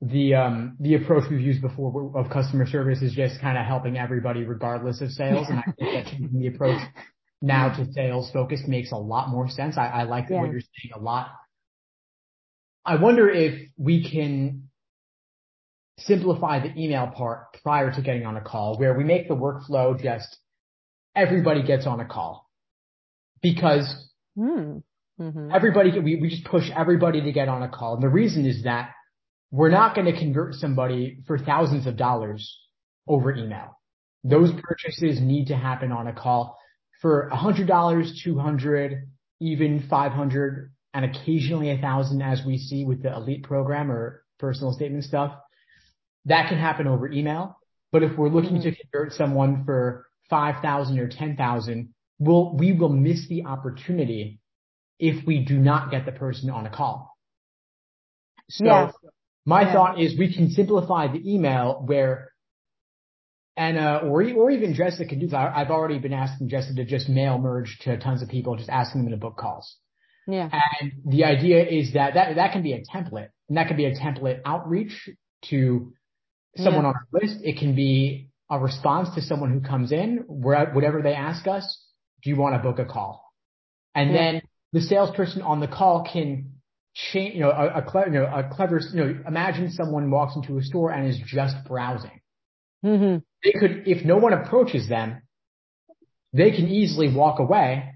the 0.02 0.36
um 0.36 0.78
the 0.80 0.96
approach 0.96 1.24
we've 1.30 1.42
used 1.42 1.62
before 1.62 2.12
of 2.16 2.30
customer 2.30 2.68
service 2.68 3.02
is 3.02 3.14
just 3.14 3.42
kind 3.42 3.58
of 3.58 3.66
helping 3.66 3.98
everybody 3.98 4.44
regardless 4.44 5.02
of 5.02 5.10
sales. 5.12 5.48
And 5.50 5.60
I 5.60 5.64
think 5.64 5.78
that 5.78 6.06
changing 6.12 6.40
the 6.40 6.48
approach 6.48 6.82
now 7.42 7.76
to 7.76 7.92
sales 7.94 8.32
focus 8.32 8.62
makes 8.68 8.92
a 8.92 8.98
lot 8.98 9.30
more 9.30 9.50
sense. 9.50 9.78
I, 9.78 9.88
I 9.88 10.04
like 10.04 10.26
yeah. 10.30 10.42
what 10.42 10.52
you're 10.52 10.62
saying 10.62 10.94
a 10.96 11.00
lot. 11.00 11.30
I 12.86 12.96
wonder 12.96 13.30
if 13.30 13.70
we 13.78 14.10
can 14.10 14.70
simplify 16.00 16.60
the 16.60 16.80
email 16.80 17.08
part 17.08 17.58
prior 17.64 17.92
to 17.92 18.02
getting 18.02 18.26
on 18.26 18.38
a 18.38 18.42
call 18.42 18.78
where 18.78 18.94
we 18.96 19.04
make 19.04 19.28
the 19.28 19.36
workflow 19.36 20.02
just 20.02 20.38
everybody 21.18 21.64
gets 21.64 21.88
on 21.88 22.00
a 22.00 22.06
call 22.06 22.48
because 23.42 24.10
mm. 24.38 24.82
mm-hmm. 25.20 25.50
everybody, 25.54 26.00
we, 26.00 26.18
we 26.18 26.30
just 26.30 26.46
push 26.46 26.70
everybody 26.76 27.22
to 27.22 27.32
get 27.32 27.50
on 27.50 27.64
a 27.64 27.70
call. 27.70 27.96
And 27.96 28.04
the 28.04 28.10
reason 28.10 28.46
is 28.46 28.64
that 28.64 28.92
we're 29.52 29.72
not 29.72 29.96
going 29.96 30.06
to 30.06 30.18
convert 30.18 30.54
somebody 30.56 31.20
for 31.26 31.38
thousands 31.38 31.88
of 31.88 31.98
dollars 31.98 32.58
over 33.08 33.34
email. 33.34 33.80
Those 34.24 34.52
purchases 34.62 35.20
need 35.22 35.48
to 35.48 35.56
happen 35.56 35.92
on 35.92 36.08
a 36.08 36.14
call 36.14 36.58
for 37.02 37.30
$100, 37.34 38.12
200, 38.24 39.08
even 39.40 39.88
500 39.90 40.72
and 40.94 41.06
occasionally 41.06 41.70
a 41.70 41.78
thousand 41.78 42.22
as 42.22 42.42
we 42.46 42.58
see 42.58 42.84
with 42.84 43.04
the 43.04 43.14
elite 43.14 43.44
program 43.44 43.92
or 43.92 44.24
personal 44.40 44.74
statement 44.74 45.04
stuff. 45.04 45.34
That 46.26 46.50
can 46.50 46.58
happen 46.58 46.88
over 46.88 47.08
email. 47.10 47.58
But 47.92 48.04
if 48.04 48.18
we're 48.18 48.30
looking 48.30 48.58
mm-hmm. 48.58 48.70
to 48.70 48.76
convert 48.76 49.14
someone 49.14 49.64
for 49.64 50.07
5,000 50.30 51.00
or 51.00 51.08
10,000, 51.08 51.94
we'll, 52.20 52.56
we 52.56 52.74
will 52.74 52.90
miss 52.90 53.28
the 53.28 53.46
opportunity 53.46 54.40
if 55.00 55.26
we 55.26 55.46
do 55.46 55.58
not 55.58 55.92
get 55.92 56.06
the 56.06 56.12
person 56.12 56.50
on 56.50 56.66
a 56.66 56.70
call. 56.70 57.16
So 58.50 58.66
yeah 58.66 58.92
My 59.48 59.62
yeah. 59.62 59.74
thought 59.74 60.02
is 60.02 60.20
we 60.20 60.34
can 60.34 60.52
simplify 60.52 61.08
the 61.08 61.22
email 61.34 61.82
where 61.86 62.34
Anna 63.56 64.02
or 64.04 64.22
or 64.22 64.52
even 64.52 64.74
Jessica 64.74 65.08
can 65.08 65.20
do 65.20 65.28
that. 65.28 65.54
I've 65.56 65.72
already 65.72 66.00
been 66.00 66.14
asking 66.14 66.50
Jessica 66.50 66.76
to 66.76 66.86
just 66.86 67.08
mail 67.08 67.38
merge 67.40 67.80
to 67.84 67.98
tons 67.98 68.22
of 68.22 68.28
people, 68.28 68.58
just 68.58 68.70
asking 68.70 69.04
them 69.04 69.12
to 69.12 69.18
book 69.18 69.38
calls. 69.38 69.78
Yeah. 70.28 70.50
And 70.82 70.92
the 71.06 71.24
idea 71.24 71.66
is 71.66 71.94
that 71.94 72.16
that 72.16 72.36
that 72.36 72.52
can 72.52 72.62
be 72.62 72.74
a 72.74 72.82
template, 72.82 73.30
and 73.48 73.58
that 73.58 73.70
can 73.70 73.78
be 73.78 73.86
a 73.86 73.96
template 73.96 74.42
outreach 74.46 75.10
to 75.46 75.94
someone 76.58 76.84
yeah. 76.84 76.90
on 76.90 76.96
our 76.96 77.08
list. 77.14 77.38
It 77.42 77.58
can 77.58 77.74
be 77.74 78.27
a 78.50 78.60
response 78.60 79.10
to 79.16 79.22
someone 79.22 79.52
who 79.52 79.62
comes 79.62 79.92
in, 79.92 80.24
whatever 80.28 81.02
they 81.02 81.14
ask 81.14 81.48
us. 81.48 81.84
Do 82.24 82.30
you 82.30 82.36
want 82.38 82.56
to 82.56 82.60
book 82.60 82.80
a 82.80 82.86
call? 82.86 83.24
And 83.94 84.12
yeah. 84.12 84.18
then 84.18 84.42
the 84.74 84.82
salesperson 84.82 85.42
on 85.42 85.60
the 85.60 85.68
call 85.68 86.08
can 86.12 86.54
change, 86.94 87.36
you 87.36 87.42
know, 87.42 87.52
a, 87.52 87.80
a 87.80 87.82
clever, 87.82 88.08
you 88.08 88.20
know, 88.20 88.26
a 88.26 88.50
clever, 88.52 88.80
you 88.94 89.00
know, 89.00 89.20
imagine 89.28 89.72
someone 89.72 90.10
walks 90.10 90.36
into 90.36 90.58
a 90.58 90.64
store 90.64 90.92
and 90.92 91.08
is 91.08 91.20
just 91.26 91.56
browsing. 91.68 92.22
Mm-hmm. 92.84 93.18
They 93.44 93.60
could, 93.60 93.88
if 93.88 94.06
no 94.06 94.18
one 94.18 94.34
approaches 94.34 94.88
them, 94.88 95.22
they 96.34 96.52
can 96.52 96.68
easily 96.68 97.14
walk 97.14 97.40
away 97.40 97.96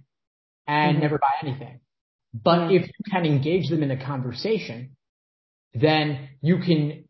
and 0.68 0.94
mm-hmm. 0.94 1.02
never 1.02 1.18
buy 1.18 1.48
anything. 1.48 1.80
But 2.34 2.72
yeah. 2.72 2.80
if 2.80 2.88
you 2.88 3.12
can 3.12 3.26
engage 3.26 3.70
them 3.70 3.84
in 3.84 3.92
a 3.92 4.06
conversation, 4.06 4.96
then 5.74 6.30
you 6.42 6.60
can, 6.60 7.06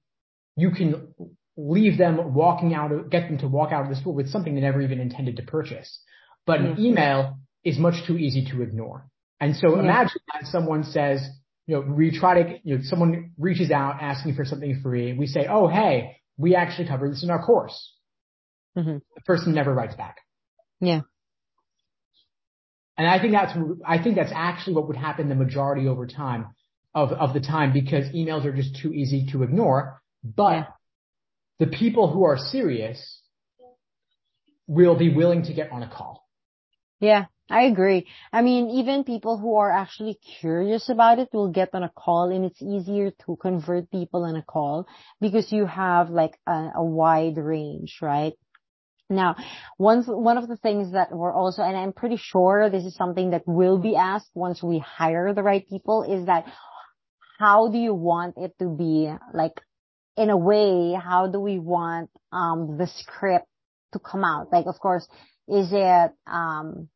you 0.55 0.71
can 0.71 1.13
leave 1.61 1.97
them 1.97 2.33
walking 2.33 2.73
out, 2.73 2.91
of, 2.91 3.09
get 3.09 3.27
them 3.27 3.37
to 3.39 3.47
walk 3.47 3.71
out 3.71 3.83
of 3.83 3.89
the 3.89 3.95
store 3.95 4.13
with 4.13 4.29
something 4.29 4.55
they 4.55 4.61
never 4.61 4.81
even 4.81 4.99
intended 4.99 5.37
to 5.37 5.43
purchase. 5.43 5.99
But 6.45 6.59
an 6.59 6.79
email 6.79 7.37
is 7.63 7.77
much 7.77 8.05
too 8.07 8.17
easy 8.17 8.45
to 8.51 8.61
ignore. 8.63 9.07
And 9.39 9.55
so 9.55 9.75
yeah. 9.75 9.83
imagine 9.83 10.21
that 10.33 10.47
someone 10.47 10.83
says, 10.83 11.21
you 11.67 11.75
know, 11.75 11.81
we 11.81 12.17
try 12.17 12.41
to, 12.41 12.59
you 12.63 12.77
know, 12.77 12.83
someone 12.83 13.31
reaches 13.37 13.69
out 13.71 13.97
asking 14.01 14.35
for 14.35 14.43
something 14.45 14.79
free. 14.81 15.13
We 15.13 15.27
say, 15.27 15.45
oh, 15.49 15.67
hey, 15.67 16.17
we 16.37 16.55
actually 16.55 16.87
cover 16.87 17.09
this 17.09 17.23
in 17.23 17.29
our 17.29 17.43
course. 17.43 17.93
Mm-hmm. 18.77 18.97
The 19.15 19.21
person 19.25 19.53
never 19.53 19.73
writes 19.73 19.95
back. 19.95 20.17
Yeah. 20.79 21.01
And 22.97 23.07
I 23.07 23.19
think 23.19 23.33
that's, 23.33 23.53
I 23.85 24.01
think 24.01 24.15
that's 24.15 24.31
actually 24.33 24.75
what 24.75 24.87
would 24.87 24.97
happen 24.97 25.29
the 25.29 25.35
majority 25.35 25.87
over 25.87 26.07
time 26.07 26.47
of, 26.93 27.11
of 27.11 27.33
the 27.33 27.39
time 27.39 27.71
because 27.73 28.05
emails 28.09 28.45
are 28.45 28.53
just 28.53 28.79
too 28.81 28.93
easy 28.93 29.27
to 29.31 29.43
ignore. 29.43 30.01
But 30.23 30.51
yeah. 30.51 30.65
The 31.61 31.67
people 31.67 32.11
who 32.11 32.23
are 32.23 32.39
serious 32.39 33.21
will 34.65 34.97
be 34.97 35.13
willing 35.13 35.43
to 35.43 35.53
get 35.53 35.71
on 35.71 35.83
a 35.83 35.87
call. 35.87 36.27
Yeah, 36.99 37.25
I 37.51 37.65
agree. 37.65 38.07
I 38.33 38.41
mean, 38.41 38.71
even 38.79 39.03
people 39.03 39.37
who 39.37 39.57
are 39.57 39.71
actually 39.71 40.17
curious 40.41 40.89
about 40.89 41.19
it 41.19 41.29
will 41.31 41.51
get 41.51 41.69
on 41.73 41.83
a 41.83 41.91
call 41.95 42.31
and 42.31 42.45
it's 42.45 42.63
easier 42.63 43.11
to 43.25 43.35
convert 43.35 43.91
people 43.91 44.23
on 44.23 44.35
a 44.35 44.41
call 44.41 44.87
because 45.19 45.51
you 45.51 45.67
have 45.67 46.09
like 46.09 46.35
a, 46.47 46.71
a 46.77 46.83
wide 46.83 47.37
range, 47.37 47.99
right? 48.01 48.33
Now, 49.07 49.35
one 49.77 50.01
one 50.05 50.39
of 50.39 50.47
the 50.47 50.57
things 50.57 50.93
that 50.93 51.11
we're 51.11 51.33
also, 51.33 51.61
and 51.61 51.77
I'm 51.77 51.93
pretty 51.93 52.17
sure 52.17 52.71
this 52.71 52.85
is 52.85 52.95
something 52.95 53.31
that 53.31 53.43
will 53.45 53.77
be 53.77 53.95
asked 53.95 54.31
once 54.33 54.63
we 54.63 54.79
hire 54.79 55.31
the 55.31 55.43
right 55.43 55.67
people, 55.69 56.01
is 56.01 56.25
that 56.25 56.45
how 57.37 57.67
do 57.67 57.77
you 57.77 57.93
want 57.93 58.33
it 58.37 58.53
to 58.57 58.67
be? 58.67 59.13
Like, 59.31 59.61
in 60.21 60.29
a 60.29 60.37
way, 60.37 60.93
how 60.93 61.27
do 61.27 61.39
we 61.39 61.57
want 61.59 62.09
um 62.31 62.77
the 62.77 62.87
script 62.87 63.47
to 63.93 63.99
come 63.99 64.23
out? 64.23 64.51
Like, 64.51 64.67
of 64.67 64.79
course, 64.79 65.07
is 65.47 65.69
it 65.71 66.11
um 66.27 66.89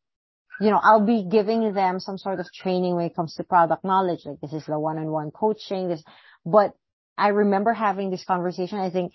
you 0.60 0.70
know, 0.70 0.80
I'll 0.82 1.04
be 1.04 1.26
giving 1.30 1.74
them 1.74 2.00
some 2.00 2.16
sort 2.16 2.40
of 2.40 2.46
training 2.54 2.96
when 2.96 3.04
it 3.04 3.14
comes 3.14 3.34
to 3.34 3.44
product 3.44 3.84
knowledge. 3.84 4.20
Like 4.24 4.40
this 4.40 4.54
is 4.54 4.64
the 4.64 4.78
one-on-one 4.78 5.30
coaching. 5.32 5.88
This, 5.88 6.02
but 6.46 6.72
I 7.18 7.28
remember 7.28 7.72
having 7.74 8.10
this 8.10 8.24
conversation. 8.24 8.78
I 8.78 8.90
think 8.90 9.12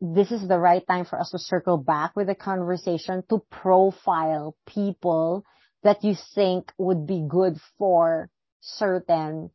this 0.00 0.30
is 0.30 0.46
the 0.46 0.58
right 0.58 0.86
time 0.86 1.04
for 1.04 1.18
us 1.18 1.30
to 1.30 1.38
circle 1.38 1.76
back 1.76 2.14
with 2.16 2.28
the 2.28 2.34
conversation 2.34 3.22
to 3.30 3.42
profile 3.50 4.56
people 4.66 5.44
that 5.82 6.04
you 6.04 6.14
think 6.34 6.70
would 6.78 7.06
be 7.06 7.24
good 7.28 7.56
for 7.78 8.28
certain 8.60 9.50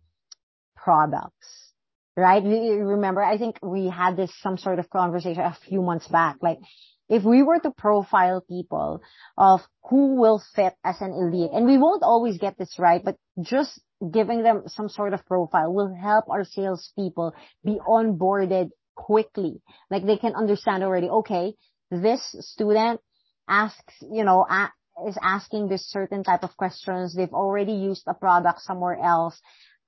products. 0.75 1.64
Right? 2.18 2.43
Remember, 2.43 3.22
I 3.22 3.38
think 3.38 3.59
we 3.61 3.89
had 3.89 4.16
this 4.16 4.32
some 4.41 4.57
sort 4.57 4.80
of 4.80 4.89
conversation 4.89 5.41
a 5.41 5.57
few 5.68 5.82
months 5.82 6.07
back. 6.07 6.38
Like, 6.41 6.59
if 7.09 7.24
we 7.24 7.43
were 7.43 7.59
to 7.59 7.72
profile 7.72 8.41
people 8.41 9.01
of 9.38 9.61
who 9.89 10.16
will 10.16 10.41
fit 10.55 10.74
as 10.84 11.01
an 11.01 11.11
elite, 11.11 11.51
and 11.53 11.66
we 11.66 11.78
won't 11.78 12.03
always 12.03 12.38
get 12.38 12.57
this 12.57 12.80
right, 12.80 13.03
but 13.03 13.18
just 13.41 13.80
giving 14.11 14.43
them 14.43 14.63
some 14.68 14.89
sort 14.89 15.13
of 15.13 15.26
profile 15.26 15.74
will 15.74 15.93
help 15.93 16.26
our 16.30 16.43
salespeople 16.45 17.34
be 17.63 17.80
onboarded 17.88 18.70
quickly. 18.95 19.61
Like 19.91 20.05
they 20.05 20.18
can 20.18 20.36
understand 20.36 20.84
already, 20.84 21.09
okay, 21.09 21.53
this 21.91 22.36
student 22.39 23.01
asks, 23.47 23.93
you 24.01 24.24
know, 24.24 24.45
is 25.07 25.18
asking 25.22 25.68
this 25.68 25.86
certain 25.91 26.24
type 26.24 26.43
of 26.43 26.55
questions. 26.57 27.13
They've 27.13 27.34
already 27.34 27.74
used 27.74 28.03
a 28.07 28.13
product 28.13 28.61
somewhere 28.61 28.97
else. 28.97 29.39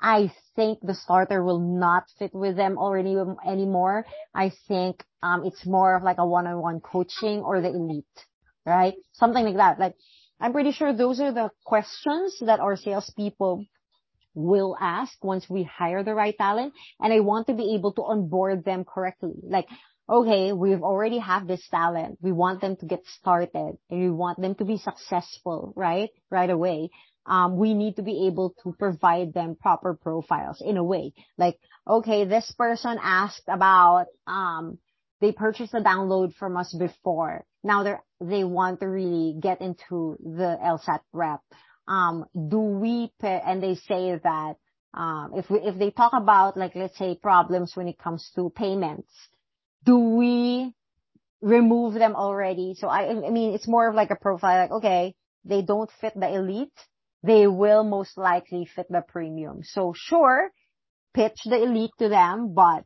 I 0.01 0.31
think 0.55 0.79
the 0.81 0.93
starter 0.93 1.43
will 1.43 1.59
not 1.59 2.03
fit 2.19 2.33
with 2.33 2.55
them 2.55 2.77
already 2.77 3.15
anymore. 3.45 4.05
I 4.33 4.51
think 4.67 5.03
um, 5.23 5.43
it's 5.45 5.65
more 5.65 5.95
of 5.95 6.03
like 6.03 6.17
a 6.19 6.25
one-on-one 6.25 6.81
coaching 6.81 7.39
or 7.39 7.61
the 7.61 7.69
elite, 7.69 8.05
right? 8.65 8.93
Something 9.13 9.45
like 9.45 9.57
that. 9.57 9.79
Like 9.79 9.95
I'm 10.39 10.53
pretty 10.53 10.71
sure 10.71 10.93
those 10.93 11.19
are 11.19 11.31
the 11.31 11.49
questions 11.65 12.37
that 12.41 12.59
our 12.59 12.75
salespeople 12.75 13.65
will 14.35 14.77
ask 14.79 15.13
once 15.23 15.49
we 15.49 15.63
hire 15.63 16.03
the 16.03 16.13
right 16.13 16.37
talent. 16.37 16.73
And 16.99 17.11
I 17.11 17.21
want 17.21 17.47
to 17.47 17.53
be 17.53 17.73
able 17.75 17.93
to 17.93 18.03
onboard 18.03 18.63
them 18.63 18.85
correctly. 18.85 19.33
Like, 19.41 19.67
okay, 20.07 20.53
we've 20.53 20.83
already 20.83 21.17
have 21.17 21.47
this 21.47 21.67
talent. 21.69 22.19
We 22.21 22.31
want 22.31 22.61
them 22.61 22.75
to 22.77 22.85
get 22.85 23.01
started 23.19 23.77
and 23.89 23.99
we 23.99 24.11
want 24.11 24.39
them 24.39 24.53
to 24.55 24.65
be 24.65 24.77
successful, 24.77 25.73
right? 25.75 26.09
Right 26.29 26.51
away 26.51 26.91
um, 26.91 27.16
we 27.57 27.73
need 27.73 27.95
to 27.97 28.03
be 28.03 28.28
able 28.28 28.55
to 28.63 28.73
provide 28.78 29.34
them 29.34 29.55
proper 29.59 29.95
profiles 29.95 30.61
in 30.61 30.78
a 30.78 30.84
way. 30.84 31.13
Like, 31.38 31.57
okay, 31.86 32.25
this 32.25 32.51
person 32.57 32.97
asked 33.01 33.47
about, 33.47 34.05
um, 34.25 34.80
they 35.19 35.32
purchased 35.32 35.73
a 35.73 35.82
download 35.82 36.36
from 36.36 36.57
us 36.57 36.73
before. 36.73 37.43
Now 37.63 37.84
they 37.84 37.95
they 38.21 38.43
want 38.43 38.80
to 38.80 38.88
really 38.88 39.36
get 39.39 39.61
into 39.61 40.17
the 40.19 40.57
LSAT 40.63 40.99
prep. 41.13 41.41
Um, 41.88 42.25
do 42.34 42.59
we, 42.59 43.11
pay, 43.21 43.41
and 43.45 43.61
they 43.61 43.75
say 43.75 44.19
that, 44.23 44.55
um, 44.93 45.32
if 45.36 45.49
we, 45.49 45.59
if 45.59 45.78
they 45.78 45.91
talk 45.91 46.13
about 46.13 46.57
like, 46.57 46.75
let's 46.75 46.97
say 46.97 47.17
problems 47.21 47.75
when 47.75 47.88
it 47.88 47.97
comes 47.97 48.30
to 48.36 48.49
payments, 48.49 49.11
do 49.86 49.97
we 49.97 50.73
remove 51.41 51.93
them 51.93 52.15
already? 52.15 52.75
So 52.78 52.88
I, 52.88 53.09
I 53.09 53.30
mean, 53.30 53.53
it's 53.53 53.67
more 53.67 53.88
of 53.88 53.95
like 53.95 54.11
a 54.11 54.15
profile, 54.15 54.61
like, 54.63 54.71
okay, 54.71 55.15
they 55.45 55.61
don't 55.61 55.89
fit 56.01 56.13
the 56.15 56.34
elite 56.34 56.73
they 57.24 57.47
will 57.47 57.84
most 57.84 58.18
likely 58.18 58.65
fit 58.65 58.88
the 58.89 59.03
premium. 59.07 59.61
So 59.63 59.93
sure, 59.95 60.51
pitch 61.13 61.39
the 61.45 61.63
elite 61.63 61.91
to 61.99 62.09
them, 62.09 62.53
but 62.53 62.84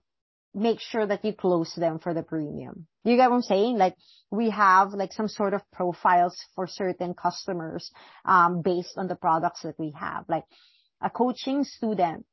make 0.53 0.79
sure 0.79 1.05
that 1.05 1.23
you 1.23 1.33
close 1.33 1.73
them 1.75 1.99
for 1.99 2.13
the 2.13 2.23
premium. 2.23 2.87
You 3.03 3.15
get 3.15 3.29
what 3.29 3.37
I'm 3.37 3.41
saying? 3.41 3.77
Like 3.77 3.95
we 4.29 4.49
have 4.49 4.93
like 4.93 5.13
some 5.13 5.27
sort 5.27 5.53
of 5.53 5.61
profiles 5.71 6.35
for 6.55 6.67
certain 6.67 7.13
customers, 7.13 7.89
um, 8.25 8.61
based 8.61 8.97
on 8.97 9.07
the 9.07 9.15
products 9.15 9.61
that 9.63 9.79
we 9.79 9.93
have. 9.99 10.25
Like 10.27 10.43
a 11.01 11.09
coaching 11.09 11.63
student 11.63 12.25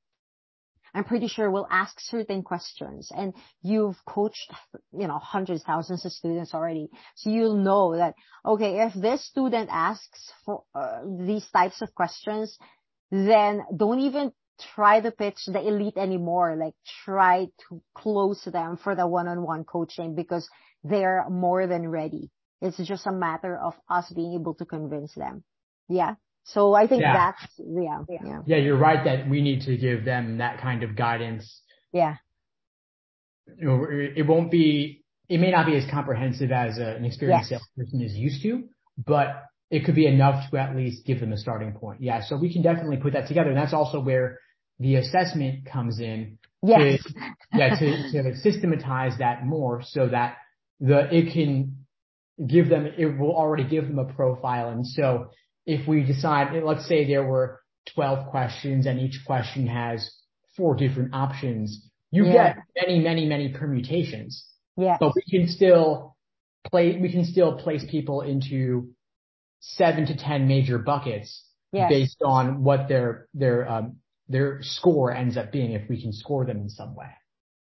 I'm 0.95 1.05
pretty 1.05 1.29
sure 1.29 1.51
will 1.51 1.67
ask 1.71 1.99
certain 2.01 2.43
questions 2.43 3.11
and 3.15 3.35
you've 3.63 3.97
coached, 4.07 4.53
you 4.93 5.07
know, 5.07 5.19
hundreds, 5.19 5.63
thousands 5.63 6.05
of 6.05 6.13
students 6.13 6.55
already. 6.55 6.89
So 7.17 7.31
you'll 7.31 7.57
know 7.57 7.97
that, 7.97 8.15
okay, 8.45 8.81
if 8.87 8.95
this 8.95 9.25
student 9.27 9.69
asks 9.73 10.33
for 10.45 10.65
uh, 10.75 11.01
these 11.21 11.47
types 11.51 11.83
of 11.83 11.95
questions, 11.95 12.57
then 13.11 13.63
don't 13.77 14.01
even 14.01 14.33
try 14.75 15.01
to 15.01 15.11
pitch 15.11 15.39
the 15.47 15.61
elite 15.67 15.97
anymore. 15.97 16.57
Like 16.57 16.75
try 17.05 17.47
to 17.69 17.83
close 17.95 18.43
them 18.45 18.77
for 18.77 18.95
the 18.95 19.07
one-on-one 19.07 19.65
coaching 19.65 20.15
because 20.15 20.49
they're 20.85 21.25
more 21.29 21.67
than 21.67 21.89
ready. 21.89 22.31
It's 22.61 22.77
just 22.79 23.07
a 23.07 23.13
matter 23.13 23.57
of 23.57 23.75
us 23.89 24.11
being 24.13 24.35
able 24.35 24.55
to 24.55 24.65
convince 24.65 25.15
them. 25.15 25.45
Yeah. 25.89 26.15
So 26.53 26.75
I 26.75 26.87
think 26.87 27.03
yeah. 27.03 27.13
that's, 27.13 27.53
yeah, 27.59 28.03
yeah. 28.09 28.41
Yeah, 28.47 28.57
you're 28.57 28.79
right 28.79 29.05
that 29.05 29.29
we 29.29 29.43
need 29.43 29.63
to 29.63 29.77
give 29.77 30.05
them 30.05 30.39
that 30.39 30.61
kind 30.63 30.83
of 30.83 30.97
guidance. 30.97 31.61
Yeah. 31.93 32.17
You 33.59 33.67
know, 33.69 33.87
it 33.91 34.27
won't 34.27 34.51
be, 34.51 35.05
it 35.29 35.41
may 35.41 35.51
not 35.51 35.67
be 35.67 35.77
as 35.77 35.85
comprehensive 35.91 36.51
as 36.51 36.79
a, 36.79 36.97
an 36.97 37.05
experienced 37.05 37.51
yes. 37.51 37.61
salesperson 37.61 38.01
is 38.01 38.15
used 38.15 38.43
to, 38.45 38.65
but 38.97 39.43
it 39.71 39.85
could 39.85 39.95
be 39.95 40.07
enough 40.07 40.51
to 40.51 40.57
at 40.57 40.75
least 40.75 41.05
give 41.05 41.21
them 41.21 41.33
a 41.33 41.37
starting 41.37 41.73
point. 41.73 42.01
Yeah. 42.01 42.23
So 42.27 42.39
we 42.39 42.51
can 42.51 42.63
definitely 42.63 42.97
put 42.97 43.13
that 43.13 43.29
together. 43.29 43.51
And 43.51 43.59
that's 43.59 43.75
also 43.75 44.01
where 44.01 44.39
the 44.79 44.97
assessment 44.97 45.67
comes 45.67 46.01
in. 46.01 46.39
Yes. 46.63 47.03
To, 47.03 47.15
yeah. 47.53 47.79
To, 47.79 48.23
to 48.23 48.37
systematize 48.39 49.19
that 49.19 49.45
more 49.45 49.83
so 49.85 50.09
that 50.09 50.39
the, 50.81 51.15
it 51.15 51.35
can 51.35 51.85
give 52.47 52.71
them, 52.71 52.87
it 52.87 53.19
will 53.19 53.37
already 53.37 53.65
give 53.65 53.87
them 53.87 53.99
a 53.99 54.07
profile. 54.07 54.71
And 54.71 54.87
so 54.87 55.31
if 55.69 55.87
we 55.87 56.03
decide, 56.03 56.47
let's 56.65 56.89
say 56.89 57.07
there 57.07 57.23
were 57.25 57.61
12 57.95 58.31
questions 58.31 58.87
and 58.87 58.99
each 58.99 59.21
question 59.27 59.67
has 59.67 60.11
four 60.57 60.75
different 60.75 61.15
options, 61.15 61.85
You 62.11 62.25
Yeah. 62.25 62.55
get 62.55 62.57
many, 62.87 63.01
many, 63.01 63.27
many 63.27 63.49
permutations, 63.53 64.47
Yes. 64.79 64.97
but 64.99 65.13
we 65.15 65.23
can 65.31 65.47
still 65.47 66.17
play, 66.71 66.97
we 66.99 67.13
can 67.13 67.27
still 67.27 67.59
place 67.59 67.85
people 67.91 68.23
into 68.23 68.95
seven 69.61 70.07
to 70.07 70.17
10 70.17 70.49
major 70.49 70.79
buckets 70.79 71.45
Yes. 71.71 71.91
based 71.91 72.23
on 72.25 72.65
what 72.65 72.89
their, 72.89 73.29
their, 73.35 73.71
um, 73.71 73.97
their 74.27 74.63
score 74.63 75.13
ends 75.13 75.37
up 75.37 75.53
being 75.53 75.73
if 75.73 75.87
we 75.91 76.01
can 76.01 76.15
score 76.15 76.47
them 76.47 76.57
in 76.63 76.71
some 76.71 76.95
way. 76.95 77.11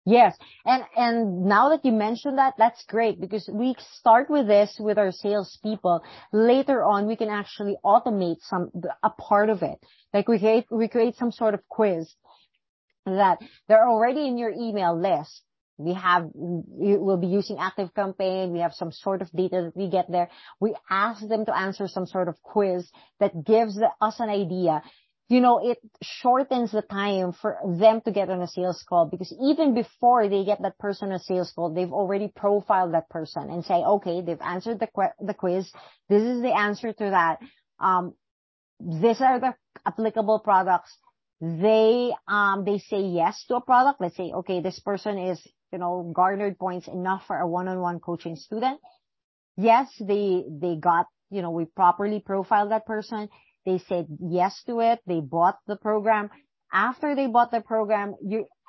Yes. 0.07 0.37
And, 0.67 0.85
and 0.97 1.47
now 1.47 1.71
that 1.71 1.85
you 1.85 1.93
mentioned 1.93 2.37
that, 2.39 2.55
that's 2.59 2.85
great 2.87 3.21
because 3.21 3.49
we 3.51 3.75
start 3.99 4.29
with 4.29 4.47
this 4.47 4.77
with 4.79 4.99
our 4.99 5.13
salespeople. 5.13 6.03
Later 6.33 6.85
on, 6.85 7.07
we 7.07 7.17
can 7.17 7.31
actually 7.31 7.77
automate 7.83 8.37
some, 8.43 8.71
a 9.03 9.11
part 9.11 9.49
of 9.49 9.63
it. 9.63 9.79
Like 10.13 10.29
we 10.29 10.39
create, 10.39 10.67
we 10.71 10.89
create 10.89 11.17
some 11.17 11.33
sort 11.33 11.55
of 11.55 11.67
quiz 11.69 12.13
that 13.07 13.39
they're 13.67 13.89
already 13.89 14.27
in 14.27 14.37
your 14.37 14.51
email 14.51 14.99
list. 14.99 15.43
We 15.79 15.95
have, 15.95 16.31
we 16.35 16.97
will 16.97 17.17
be 17.17 17.27
using 17.27 17.57
ActiveCampaign. 17.57 18.51
We 18.51 18.61
have 18.61 18.75
some 18.75 18.93
sort 18.93 19.23
of 19.23 19.31
data 19.33 19.63
that 19.65 19.77
we 19.77 19.89
get 19.89 20.11
there. 20.11 20.29
We 20.61 20.75
ask 20.89 21.27
them 21.27 21.47
to 21.47 21.57
answer 21.57 21.89
some 21.89 22.07
sort 22.07 22.29
of 22.29 22.41
quiz 22.43 22.89
that 23.21 23.45
gives 23.45 23.81
us 24.01 24.21
an 24.21 24.29
idea 24.29 24.83
you 25.29 25.41
know, 25.41 25.59
it 25.71 25.79
shortens 26.03 26.73
the 26.73 26.83
time 26.83 27.33
for 27.33 27.59
them 27.79 28.03
to 28.03 28.13
get 28.13 28.29
on 28.29 28.43
a 28.43 28.47
sales 28.47 28.85
call 28.87 29.07
because 29.07 29.35
even 29.43 29.75
before 29.75 30.29
they 30.29 30.45
get 30.45 30.61
that 30.63 30.79
person 30.79 31.13
a 31.13 31.19
sales 31.19 31.51
call, 31.55 31.73
they've 31.73 31.93
already 31.93 32.29
profiled 32.29 32.93
that 32.93 33.09
person 33.09 33.49
and 33.49 33.65
say, 33.65 33.75
okay, 33.75 34.21
they've 34.21 34.41
answered 34.43 34.79
the, 34.81 34.89
the 35.21 35.33
quiz. 35.33 35.71
This 36.11 36.23
is 36.23 36.43
the 36.43 36.55
answer 36.55 36.93
to 36.93 37.11
that. 37.11 37.39
Um, 37.81 38.15
these 38.79 39.21
are 39.21 39.41
the 39.41 39.55
applicable 39.87 40.41
products. 40.41 40.95
They, 41.41 42.13
um, 42.29 42.65
they 42.65 42.79
say 42.79 43.01
yes 43.01 43.45
to 43.49 43.57
a 43.57 43.61
product. 43.63 44.01
Let's 44.01 44.17
say, 44.17 44.31
okay, 44.31 44.61
this 44.61 44.79
person 44.81 45.19
is, 45.19 45.41
you 45.73 45.79
know, 45.79 46.13
garnered 46.15 46.59
points 46.59 46.87
enough 46.87 47.25
for 47.27 47.39
a 47.39 47.49
one-on-one 47.49 48.01
coaching 48.01 48.37
student. 48.37 48.79
Yes, 49.57 49.89
they, 49.99 50.45
they 50.51 50.77
got, 50.77 51.07
you 51.31 51.41
know, 51.41 51.51
we 51.51 51.65
properly 51.65 52.21
profiled 52.21 52.73
that 52.73 52.87
person 52.87 53.29
they 53.65 53.79
said 53.89 54.07
yes 54.21 54.63
to 54.67 54.81
it. 54.81 55.01
They 55.07 55.21
bought 55.21 55.59
the 55.67 55.77
program. 55.77 56.31
After 56.73 57.15
they 57.15 57.27
bought 57.27 57.51
the 57.51 57.61
program, 57.61 58.15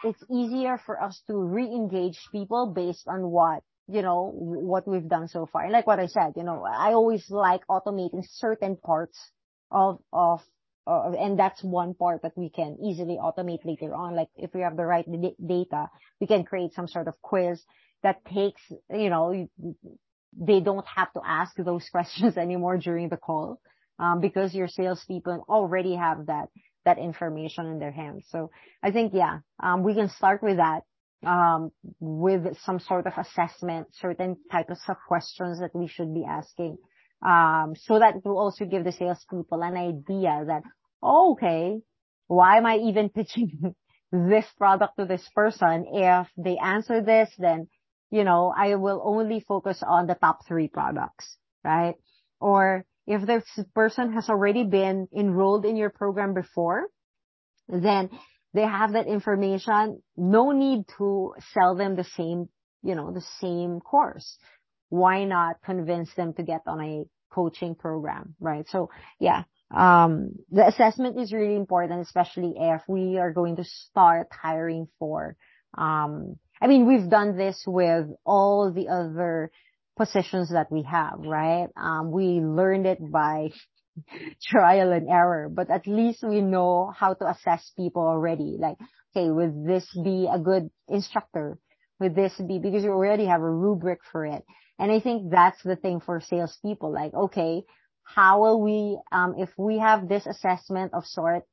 it's 0.03 0.23
easier 0.31 0.79
for 0.85 1.01
us 1.01 1.21
to 1.27 1.35
re-engage 1.35 2.19
people 2.31 2.67
based 2.75 3.07
on 3.07 3.29
what, 3.29 3.63
you 3.87 4.01
know, 4.01 4.31
what 4.33 4.87
we've 4.87 5.07
done 5.07 5.27
so 5.27 5.47
far. 5.51 5.69
Like 5.69 5.87
what 5.87 5.99
I 5.99 6.07
said, 6.07 6.33
you 6.35 6.43
know, 6.43 6.63
I 6.63 6.93
always 6.93 7.25
like 7.29 7.61
automating 7.67 8.23
certain 8.35 8.77
parts 8.77 9.17
of, 9.71 9.99
of, 10.13 10.41
and 10.87 11.37
that's 11.37 11.63
one 11.63 11.95
part 11.95 12.21
that 12.21 12.37
we 12.37 12.49
can 12.49 12.77
easily 12.83 13.17
automate 13.19 13.65
later 13.65 13.93
on. 13.93 14.15
Like 14.15 14.29
if 14.35 14.53
we 14.53 14.61
have 14.61 14.77
the 14.77 14.85
right 14.85 15.05
data, 15.45 15.89
we 16.21 16.27
can 16.27 16.43
create 16.43 16.73
some 16.73 16.87
sort 16.87 17.07
of 17.07 17.19
quiz 17.21 17.59
that 18.03 18.23
takes, 18.25 18.61
you 18.91 19.09
know, 19.09 19.47
they 20.37 20.59
don't 20.59 20.85
have 20.85 21.11
to 21.13 21.21
ask 21.25 21.55
those 21.57 21.89
questions 21.91 22.37
anymore 22.37 22.77
during 22.77 23.09
the 23.09 23.17
call 23.17 23.59
because 24.21 24.53
your 24.53 24.67
salespeople 24.67 25.45
already 25.49 25.95
have 25.95 26.27
that 26.27 26.49
that 26.85 26.99
information 26.99 27.65
in 27.65 27.79
their 27.79 27.91
hands. 27.91 28.25
So 28.29 28.51
I 28.83 28.91
think 28.91 29.13
yeah, 29.13 29.39
um, 29.61 29.83
we 29.83 29.95
can 29.95 30.09
start 30.09 30.43
with 30.43 30.57
that 30.57 30.81
um, 31.25 31.71
with 31.99 32.57
some 32.59 32.79
sort 32.79 33.07
of 33.07 33.13
assessment, 33.17 33.87
certain 33.99 34.37
types 34.51 34.79
of 34.87 34.97
questions 35.07 35.59
that 35.59 35.75
we 35.75 35.87
should 35.87 36.13
be 36.13 36.23
asking, 36.23 36.77
um, 37.25 37.73
so 37.75 37.99
that 37.99 38.23
will 38.23 38.37
also 38.37 38.65
give 38.65 38.83
the 38.83 38.91
salespeople 38.91 39.61
an 39.63 39.75
idea 39.75 40.43
that 40.47 40.63
oh, 41.01 41.33
okay, 41.33 41.79
why 42.27 42.57
am 42.57 42.65
I 42.65 42.77
even 42.77 43.09
pitching 43.09 43.75
this 44.11 44.45
product 44.57 44.97
to 44.99 45.05
this 45.05 45.27
person? 45.33 45.85
If 45.91 46.27
they 46.37 46.57
answer 46.57 47.01
this, 47.01 47.29
then 47.37 47.67
you 48.11 48.23
know 48.23 48.53
I 48.55 48.75
will 48.75 49.01
only 49.03 49.39
focus 49.39 49.81
on 49.85 50.07
the 50.07 50.15
top 50.15 50.45
three 50.47 50.67
products, 50.67 51.37
right? 51.63 51.95
Or 52.39 52.85
if 53.07 53.25
this 53.25 53.43
person 53.73 54.13
has 54.13 54.29
already 54.29 54.63
been 54.63 55.07
enrolled 55.15 55.65
in 55.65 55.75
your 55.75 55.89
program 55.89 56.33
before, 56.33 56.87
then 57.67 58.09
they 58.53 58.63
have 58.63 58.93
that 58.93 59.07
information. 59.07 60.01
No 60.15 60.51
need 60.51 60.85
to 60.97 61.33
sell 61.53 61.75
them 61.75 61.95
the 61.95 62.03
same, 62.03 62.49
you 62.83 62.95
know, 62.95 63.11
the 63.11 63.25
same 63.39 63.79
course. 63.79 64.37
Why 64.89 65.25
not 65.25 65.57
convince 65.63 66.13
them 66.15 66.33
to 66.33 66.43
get 66.43 66.61
on 66.67 66.81
a 66.81 67.03
coaching 67.31 67.75
program, 67.75 68.35
right? 68.39 68.65
So 68.69 68.89
yeah, 69.19 69.43
um, 69.71 70.31
the 70.51 70.67
assessment 70.67 71.19
is 71.19 71.33
really 71.33 71.55
important, 71.55 72.01
especially 72.01 72.53
if 72.57 72.81
we 72.87 73.17
are 73.17 73.33
going 73.33 73.57
to 73.57 73.63
start 73.63 74.27
hiring 74.31 74.87
for, 74.99 75.35
um, 75.77 76.37
I 76.61 76.67
mean, 76.67 76.87
we've 76.87 77.09
done 77.09 77.35
this 77.35 77.61
with 77.67 78.07
all 78.25 78.71
the 78.71 78.87
other 78.87 79.51
positions 79.97 80.51
that 80.51 80.71
we 80.71 80.83
have, 80.83 81.19
right? 81.19 81.67
Um, 81.77 82.11
we 82.11 82.39
learned 82.41 82.85
it 82.85 82.99
by 83.11 83.49
trial 84.43 84.91
and 84.91 85.09
error, 85.09 85.49
but 85.49 85.69
at 85.69 85.87
least 85.87 86.23
we 86.23 86.41
know 86.41 86.91
how 86.95 87.13
to 87.13 87.29
assess 87.29 87.71
people 87.77 88.01
already. 88.03 88.57
Like, 88.59 88.77
okay, 89.15 89.29
would 89.29 89.65
this 89.65 89.87
be 90.03 90.29
a 90.31 90.39
good 90.39 90.69
instructor? 90.87 91.57
Would 91.99 92.15
this 92.15 92.33
be, 92.45 92.59
because 92.59 92.83
you 92.83 92.91
already 92.91 93.25
have 93.25 93.41
a 93.41 93.49
rubric 93.49 93.99
for 94.11 94.25
it. 94.25 94.43
And 94.77 94.91
I 94.91 94.99
think 94.99 95.31
that's 95.31 95.61
the 95.63 95.77
thing 95.77 96.01
for 96.01 96.19
salespeople. 96.19 96.91
Like, 96.91 97.13
okay, 97.13 97.63
how 98.03 98.41
will 98.41 98.61
we, 98.61 98.99
um, 99.11 99.35
if 99.37 99.49
we 99.57 99.79
have 99.79 100.09
this 100.09 100.25
assessment 100.25 100.93
of 100.93 101.05
sort, 101.05 101.43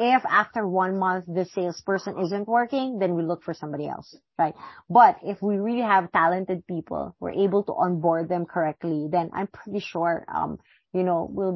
if 0.00 0.24
after 0.24 0.66
one 0.66 0.98
month 0.98 1.26
the 1.26 1.44
salesperson 1.44 2.18
isn't 2.18 2.48
working, 2.48 2.98
then 2.98 3.14
we 3.14 3.22
look 3.22 3.44
for 3.44 3.52
somebody 3.52 3.86
else, 3.86 4.16
right? 4.38 4.54
But 4.88 5.18
if 5.22 5.42
we 5.42 5.56
really 5.56 5.82
have 5.82 6.10
talented 6.10 6.66
people, 6.66 7.14
we're 7.20 7.32
able 7.32 7.64
to 7.64 7.72
onboard 7.72 8.30
them 8.30 8.46
correctly, 8.46 9.08
then 9.12 9.28
I'm 9.34 9.46
pretty 9.48 9.80
sure, 9.80 10.24
um, 10.34 10.58
you 10.94 11.02
know, 11.02 11.28
we'll 11.30 11.52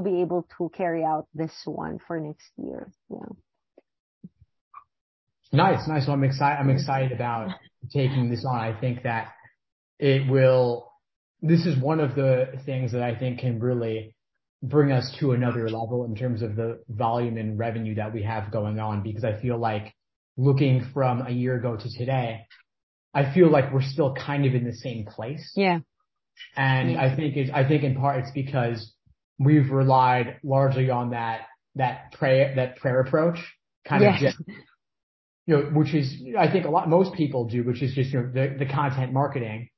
be, 0.00 0.22
able 0.22 0.48
to 0.56 0.70
carry 0.74 1.04
out 1.04 1.26
this 1.34 1.52
one 1.66 1.98
for 2.06 2.18
next 2.18 2.50
year. 2.56 2.90
Yeah. 3.10 3.18
Nice, 5.52 5.86
nice. 5.86 6.06
Well, 6.06 6.14
I'm 6.14 6.24
excited. 6.24 6.58
I'm 6.58 6.70
excited 6.70 7.12
about 7.12 7.50
taking 7.92 8.30
this 8.30 8.44
on. 8.44 8.58
I 8.58 8.72
think 8.80 9.02
that 9.02 9.28
it 9.98 10.28
will. 10.28 10.90
This 11.42 11.66
is 11.66 11.78
one 11.78 12.00
of 12.00 12.14
the 12.14 12.54
things 12.64 12.92
that 12.92 13.02
I 13.02 13.14
think 13.14 13.40
can 13.40 13.60
really 13.60 14.16
bring 14.62 14.92
us 14.92 15.14
to 15.20 15.32
another 15.32 15.68
level 15.68 16.04
in 16.04 16.14
terms 16.14 16.42
of 16.42 16.56
the 16.56 16.80
volume 16.88 17.36
and 17.36 17.58
revenue 17.58 17.94
that 17.96 18.14
we 18.14 18.22
have 18.22 18.50
going 18.50 18.78
on, 18.78 19.02
because 19.02 19.24
I 19.24 19.40
feel 19.40 19.58
like 19.58 19.94
looking 20.36 20.86
from 20.92 21.22
a 21.26 21.30
year 21.30 21.56
ago 21.56 21.76
to 21.76 21.98
today, 21.98 22.46
I 23.12 23.32
feel 23.32 23.50
like 23.50 23.72
we're 23.72 23.82
still 23.82 24.14
kind 24.14 24.46
of 24.46 24.54
in 24.54 24.64
the 24.64 24.74
same 24.74 25.06
place. 25.06 25.52
Yeah. 25.54 25.80
And. 26.56 26.98
I 26.98 27.14
think 27.14 27.36
it's, 27.36 27.50
I 27.52 27.66
think 27.66 27.84
in 27.84 27.94
part 27.94 28.20
it's 28.20 28.32
because 28.32 28.92
we've 29.38 29.70
relied 29.70 30.38
largely 30.42 30.90
on 30.90 31.10
that, 31.10 31.42
that 31.76 32.12
prayer, 32.12 32.54
that 32.56 32.76
prayer 32.76 33.00
approach 33.00 33.38
kind 33.86 34.02
Yes. 34.02 34.16
of 34.16 34.20
just, 34.20 34.42
you 35.46 35.56
know, 35.56 35.62
which 35.74 35.94
is, 35.94 36.22
I 36.38 36.50
think 36.50 36.64
a 36.64 36.70
lot, 36.70 36.88
most 36.88 37.14
people 37.14 37.46
do, 37.48 37.62
which 37.64 37.82
is 37.82 37.94
just, 37.94 38.12
you 38.12 38.20
know, 38.20 38.30
the, 38.32 38.56
the 38.58 38.66
content 38.66 39.12
marketing 39.12 39.68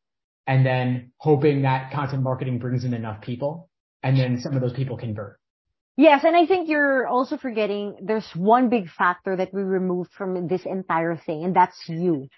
and 0.46 0.64
then 0.64 1.12
hoping 1.18 1.62
that 1.62 1.92
content 1.92 2.22
marketing 2.22 2.58
brings 2.58 2.84
in 2.84 2.94
enough 2.94 3.20
people 3.20 3.68
and 4.06 4.16
then 4.16 4.40
some 4.40 4.54
of 4.54 4.60
those 4.60 4.72
people 4.72 4.96
convert. 4.96 5.38
Yes, 5.96 6.22
and 6.24 6.36
I 6.36 6.46
think 6.46 6.68
you're 6.68 7.08
also 7.08 7.36
forgetting 7.36 7.96
there's 8.02 8.28
one 8.34 8.68
big 8.68 8.88
factor 8.88 9.34
that 9.34 9.52
we 9.52 9.62
removed 9.62 10.10
from 10.16 10.46
this 10.46 10.64
entire 10.64 11.16
thing, 11.16 11.44
and 11.44 11.56
that's 11.56 11.88
you, 11.88 12.28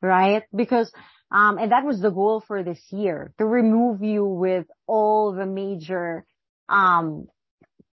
right? 0.00 0.44
Because, 0.54 0.92
um, 1.32 1.58
and 1.58 1.72
that 1.72 1.84
was 1.84 2.00
the 2.00 2.10
goal 2.10 2.44
for 2.46 2.62
this 2.62 2.80
year, 2.90 3.32
to 3.38 3.46
remove 3.46 4.02
you 4.02 4.24
with 4.24 4.66
all 4.86 5.32
the 5.32 5.46
major, 5.46 6.24
um, 6.68 7.26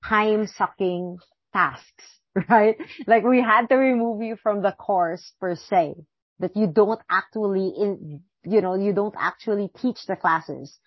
time 0.04 0.48
sucking 0.48 1.18
tasks, 1.54 2.06
right? 2.50 2.78
Like 3.06 3.24
we 3.24 3.42
had 3.42 3.68
to 3.68 3.76
remove 3.76 4.24
you 4.24 4.36
from 4.42 4.64
the 4.64 4.72
course 4.72 5.34
per 5.40 5.56
se, 5.56 5.94
that 6.40 6.56
you 6.56 6.66
don't 6.66 7.02
actually 7.10 7.72
in, 7.78 8.22
you 8.46 8.62
know, 8.62 8.74
you 8.76 8.94
don't 8.94 9.16
actually 9.20 9.70
teach 9.80 10.00
the 10.08 10.16
classes 10.16 10.80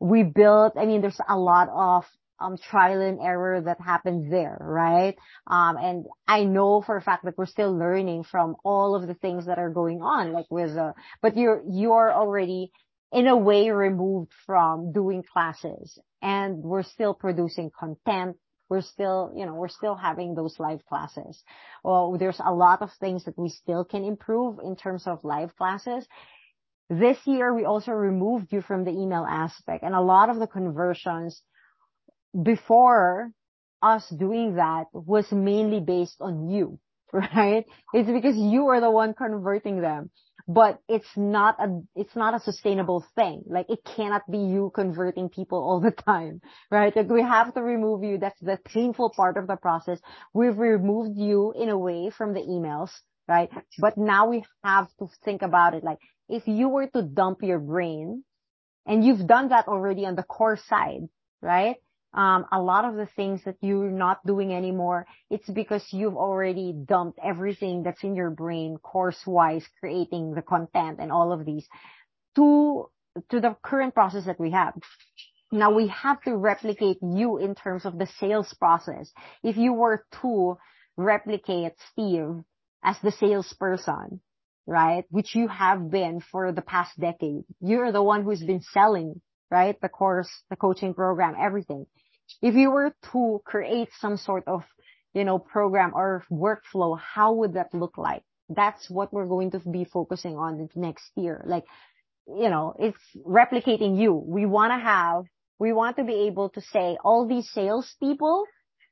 we 0.00 0.22
built, 0.22 0.72
I 0.76 0.86
mean, 0.86 1.02
there's 1.02 1.20
a 1.28 1.38
lot 1.38 1.68
of 1.68 2.04
um, 2.40 2.56
trial 2.56 3.02
and 3.02 3.20
error 3.20 3.60
that 3.60 3.80
happens 3.80 4.30
there, 4.30 4.56
right? 4.60 5.16
Um, 5.46 5.76
and 5.76 6.06
I 6.26 6.44
know 6.44 6.80
for 6.80 6.96
a 6.96 7.02
fact 7.02 7.24
that 7.26 7.36
we're 7.36 7.46
still 7.46 7.76
learning 7.76 8.24
from 8.24 8.56
all 8.64 8.94
of 8.94 9.06
the 9.06 9.14
things 9.14 9.46
that 9.46 9.58
are 9.58 9.70
going 9.70 10.00
on, 10.00 10.32
like 10.32 10.46
with, 10.50 10.76
uh, 10.76 10.94
but 11.20 11.36
you're, 11.36 11.62
you're 11.70 12.12
already 12.12 12.72
in 13.12 13.26
a 13.26 13.36
way 13.36 13.70
removed 13.70 14.32
from 14.46 14.92
doing 14.92 15.22
classes 15.22 15.98
and 16.22 16.62
we're 16.62 16.82
still 16.82 17.12
producing 17.12 17.70
content. 17.78 18.36
We're 18.68 18.82
still, 18.82 19.32
you 19.36 19.46
know, 19.46 19.54
we're 19.54 19.68
still 19.68 19.96
having 19.96 20.34
those 20.34 20.54
live 20.60 20.86
classes. 20.86 21.42
Well, 21.82 22.16
there's 22.18 22.40
a 22.42 22.54
lot 22.54 22.82
of 22.82 22.90
things 23.00 23.24
that 23.24 23.36
we 23.36 23.48
still 23.48 23.84
can 23.84 24.04
improve 24.04 24.60
in 24.62 24.76
terms 24.76 25.08
of 25.08 25.24
live 25.24 25.56
classes. 25.56 26.06
This 26.90 27.18
year, 27.26 27.54
we 27.54 27.64
also 27.64 27.92
removed 27.92 28.52
you 28.52 28.62
from 28.62 28.84
the 28.84 28.90
email 28.90 29.24
aspect 29.28 29.84
and 29.84 29.94
a 29.94 30.00
lot 30.02 30.28
of 30.28 30.38
the 30.38 30.48
conversions 30.48 31.42
before 32.42 33.30
us 33.82 34.08
doing 34.10 34.56
that 34.56 34.86
was 34.92 35.30
mainly 35.32 35.80
based 35.80 36.18
on 36.20 36.50
you. 36.50 36.78
right? 37.12 37.64
It's 37.92 38.10
because 38.10 38.36
you 38.36 38.68
are 38.68 38.80
the 38.80 38.90
one 38.90 39.14
converting 39.14 39.80
them. 39.80 40.10
But 40.48 40.80
it's 40.88 41.08
not 41.16 41.56
a, 41.60 41.80
it's 41.94 42.16
not 42.16 42.34
a 42.34 42.40
sustainable 42.40 43.04
thing. 43.14 43.44
Like 43.46 43.66
it 43.68 43.80
cannot 43.84 44.22
be 44.30 44.38
you 44.38 44.72
converting 44.74 45.28
people 45.28 45.58
all 45.58 45.80
the 45.80 45.92
time, 45.92 46.40
right? 46.70 46.94
Like 46.94 47.08
we 47.08 47.22
have 47.22 47.54
to 47.54 47.62
remove 47.62 48.02
you. 48.04 48.18
That's 48.18 48.40
the 48.40 48.58
painful 48.64 49.10
part 49.10 49.36
of 49.36 49.46
the 49.46 49.56
process. 49.56 50.00
We've 50.34 50.58
removed 50.58 51.18
you 51.18 51.52
in 51.56 51.68
a 51.68 51.78
way 51.78 52.10
from 52.16 52.34
the 52.34 52.40
emails, 52.40 52.90
right? 53.30 53.50
But 53.78 53.98
now 53.98 54.28
we 54.28 54.44
have 54.64 54.88
to 55.00 55.08
think 55.24 55.42
about 55.42 55.74
it. 55.74 55.84
Like 55.84 56.00
if 56.28 56.48
you 56.48 56.68
were 56.68 56.88
to 56.88 57.02
dump 57.02 57.40
your 57.42 57.60
brain 57.60 58.24
and 58.86 59.04
you've 59.04 59.26
done 59.26 59.50
that 59.50 59.68
already 59.68 60.06
on 60.06 60.16
the 60.16 60.24
core 60.24 60.58
side, 60.68 61.08
right? 61.42 61.76
um, 62.14 62.46
a 62.52 62.60
lot 62.60 62.84
of 62.84 62.96
the 62.96 63.08
things 63.14 63.42
that 63.44 63.56
you're 63.60 63.90
not 63.90 64.26
doing 64.26 64.52
anymore, 64.52 65.06
it's 65.30 65.48
because 65.48 65.86
you've 65.92 66.16
already 66.16 66.72
dumped 66.72 67.20
everything 67.24 67.84
that's 67.84 68.02
in 68.02 68.16
your 68.16 68.30
brain 68.30 68.78
course 68.78 69.20
wise, 69.26 69.64
creating 69.78 70.34
the 70.34 70.42
content 70.42 70.98
and 71.00 71.12
all 71.12 71.32
of 71.32 71.46
these 71.46 71.68
to, 72.36 72.90
to 73.30 73.40
the 73.40 73.56
current 73.62 73.94
process 73.94 74.26
that 74.26 74.40
we 74.40 74.50
have. 74.50 74.74
Now 75.52 75.72
we 75.72 75.88
have 75.88 76.22
to 76.22 76.36
replicate 76.36 76.98
you 77.02 77.38
in 77.38 77.54
terms 77.54 77.84
of 77.84 77.98
the 77.98 78.08
sales 78.18 78.54
process. 78.58 79.12
If 79.44 79.56
you 79.56 79.72
were 79.72 80.04
to 80.22 80.58
replicate 80.96 81.72
Steve 81.92 82.42
as 82.82 82.96
the 83.02 83.12
salesperson, 83.12 84.20
right? 84.66 85.04
Which 85.10 85.34
you 85.34 85.48
have 85.48 85.90
been 85.90 86.20
for 86.20 86.52
the 86.52 86.62
past 86.62 86.98
decade. 86.98 87.44
You're 87.60 87.92
the 87.92 88.02
one 88.02 88.24
who's 88.24 88.42
been 88.42 88.62
selling 88.72 89.20
right? 89.50 89.80
The 89.80 89.88
course, 89.88 90.30
the 90.48 90.56
coaching 90.56 90.94
program, 90.94 91.34
everything. 91.38 91.86
If 92.40 92.54
you 92.54 92.70
were 92.70 92.94
to 93.12 93.40
create 93.44 93.88
some 93.98 94.16
sort 94.16 94.44
of, 94.46 94.62
you 95.12 95.24
know, 95.24 95.38
program 95.38 95.92
or 95.94 96.24
workflow, 96.30 96.98
how 96.98 97.32
would 97.34 97.54
that 97.54 97.74
look 97.74 97.98
like? 97.98 98.22
That's 98.48 98.88
what 98.88 99.12
we're 99.12 99.26
going 99.26 99.50
to 99.52 99.58
be 99.58 99.84
focusing 99.84 100.36
on 100.36 100.68
next 100.74 101.10
year. 101.16 101.42
Like, 101.46 101.64
you 102.26 102.48
know, 102.48 102.74
it's 102.78 102.98
replicating 103.26 104.00
you. 104.00 104.14
We 104.14 104.46
want 104.46 104.72
to 104.72 104.78
have, 104.78 105.24
we 105.58 105.72
want 105.72 105.96
to 105.96 106.04
be 106.04 106.26
able 106.28 106.50
to 106.50 106.60
say 106.60 106.96
all 107.04 107.26
these 107.26 107.50
salespeople 107.50 108.44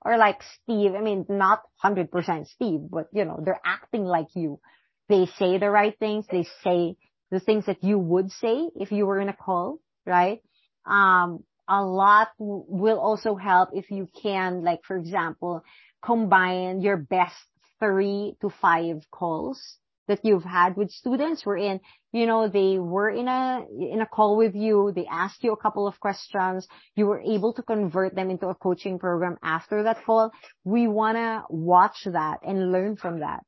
are 0.03 0.19
like 0.19 0.41
Steve. 0.63 0.95
I 0.95 1.01
mean, 1.01 1.27
not 1.29 1.63
100% 1.85 2.47
Steve, 2.49 2.81
but 2.91 3.09
you 3.13 3.25
know, 3.25 3.41
they're 3.45 3.61
acting 3.65 4.05
like 4.05 4.29
you. 4.35 4.61
They 5.09 5.27
say 5.39 5.59
the 5.59 5.71
right 5.71 5.99
things. 5.99 6.27
They 6.31 6.47
say 6.63 6.97
the 7.31 7.41
things 7.41 7.67
that 7.67 7.83
you 7.83 7.99
would 7.99 8.31
say 8.31 8.69
if 8.77 8.93
you 8.93 9.07
were 9.07 9.21
in 9.21 9.29
a 9.29 9.37
call, 9.37 9.79
right? 10.07 10.43
Um, 10.87 11.45
a 11.69 11.83
lot 11.83 12.29
will 12.39 12.99
also 12.99 13.35
help 13.35 13.71
if 13.75 13.91
you 13.91 14.09
can, 14.23 14.63
like, 14.63 14.81
for 14.87 14.97
example, 14.97 15.63
combine 16.03 16.81
your 16.81 16.97
best 16.97 17.37
three 17.79 18.37
to 18.41 18.51
five 18.63 19.03
calls 19.11 19.61
that 20.09 20.25
you've 20.25 20.45
had 20.45 20.77
with 20.77 20.91
students 20.91 21.47
wherein, 21.47 21.81
you 22.13 22.27
know, 22.27 22.49
they 22.49 22.79
were 22.79 23.11
in 23.11 23.29
a, 23.29 23.65
in 23.79 24.01
a 24.01 24.07
call 24.07 24.37
with 24.37 24.55
you. 24.55 24.93
They 24.95 25.07
asked 25.07 25.45
you 25.45 25.53
a 25.53 25.57
couple 25.57 25.87
of 25.87 26.01
questions. 26.01 26.67
You 26.97 27.07
were 27.07 27.21
able 27.21 27.53
to 27.55 27.63
convert 27.63 28.15
them 28.15 28.31
into 28.31 28.49
a 28.49 28.55
coaching 28.55 28.99
program 28.99 29.37
after 29.43 29.85
that 29.85 30.05
call. 30.05 30.33
We 30.65 30.89
want 30.89 31.17
to 31.17 31.45
watch 31.49 32.01
that 32.07 32.39
and 32.47 32.73
learn 32.73 32.97
from 32.97 33.21
that, 33.21 33.45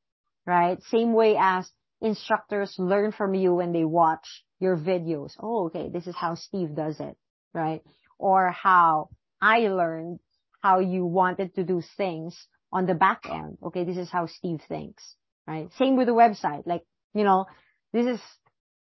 right? 0.47 0.81
Same 0.85 1.13
way 1.13 1.37
as 1.39 1.71
instructors 2.01 2.75
learn 2.79 3.13
from 3.13 3.35
you 3.35 3.55
when 3.55 3.73
they 3.73 3.85
watch 3.85 4.45
your 4.61 4.77
videos. 4.77 5.33
Oh, 5.41 5.67
okay. 5.67 5.89
This 5.93 6.07
is 6.07 6.15
how 6.17 6.35
Steve 6.37 6.77
does 6.77 7.01
it 7.01 7.17
right? 7.53 7.83
Or 8.19 8.51
how 8.51 9.11
I 9.41 9.61
learned 9.61 10.21
how 10.63 10.81
you 10.81 11.05
wanted 11.07 11.55
to 11.55 11.65
do 11.65 11.83
things 11.97 12.37
on 12.73 12.87
the 12.87 12.95
back 12.95 13.23
end. 13.29 13.59
Okay, 13.63 13.85
this 13.85 13.97
is 13.97 14.11
how 14.11 14.27
Steve 14.27 14.61
thinks, 14.69 15.17
right? 15.47 15.69
Same 15.79 15.97
with 15.97 16.07
the 16.07 16.13
website. 16.13 16.67
Like, 16.67 16.83
you 17.15 17.25
know, 17.25 17.47
this 17.93 18.07
is, 18.07 18.21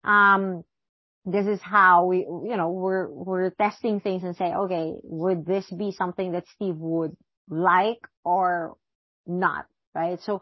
um, 0.03 0.63
this 1.25 1.45
is 1.45 1.59
how 1.61 2.05
we, 2.05 2.19
you 2.19 2.57
know, 2.57 2.71
we're, 2.71 3.07
we're 3.09 3.49
testing 3.51 3.99
things 3.99 4.23
and 4.23 4.35
say, 4.35 4.53
okay, 4.53 4.93
would 5.03 5.45
this 5.45 5.69
be 5.69 5.91
something 5.91 6.31
that 6.31 6.45
Steve 6.55 6.75
would 6.77 7.15
like 7.49 7.99
or 8.23 8.75
not, 9.27 9.65
right? 9.93 10.19
So 10.21 10.41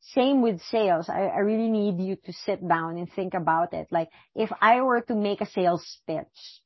same 0.00 0.42
with 0.42 0.60
sales. 0.70 1.08
I, 1.08 1.26
I 1.26 1.38
really 1.38 1.68
need 1.68 2.00
you 2.04 2.16
to 2.16 2.32
sit 2.32 2.66
down 2.66 2.98
and 2.98 3.10
think 3.12 3.34
about 3.34 3.72
it. 3.72 3.88
Like 3.90 4.08
if 4.34 4.50
I 4.60 4.82
were 4.82 5.00
to 5.02 5.14
make 5.14 5.40
a 5.40 5.46
sales 5.46 5.98
pitch, 6.06 6.60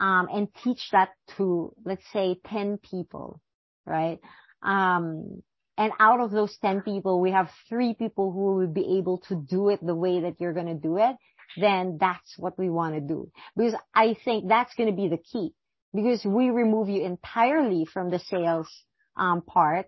um, 0.00 0.28
and 0.32 0.48
teach 0.64 0.80
that 0.92 1.10
to, 1.36 1.74
let's 1.84 2.04
say, 2.12 2.40
10 2.46 2.78
people, 2.78 3.40
right? 3.84 4.18
Um, 4.62 5.42
and 5.80 5.92
out 5.98 6.20
of 6.20 6.30
those 6.30 6.54
10 6.60 6.82
people, 6.82 7.22
we 7.22 7.30
have 7.30 7.48
three 7.66 7.94
people 7.94 8.32
who 8.32 8.56
will 8.56 8.66
be 8.66 8.98
able 8.98 9.16
to 9.28 9.34
do 9.34 9.70
it 9.70 9.80
the 9.80 9.94
way 9.94 10.20
that 10.20 10.38
you're 10.38 10.52
going 10.52 10.66
to 10.66 10.74
do 10.74 10.98
it. 10.98 11.16
Then 11.56 11.96
that's 11.98 12.34
what 12.36 12.58
we 12.58 12.68
want 12.68 12.96
to 12.96 13.00
do. 13.00 13.30
Because 13.56 13.74
I 13.94 14.14
think 14.22 14.46
that's 14.46 14.74
going 14.74 14.90
to 14.90 14.94
be 14.94 15.08
the 15.08 15.16
key. 15.16 15.54
Because 15.94 16.22
we 16.22 16.50
remove 16.50 16.90
you 16.90 17.02
entirely 17.02 17.86
from 17.86 18.10
the 18.10 18.18
sales, 18.18 18.68
um, 19.16 19.40
part. 19.40 19.86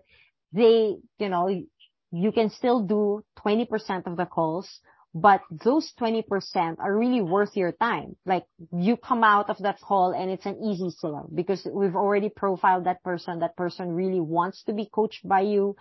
They, 0.51 0.95
you 1.19 1.29
know, 1.29 1.47
you 2.11 2.31
can 2.31 2.49
still 2.49 2.81
do 2.81 3.23
20% 3.45 4.07
of 4.07 4.17
the 4.17 4.25
calls, 4.25 4.67
but 5.13 5.41
those 5.51 5.91
20% 5.99 6.79
are 6.79 6.97
really 6.97 7.21
worth 7.21 7.55
your 7.55 7.71
time. 7.71 8.15
Like 8.25 8.45
you 8.71 8.97
come 8.97 9.23
out 9.23 9.49
of 9.49 9.59
that 9.59 9.79
call 9.79 10.11
and 10.11 10.31
it's 10.31 10.45
an 10.45 10.63
easy 10.63 10.89
sale 10.89 11.29
because 11.33 11.67
we've 11.71 11.95
already 11.95 12.29
profiled 12.29 12.85
that 12.85 13.03
person. 13.03 13.39
That 13.39 13.55
person 13.55 13.89
really 13.93 14.19
wants 14.19 14.63
to 14.63 14.73
be 14.73 14.89
coached 14.91 15.27
by 15.27 15.41
you. 15.41 15.75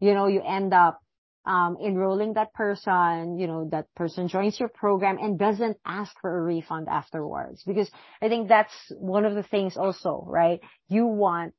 You 0.00 0.12
know, 0.12 0.26
you 0.26 0.42
end 0.42 0.74
up 0.74 1.00
um, 1.46 1.78
enrolling 1.82 2.34
that 2.34 2.52
person, 2.52 3.38
you 3.38 3.46
know, 3.46 3.68
that 3.72 3.86
person 3.96 4.28
joins 4.28 4.60
your 4.60 4.68
program 4.68 5.16
and 5.16 5.38
doesn't 5.38 5.78
ask 5.86 6.12
for 6.20 6.38
a 6.38 6.42
refund 6.42 6.88
afterwards. 6.90 7.62
Because 7.66 7.90
I 8.20 8.28
think 8.28 8.48
that's 8.48 8.74
one 8.90 9.24
of 9.24 9.34
the 9.34 9.42
things 9.42 9.78
also, 9.78 10.24
right? 10.26 10.60
You 10.88 11.06
want 11.06 11.54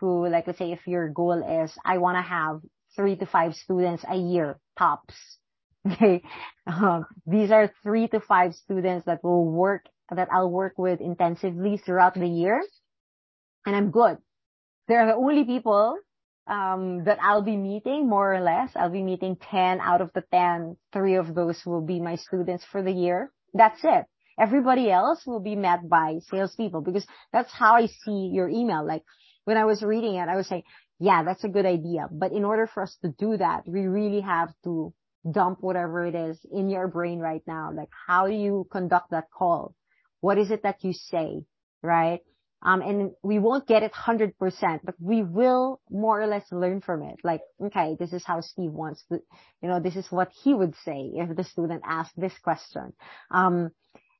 to, 0.00 0.06
like, 0.06 0.46
let's 0.46 0.58
say 0.58 0.72
if 0.72 0.86
your 0.86 1.10
goal 1.10 1.62
is, 1.64 1.70
I 1.84 1.98
want 1.98 2.16
to 2.16 2.22
have 2.22 2.60
three 2.96 3.16
to 3.16 3.26
five 3.26 3.54
students 3.54 4.04
a 4.08 4.16
year 4.16 4.58
tops 4.78 5.14
Okay. 5.86 6.22
Um, 6.66 7.06
these 7.26 7.50
are 7.50 7.70
three 7.82 8.08
to 8.08 8.20
five 8.20 8.54
students 8.54 9.06
that 9.06 9.22
will 9.22 9.44
work, 9.46 9.84
that 10.10 10.28
I'll 10.32 10.50
work 10.50 10.74
with 10.78 11.00
intensively 11.00 11.76
throughout 11.76 12.14
the 12.14 12.26
year. 12.26 12.62
And 13.64 13.76
I'm 13.76 13.90
good. 13.90 14.18
They're 14.88 15.06
the 15.06 15.14
only 15.14 15.44
people, 15.44 15.96
um, 16.46 17.04
that 17.04 17.18
I'll 17.22 17.42
be 17.42 17.56
meeting 17.56 18.08
more 18.08 18.34
or 18.34 18.40
less. 18.40 18.70
I'll 18.74 18.90
be 18.90 19.02
meeting 19.02 19.36
10 19.50 19.80
out 19.80 20.00
of 20.00 20.12
the 20.12 20.24
10. 20.32 20.76
Three 20.92 21.16
of 21.16 21.34
those 21.34 21.60
will 21.64 21.82
be 21.82 22.00
my 22.00 22.16
students 22.16 22.64
for 22.70 22.82
the 22.82 22.92
year. 22.92 23.32
That's 23.54 23.80
it. 23.84 24.06
Everybody 24.38 24.90
else 24.90 25.24
will 25.26 25.40
be 25.40 25.56
met 25.56 25.88
by 25.88 26.18
salespeople 26.30 26.82
because 26.82 27.06
that's 27.32 27.52
how 27.52 27.74
I 27.74 27.86
see 27.86 28.30
your 28.32 28.48
email. 28.48 28.86
Like 28.86 29.02
when 29.44 29.56
I 29.56 29.64
was 29.64 29.82
reading 29.82 30.16
it, 30.16 30.28
I 30.28 30.36
was 30.36 30.46
saying, 30.48 30.64
yeah, 30.98 31.22
that's 31.24 31.44
a 31.44 31.48
good 31.48 31.66
idea. 31.66 32.08
But 32.10 32.32
in 32.32 32.44
order 32.44 32.66
for 32.66 32.82
us 32.82 32.96
to 33.02 33.08
do 33.08 33.36
that, 33.36 33.66
we 33.66 33.86
really 33.86 34.20
have 34.20 34.50
to 34.64 34.92
dump 35.30 35.58
whatever 35.60 36.04
it 36.06 36.14
is 36.14 36.38
in 36.52 36.68
your 36.68 36.88
brain 36.88 37.18
right 37.18 37.42
now. 37.46 37.72
Like 37.72 37.90
how 38.06 38.26
do 38.26 38.34
you 38.34 38.66
conduct 38.70 39.10
that 39.10 39.30
call? 39.30 39.74
What 40.20 40.38
is 40.38 40.50
it 40.50 40.62
that 40.62 40.82
you 40.82 40.92
say? 40.92 41.44
Right? 41.82 42.20
Um, 42.62 42.80
and 42.80 43.10
we 43.22 43.38
won't 43.38 43.66
get 43.68 43.82
it 43.82 43.92
100%, 43.92 44.32
but 44.82 44.94
we 44.98 45.22
will 45.22 45.80
more 45.90 46.20
or 46.20 46.26
less 46.26 46.44
learn 46.50 46.80
from 46.80 47.02
it. 47.02 47.16
Like, 47.22 47.42
okay, 47.62 47.96
this 47.98 48.12
is 48.12 48.24
how 48.24 48.40
Steve 48.40 48.72
wants 48.72 49.04
to, 49.12 49.20
you 49.62 49.68
know, 49.68 49.78
this 49.78 49.94
is 49.94 50.06
what 50.10 50.30
he 50.42 50.54
would 50.54 50.74
say 50.84 51.12
if 51.14 51.36
the 51.36 51.44
student 51.44 51.82
asked 51.86 52.18
this 52.18 52.32
question. 52.42 52.92
Um, 53.30 53.70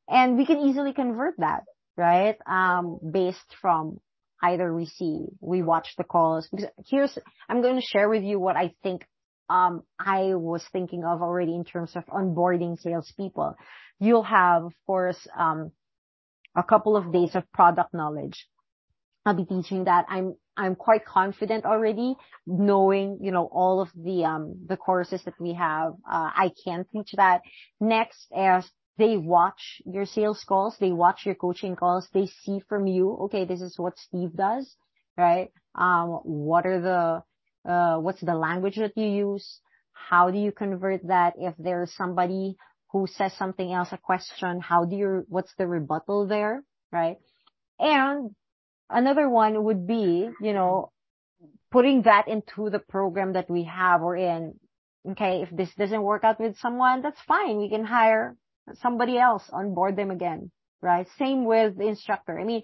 and 0.09 0.37
we 0.37 0.47
can 0.47 0.59
easily 0.59 0.93
convert 0.93 1.35
that, 1.39 1.63
right? 1.97 2.37
Um, 2.47 3.01
based 3.11 3.57
from 3.61 3.99
either 4.43 4.73
we 4.73 4.87
see, 4.87 5.25
we 5.41 5.63
watch 5.63 5.89
the 5.97 6.05
calls. 6.05 6.47
Because 6.51 6.71
here's, 6.89 7.19
I'm 7.49 7.63
going 7.63 7.77
to 7.77 7.87
share 7.87 8.09
with 8.09 8.23
you 8.23 8.39
what 8.39 8.57
I 8.57 8.75
think 8.83 9.03
I 9.49 10.35
was 10.35 10.65
thinking 10.73 11.05
of 11.05 11.23
already 11.23 11.55
in 11.55 11.65
terms 11.65 11.97
of 11.97 12.05
onboarding 12.07 12.79
salespeople. 12.79 13.55
You'll 14.01 14.25
have, 14.25 14.65
of 14.65 14.75
course, 14.87 15.27
um, 15.39 15.73
a 16.57 16.63
couple 16.63 16.97
of 16.97 17.13
days 17.13 17.35
of 17.35 17.51
product 17.53 17.95
knowledge. 17.95 18.49
I'll 19.25 19.35
be 19.35 19.45
teaching 19.45 19.85
that. 19.85 20.07
I'm 20.09 20.37
I'm 20.57 20.75
quite 20.77 21.05
confident 21.05 21.65
already, 21.65 22.17
knowing 22.47 23.19
you 23.21 23.33
know 23.33 23.47
all 23.53 23.81
of 23.81 23.89
the 23.95 24.25
um 24.25 24.55
the 24.67 24.77
courses 24.77 25.23
that 25.25 25.35
we 25.41 25.55
have. 25.55 25.93
Uh, 26.11 26.31
I 26.35 26.53
can 26.65 26.85
teach 26.93 27.13
that. 27.17 27.41
Next, 27.81 28.27
as 28.37 28.71
they 28.99 29.17
watch 29.17 29.83
your 29.85 30.07
sales 30.07 30.43
calls, 30.49 30.77
they 30.81 30.93
watch 30.93 31.27
your 31.27 31.35
coaching 31.35 31.77
calls, 31.77 32.09
they 32.15 32.27
see 32.27 32.61
from 32.69 32.87
you, 32.87 33.13
okay, 33.25 33.45
this 33.45 33.61
is 33.61 33.79
what 33.79 33.99
Steve 33.99 34.35
does, 34.35 34.75
right? 35.17 35.51
Um, 35.75 36.21
what 36.25 36.67
are 36.67 36.81
the 36.81 37.23
Uh, 37.67 37.97
what's 37.99 38.21
the 38.21 38.35
language 38.35 38.77
that 38.77 38.93
you 38.97 39.07
use? 39.07 39.61
How 39.93 40.31
do 40.31 40.39
you 40.39 40.53
convert 40.53 41.07
that? 41.09 41.35
If 41.39 41.55
there's 41.59 41.93
somebody 41.95 42.57
who 42.93 43.07
says 43.07 43.33
something 43.39 43.73
else, 43.73 43.89
a 43.93 43.99
question, 43.99 44.61
how 44.61 44.85
do 44.85 44.97
you, 44.97 45.25
what's 45.29 45.53
the 45.59 45.67
rebuttal 45.67 46.27
there, 46.29 46.63
right? 46.93 47.17
And 47.79 48.31
another 48.89 49.29
one 49.29 49.65
would 49.65 49.87
be, 49.87 50.29
you 50.41 50.53
know, 50.53 50.93
putting 51.73 52.03
that 52.03 52.29
into 52.29 52.71
the 52.71 52.79
program 52.79 53.33
that 53.33 53.51
we 53.51 53.65
have 53.65 54.03
or 54.03 54.17
in 54.17 54.55
Okay. 55.11 55.43
If 55.43 55.51
this 55.57 55.73
doesn't 55.77 56.03
work 56.03 56.25
out 56.25 56.41
with 56.41 56.59
someone, 56.59 57.03
that's 57.03 57.21
fine. 57.29 57.59
We 57.59 57.71
can 57.71 57.85
hire 57.85 58.37
somebody 58.83 59.19
else 59.19 59.45
on 59.53 59.75
board 59.75 59.97
them 59.97 60.11
again. 60.11 60.51
Right. 60.83 61.07
Same 61.19 61.45
with 61.45 61.79
the 61.79 61.87
instructor. 61.87 62.39
I 62.39 62.45
mean, 62.45 62.63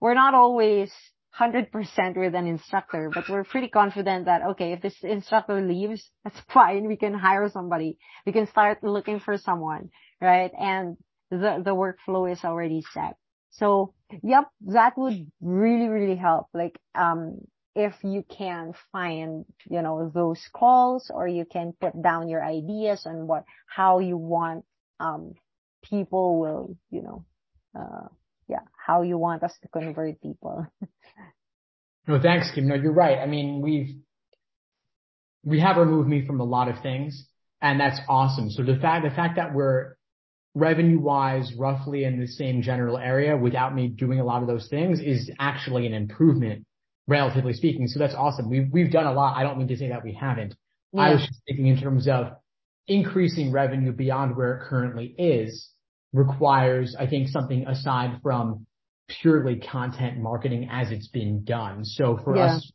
we're 0.00 0.14
not 0.14 0.34
always 0.34 0.92
100% 1.38 2.16
with 2.16 2.34
an 2.34 2.46
instructor, 2.46 3.10
but 3.12 3.28
we're 3.28 3.44
pretty 3.44 3.68
confident 3.68 4.26
that, 4.26 4.42
okay, 4.50 4.72
if 4.72 4.82
this 4.82 4.96
instructor 5.02 5.60
leaves, 5.60 6.10
that's 6.24 6.38
fine. 6.52 6.86
We 6.86 6.96
can 6.96 7.14
hire 7.14 7.48
somebody. 7.48 7.98
We 8.24 8.32
can 8.32 8.46
start 8.46 8.82
looking 8.82 9.20
for 9.20 9.36
someone. 9.36 9.90
Right. 10.20 10.52
And 10.58 10.96
the, 11.30 11.60
the 11.64 11.74
workflow 11.74 12.30
is 12.30 12.44
already 12.44 12.82
set. 12.92 13.16
So, 13.50 13.94
yep, 14.22 14.48
that 14.66 14.94
would 14.96 15.30
really, 15.40 15.88
really 15.88 16.16
help. 16.16 16.46
Like, 16.54 16.78
um, 16.94 17.38
if 17.76 17.94
you 18.02 18.24
can 18.28 18.72
find, 18.92 19.44
you 19.68 19.82
know, 19.82 20.10
those 20.14 20.40
calls 20.52 21.10
or 21.12 21.26
you 21.26 21.44
can 21.44 21.72
put 21.80 22.00
down 22.00 22.28
your 22.28 22.44
ideas 22.44 23.04
on 23.06 23.26
what, 23.26 23.44
how 23.66 23.98
you 23.98 24.16
want, 24.16 24.64
um, 25.00 25.34
people 25.82 26.38
will, 26.38 26.76
you 26.90 27.02
know, 27.02 27.24
uh, 27.78 28.08
yeah, 28.48 28.60
how 28.76 29.02
you 29.02 29.18
want 29.18 29.42
us 29.42 29.54
to 29.62 29.68
convert 29.68 30.20
people. 30.20 30.66
no, 32.08 32.20
thanks, 32.20 32.50
Kim. 32.54 32.68
No, 32.68 32.74
you're 32.74 32.92
right. 32.92 33.18
I 33.18 33.26
mean, 33.26 33.60
we've, 33.60 33.96
we 35.44 35.60
have 35.60 35.76
removed 35.76 36.08
me 36.08 36.26
from 36.26 36.40
a 36.40 36.44
lot 36.44 36.68
of 36.68 36.82
things 36.82 37.26
and 37.64 37.80
that's 37.80 37.98
awesome. 38.08 38.50
So 38.50 38.62
the 38.62 38.76
fact, 38.76 39.04
the 39.04 39.14
fact 39.14 39.36
that 39.36 39.54
we're 39.54 39.96
revenue 40.54 41.00
wise 41.00 41.52
roughly 41.56 42.04
in 42.04 42.20
the 42.20 42.26
same 42.26 42.60
general 42.60 42.98
area 42.98 43.36
without 43.36 43.74
me 43.74 43.88
doing 43.88 44.20
a 44.20 44.24
lot 44.24 44.42
of 44.42 44.48
those 44.48 44.68
things 44.68 45.00
is 45.00 45.30
actually 45.40 45.86
an 45.86 45.94
improvement 45.94 46.66
relatively 47.08 47.54
speaking. 47.54 47.88
So 47.88 47.98
that's 47.98 48.14
awesome. 48.14 48.50
We've, 48.50 48.68
we've 48.70 48.92
done 48.92 49.06
a 49.06 49.12
lot. 49.12 49.36
I 49.36 49.42
don't 49.42 49.56
mean 49.56 49.68
to 49.68 49.76
say 49.78 49.88
that 49.88 50.04
we 50.04 50.12
haven't. 50.12 50.54
Yeah. 50.92 51.00
I 51.00 51.10
was 51.12 51.26
just 51.26 51.40
thinking 51.46 51.68
in 51.68 51.80
terms 51.80 52.06
of 52.06 52.32
increasing 52.86 53.50
revenue 53.50 53.92
beyond 53.92 54.36
where 54.36 54.58
it 54.58 54.68
currently 54.68 55.14
is 55.16 55.70
requires, 56.14 56.96
I 56.98 57.06
think, 57.06 57.28
something 57.28 57.66
aside 57.66 58.20
from 58.22 58.66
purely 59.20 59.56
content 59.56 60.16
marketing 60.18 60.68
as 60.70 60.90
it's 60.90 61.08
been 61.08 61.44
done. 61.44 61.84
So 61.84 62.18
for 62.24 62.38
us, 62.38 62.72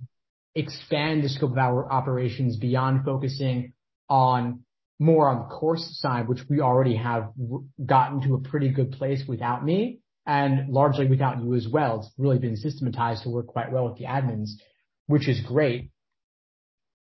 expand 0.53 1.23
the 1.23 1.29
scope 1.29 1.51
of 1.51 1.57
our 1.57 1.91
operations 1.91 2.57
beyond 2.57 3.05
focusing 3.05 3.73
on 4.09 4.63
more 4.99 5.29
on 5.29 5.39
the 5.39 5.55
course 5.55 5.87
side, 5.99 6.27
which 6.27 6.41
we 6.49 6.59
already 6.59 6.97
have 6.97 7.31
gotten 7.83 8.21
to 8.27 8.35
a 8.35 8.41
pretty 8.41 8.69
good 8.69 8.91
place 8.91 9.23
without 9.27 9.63
me 9.63 9.99
and 10.27 10.69
largely 10.69 11.07
without 11.07 11.41
you 11.41 11.55
as 11.55 11.67
well. 11.71 11.99
It's 11.99 12.11
really 12.17 12.39
been 12.39 12.57
systematized 12.57 13.23
to 13.23 13.29
work 13.29 13.47
quite 13.47 13.71
well 13.71 13.87
with 13.87 13.97
the 13.97 14.05
admins, 14.05 14.49
which 15.07 15.29
is 15.29 15.39
great. 15.47 15.91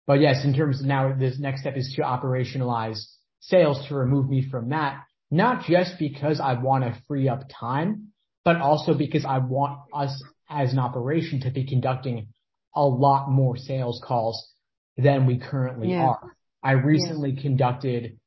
But 0.07 0.19
yes, 0.19 0.43
in 0.43 0.55
terms 0.55 0.81
of 0.81 0.87
now, 0.87 1.15
this 1.17 1.39
next 1.39 1.61
step 1.61 1.77
is 1.77 1.93
to 1.95 2.01
operationalize 2.01 2.99
sales 3.39 3.85
to 3.87 3.95
remove 3.95 4.27
me 4.27 4.49
from 4.49 4.69
that, 4.69 5.03
not 5.33 5.63
just 5.63 5.97
because 5.97 6.39
I 6.39 6.53
want 6.53 6.83
to 6.83 6.95
free 7.07 7.27
up 7.27 7.49
time, 7.59 8.09
but 8.45 8.57
also 8.57 8.93
because 8.93 9.25
I 9.25 9.39
want 9.39 9.79
us 9.91 10.23
as 10.47 10.73
an 10.73 10.77
operation 10.77 11.41
to 11.41 11.49
be 11.49 11.65
conducting 11.65 12.27
a 12.75 12.83
lot 12.83 13.31
more 13.31 13.57
sales 13.57 13.99
calls 14.05 14.51
than 14.95 15.25
we 15.25 15.39
currently 15.39 15.89
yeah. 15.89 16.09
are. 16.09 16.35
I 16.61 16.73
recently 16.73 17.31
yeah. 17.31 17.41
conducted 17.41 18.19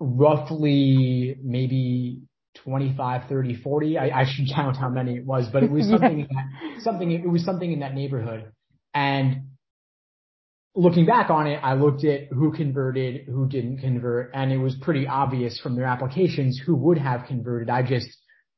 roughly 0.00 1.36
maybe 1.40 2.22
25, 2.64 3.28
30, 3.28 3.62
40. 3.62 3.98
I, 3.98 4.22
I 4.22 4.24
should 4.28 4.48
count 4.54 4.76
how 4.76 4.88
many 4.88 5.18
it 5.18 5.24
was, 5.24 5.46
but 5.52 5.62
it 5.62 5.70
was 5.70 5.88
something, 5.88 6.18
yeah. 6.18 6.26
that, 6.30 6.82
something, 6.82 7.12
it 7.12 7.28
was 7.28 7.44
something 7.44 7.70
in 7.70 7.78
that 7.78 7.94
neighborhood. 7.94 8.50
And 8.92 9.50
looking 10.78 11.06
back 11.06 11.28
on 11.28 11.48
it, 11.48 11.56
I 11.62 11.74
looked 11.74 12.04
at 12.04 12.28
who 12.28 12.52
converted, 12.52 13.26
who 13.26 13.48
didn't 13.48 13.78
convert, 13.78 14.30
and 14.32 14.52
it 14.52 14.58
was 14.58 14.76
pretty 14.80 15.08
obvious 15.08 15.58
from 15.60 15.74
their 15.74 15.86
applications 15.86 16.60
who 16.64 16.76
would 16.76 16.98
have 16.98 17.26
converted. 17.26 17.68
I 17.68 17.82
just 17.82 18.08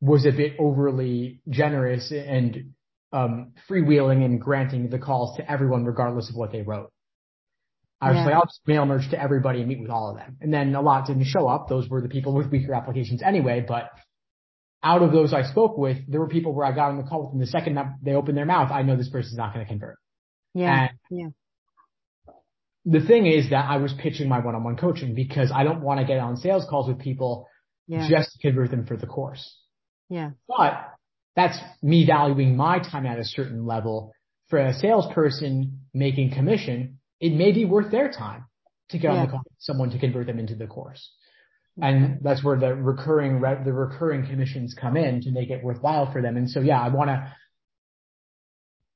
was 0.01 0.27
a 0.27 0.31
bit 0.31 0.55
overly 0.59 1.41
generous 1.49 2.13
and 2.13 2.73
um, 3.13 3.53
freewheeling 3.69 4.25
and 4.25 4.41
granting 4.41 4.91
the 4.91 4.99
calls 4.99 5.37
to 5.39 5.51
everyone 5.51 5.85
regardless 5.85 6.29
of 6.29 6.37
what 6.37 6.53
they 6.53 6.63
wrote. 6.63 6.93
I 8.03 8.11
was 8.11 8.17
yeah. 8.17 8.25
like, 8.27 8.35
I'll 8.35 8.47
just 8.47 8.61
mail 8.67 8.87
merge 8.87 9.11
to 9.11 9.21
everybody 9.21 9.61
and 9.61 9.69
meet 9.69 9.81
with 9.81 9.91
all 9.91 10.11
of 10.11 10.17
them. 10.17 10.37
And 10.41 10.53
then 10.53 10.75
a 10.75 10.81
lot 10.81 11.07
didn't 11.07 11.25
show 11.25 11.49
up. 11.49 11.69
Those 11.69 11.89
were 11.89 12.01
the 12.01 12.09
people 12.09 12.35
with 12.35 12.51
weaker 12.51 12.73
applications 12.75 13.23
anyway. 13.23 13.65
But 13.67 13.91
out 14.83 15.03
of 15.03 15.13
those 15.13 15.35
I 15.35 15.43
spoke 15.43 15.77
with, 15.77 15.99
there 16.09 16.21
were 16.21 16.29
people 16.29 16.55
where 16.55 16.67
I 16.67 16.73
got 16.73 16.91
on 16.91 16.97
the 16.97 17.03
call 17.03 17.25
with 17.25 17.33
them. 17.33 17.41
The 17.41 17.47
second 17.47 17.75
that 17.75 17.97
they 18.03 18.15
opened 18.15 18.39
their 18.39 18.47
mouth, 18.47 18.71
I 18.71 18.83
know 18.83 18.97
this 18.97 19.11
person's 19.11 19.37
not 19.37 19.53
going 19.53 19.67
to 19.67 19.69
convert. 19.69 19.99
Yeah. 20.55 20.89
And 20.89 20.91
yeah. 21.11 21.27
The 22.91 23.07
thing 23.07 23.27
is 23.27 23.51
that 23.51 23.71
I 23.71 23.77
was 23.77 23.93
pitching 23.93 24.29
my 24.29 24.41
one-on-one 24.41 24.77
coaching 24.77 25.15
because 25.15 25.53
I 25.55 25.63
don't 25.63 25.81
want 25.81 26.01
to 26.01 26.07
get 26.07 26.19
on 26.19 26.37
sales 26.37 26.67
calls 26.69 26.89
with 26.89 26.99
people 26.99 27.47
yeah. 27.87 28.09
just 28.09 28.33
to 28.33 28.39
convert 28.39 28.71
them 28.71 28.85
for 28.85 28.97
the 28.97 29.07
course. 29.07 29.57
Yeah. 30.09 30.31
But 30.49 30.91
that's 31.37 31.57
me 31.83 32.05
valuing 32.05 32.57
my 32.57 32.81
time 32.81 33.07
at 33.07 33.21
a 33.21 33.25
certain 33.25 33.65
level. 33.65 34.13
For 34.49 34.59
a 34.59 34.75
salesperson 34.75 35.83
making 35.95 36.33
commission, 36.33 36.99
it 37.21 37.33
may 37.33 37.53
be 37.53 37.65
worth 37.65 37.93
their 37.93 38.11
time 38.11 38.47
to 38.89 38.99
get 38.99 39.13
yeah. 39.13 39.19
on 39.19 39.27
the 39.27 39.31
call 39.31 39.43
with 39.45 39.55
someone 39.59 39.91
to 39.91 39.99
convert 40.01 40.27
them 40.27 40.41
into 40.41 40.57
the 40.57 40.67
course. 40.67 41.13
Mm-hmm. 41.79 41.85
And 41.85 42.19
that's 42.23 42.43
where 42.43 42.59
the 42.59 42.75
recurring, 42.75 43.41
the 43.41 43.73
recurring 43.73 44.27
commissions 44.27 44.75
come 44.75 44.97
in 44.97 45.21
to 45.21 45.31
make 45.31 45.51
it 45.51 45.63
worthwhile 45.63 46.11
for 46.13 46.21
them. 46.21 46.37
And 46.37 46.51
so, 46.51 46.59
yeah, 46.59 46.81
I 46.81 46.89
want 46.89 47.09
to, 47.11 47.33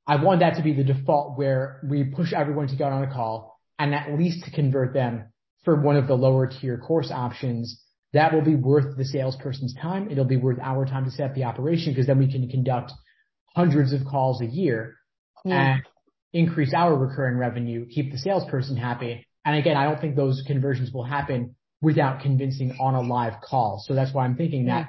I 0.05 0.23
want 0.23 0.41
that 0.41 0.57
to 0.57 0.63
be 0.63 0.73
the 0.73 0.83
default 0.83 1.39
where 1.39 1.81
we 1.89 2.03
push 2.03 2.33
everyone 2.33 2.67
to 2.67 2.77
get 2.77 2.91
on 2.91 3.05
a 3.05 3.13
call 3.13 3.54
and 3.79 3.95
at 3.95 4.17
least 4.19 4.45
to 4.45 4.51
convert 4.51 4.93
them 4.93 5.25
for 5.65 5.81
one 5.81 5.97
of 5.97 6.07
the 6.07 6.15
lower 6.15 6.47
tier 6.47 6.79
course 6.79 7.11
options. 7.11 7.81
That 8.13 8.33
will 8.33 8.43
be 8.43 8.55
worth 8.55 8.97
the 8.97 9.05
salesperson's 9.05 9.75
time. 9.75 10.09
It'll 10.11 10.25
be 10.25 10.37
worth 10.37 10.59
our 10.63 10.87
time 10.87 11.05
to 11.05 11.11
set 11.11 11.31
up 11.31 11.35
the 11.35 11.45
operation 11.45 11.93
because 11.93 12.07
then 12.07 12.19
we 12.19 12.31
can 12.31 12.49
conduct 12.49 12.93
hundreds 13.57 13.93
of 13.93 14.05
calls 14.05 14.41
a 14.41 14.47
year. 14.47 14.97
Yeah. 15.45 15.75
And 15.75 15.83
increase 16.35 16.75
our 16.75 16.95
recurring 16.95 17.39
revenue, 17.39 17.87
keep 17.87 18.11
the 18.11 18.19
salesperson 18.19 18.77
happy. 18.77 19.27
And 19.45 19.57
again, 19.57 19.77
I 19.77 19.85
don't 19.85 20.01
think 20.01 20.17
those 20.17 20.43
conversions 20.47 20.93
will 20.93 21.05
happen 21.05 21.55
without 21.81 22.21
convincing 22.21 22.77
on 22.81 22.95
a 22.95 23.03
live 23.03 23.35
call. 23.41 23.83
So 23.87 23.95
that's 23.95 24.13
why 24.13 24.25
I'm 24.25 24.37
thinking 24.37 24.67
that 24.67 24.89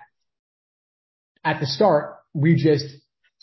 at 1.43 1.59
the 1.59 1.67
start, 1.67 2.15
we 2.33 2.55
just 2.55 2.86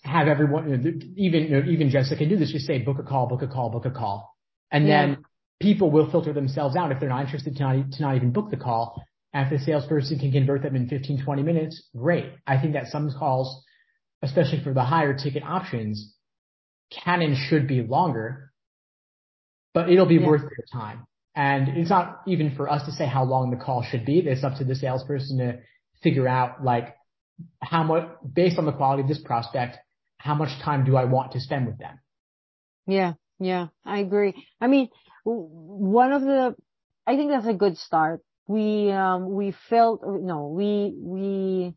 have 0.02 0.26
everyone, 0.26 0.68
you 0.68 0.76
know, 0.76 0.90
even, 1.16 1.42
you 1.44 1.50
know, 1.50 1.62
even 1.70 1.90
Jessica 1.90 2.16
can 2.16 2.28
do 2.28 2.36
this, 2.36 2.50
just 2.50 2.66
say 2.66 2.78
book 2.78 2.98
a 2.98 3.04
call, 3.04 3.28
book 3.28 3.42
a 3.42 3.46
call, 3.46 3.70
book 3.70 3.86
a 3.86 3.90
call. 3.90 4.34
And 4.70 4.88
yeah. 4.88 5.06
then 5.06 5.24
people 5.62 5.90
will 5.90 6.10
filter 6.10 6.32
themselves 6.32 6.76
out 6.76 6.92
if 6.92 7.00
they're 7.00 7.08
not 7.08 7.24
interested 7.24 7.56
to 7.56 7.84
not, 8.00 8.16
even 8.16 8.32
book 8.32 8.50
the 8.50 8.56
call. 8.56 9.02
And 9.32 9.46
if 9.46 9.58
the 9.58 9.64
salesperson 9.64 10.18
can 10.18 10.32
convert 10.32 10.62
them 10.62 10.76
in 10.76 10.88
15, 10.88 11.24
20 11.24 11.42
minutes, 11.42 11.88
great. 11.96 12.26
I 12.46 12.60
think 12.60 12.74
that 12.74 12.88
some 12.88 13.10
calls, 13.18 13.64
especially 14.20 14.62
for 14.62 14.74
the 14.74 14.82
higher 14.82 15.16
ticket 15.16 15.42
options, 15.42 16.14
can 16.90 17.22
and 17.22 17.36
should 17.36 17.66
be 17.66 17.80
longer, 17.80 18.52
but 19.72 19.88
it'll 19.90 20.06
be 20.06 20.18
worth 20.18 20.42
their 20.42 20.66
time. 20.70 21.06
And 21.34 21.78
it's 21.78 21.88
not 21.88 22.20
even 22.26 22.54
for 22.54 22.68
us 22.68 22.84
to 22.84 22.92
say 22.92 23.06
how 23.06 23.24
long 23.24 23.50
the 23.50 23.56
call 23.56 23.82
should 23.82 24.04
be. 24.04 24.18
It's 24.18 24.44
up 24.44 24.58
to 24.58 24.64
the 24.64 24.74
salesperson 24.74 25.38
to 25.38 25.60
figure 26.02 26.28
out 26.28 26.62
like 26.62 26.94
how 27.60 27.82
much, 27.84 28.06
based 28.34 28.58
on 28.58 28.66
the 28.66 28.72
quality 28.72 29.02
of 29.02 29.08
this 29.08 29.22
prospect, 29.24 29.78
how 30.18 30.34
much 30.34 30.50
time 30.62 30.84
do 30.84 30.96
I 30.96 31.04
want 31.04 31.32
to 31.32 31.40
spend 31.40 31.66
with 31.66 31.78
them? 31.78 31.98
Yeah. 32.86 33.14
Yeah. 33.42 33.68
I 33.84 33.98
agree. 33.98 34.34
I 34.60 34.66
mean, 34.66 34.88
one 35.24 36.12
of 36.12 36.22
the, 36.22 36.54
I 37.06 37.16
think 37.16 37.30
that's 37.30 37.46
a 37.46 37.54
good 37.54 37.76
start. 37.78 38.20
We, 38.46 38.90
um, 38.90 39.32
we 39.32 39.54
felt, 39.68 40.02
no, 40.04 40.48
we, 40.48 40.94
we, 40.96 41.74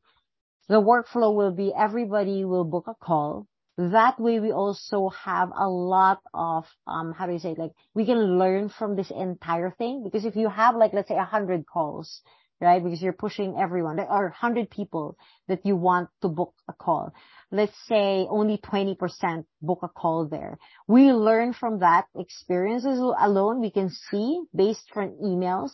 the 0.68 0.82
workflow 0.82 1.36
will 1.36 1.52
be 1.52 1.74
everybody 1.78 2.46
will 2.46 2.66
book 2.66 2.86
a 2.88 2.96
call 2.96 3.48
that 3.78 4.20
way 4.20 4.40
we 4.40 4.52
also 4.52 5.10
have 5.10 5.52
a 5.56 5.68
lot 5.70 6.22
of 6.34 6.66
um 6.88 7.14
how 7.14 7.28
do 7.28 7.34
you 7.34 7.40
say 7.40 7.52
it? 7.52 7.60
like 7.60 7.72
we 7.94 8.06
can 8.06 8.40
learn 8.40 8.70
from 8.70 8.96
this 8.96 9.12
entire 9.12 9.72
thing 9.72 10.02
because 10.04 10.26
if 10.26 10.36
you 10.36 10.50
have 10.50 10.76
like 10.76 10.94
let's 10.94 11.10
say 11.10 11.18
a 11.18 11.26
hundred 11.26 11.66
calls 11.66 12.22
right 12.62 12.84
because 12.84 13.02
you're 13.02 13.14
pushing 13.14 13.58
everyone 13.60 14.00
or 14.00 14.30
hundred 14.30 14.70
people 14.70 15.18
that 15.48 15.66
you 15.66 15.76
want 15.76 16.10
to 16.22 16.30
book 16.30 16.54
a 16.70 16.74
call 16.74 17.14
let's 17.52 17.76
say 17.88 18.26
only 18.30 18.58
20% 18.58 19.46
book 19.62 19.80
a 19.84 19.88
call 19.88 20.28
there 20.28 20.58
we 20.88 21.12
learn 21.12 21.54
from 21.54 21.80
that 21.80 22.06
experiences 22.18 23.00
alone 23.20 23.62
we 23.62 23.72
can 23.72 23.90
see 24.10 24.42
based 24.56 24.90
from 24.94 25.10
emails 25.24 25.72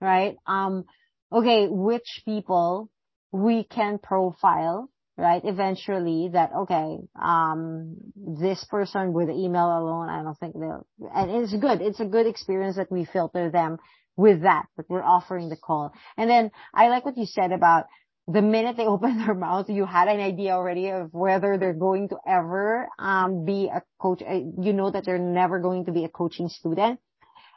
right 0.00 0.36
um 0.46 0.84
okay 1.32 1.66
which 1.68 2.22
people 2.24 2.90
we 3.32 3.64
can 3.64 3.98
profile 3.98 4.88
right? 5.18 5.42
Eventually 5.44 6.30
that, 6.32 6.52
okay, 6.56 6.96
um, 7.20 7.96
this 8.14 8.64
person 8.70 9.12
with 9.12 9.28
email 9.28 9.66
alone, 9.66 10.08
I 10.08 10.22
don't 10.22 10.38
think 10.38 10.54
they'll, 10.54 10.86
and 11.12 11.30
it's 11.42 11.52
good. 11.52 11.82
It's 11.82 11.98
a 11.98 12.04
good 12.04 12.26
experience 12.28 12.76
that 12.76 12.90
we 12.90 13.04
filter 13.04 13.50
them 13.50 13.78
with 14.16 14.42
that, 14.42 14.66
that 14.76 14.88
we're 14.88 15.02
offering 15.02 15.48
the 15.48 15.56
call. 15.56 15.92
And 16.16 16.30
then 16.30 16.52
I 16.72 16.88
like 16.88 17.04
what 17.04 17.18
you 17.18 17.26
said 17.26 17.50
about 17.50 17.86
the 18.30 18.42
minute 18.42 18.76
they 18.76 18.86
open 18.94 19.18
their 19.18 19.34
mouth, 19.34 19.68
you 19.68 19.86
had 19.86 20.08
an 20.08 20.20
idea 20.20 20.52
already 20.52 20.88
of 20.90 21.12
whether 21.12 21.58
they're 21.58 21.72
going 21.72 22.08
to 22.10 22.18
ever, 22.26 22.88
um, 22.98 23.44
be 23.44 23.70
a 23.72 23.82
coach. 24.00 24.22
Uh, 24.22 24.40
you 24.60 24.72
know 24.72 24.90
that 24.90 25.04
they're 25.04 25.18
never 25.18 25.58
going 25.58 25.86
to 25.86 25.92
be 25.92 26.04
a 26.04 26.08
coaching 26.08 26.48
student. 26.48 27.00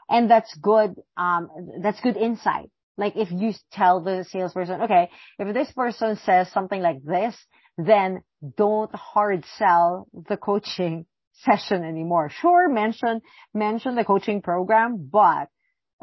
And 0.10 0.30
that's 0.30 0.54
good, 0.62 0.96
um, 1.16 1.50
that's 1.82 2.02
good 2.02 2.18
insight. 2.18 2.70
Like 2.98 3.16
if 3.16 3.32
you 3.32 3.54
tell 3.72 4.02
the 4.02 4.26
salesperson, 4.30 4.82
okay, 4.82 5.10
if 5.40 5.54
this 5.54 5.72
person 5.72 6.18
says 6.26 6.52
something 6.52 6.82
like 6.82 7.04
this, 7.04 7.36
then 7.78 8.22
don't 8.58 8.94
hard 8.94 9.46
sell 9.58 10.08
the 10.30 10.38
coaching 10.38 11.06
session 11.34 11.84
anymore. 11.84 12.30
Sure, 12.30 12.70
mention, 12.70 13.22
mention 13.54 13.96
the 13.96 14.04
coaching 14.04 14.42
program, 14.42 15.10
but, 15.12 15.48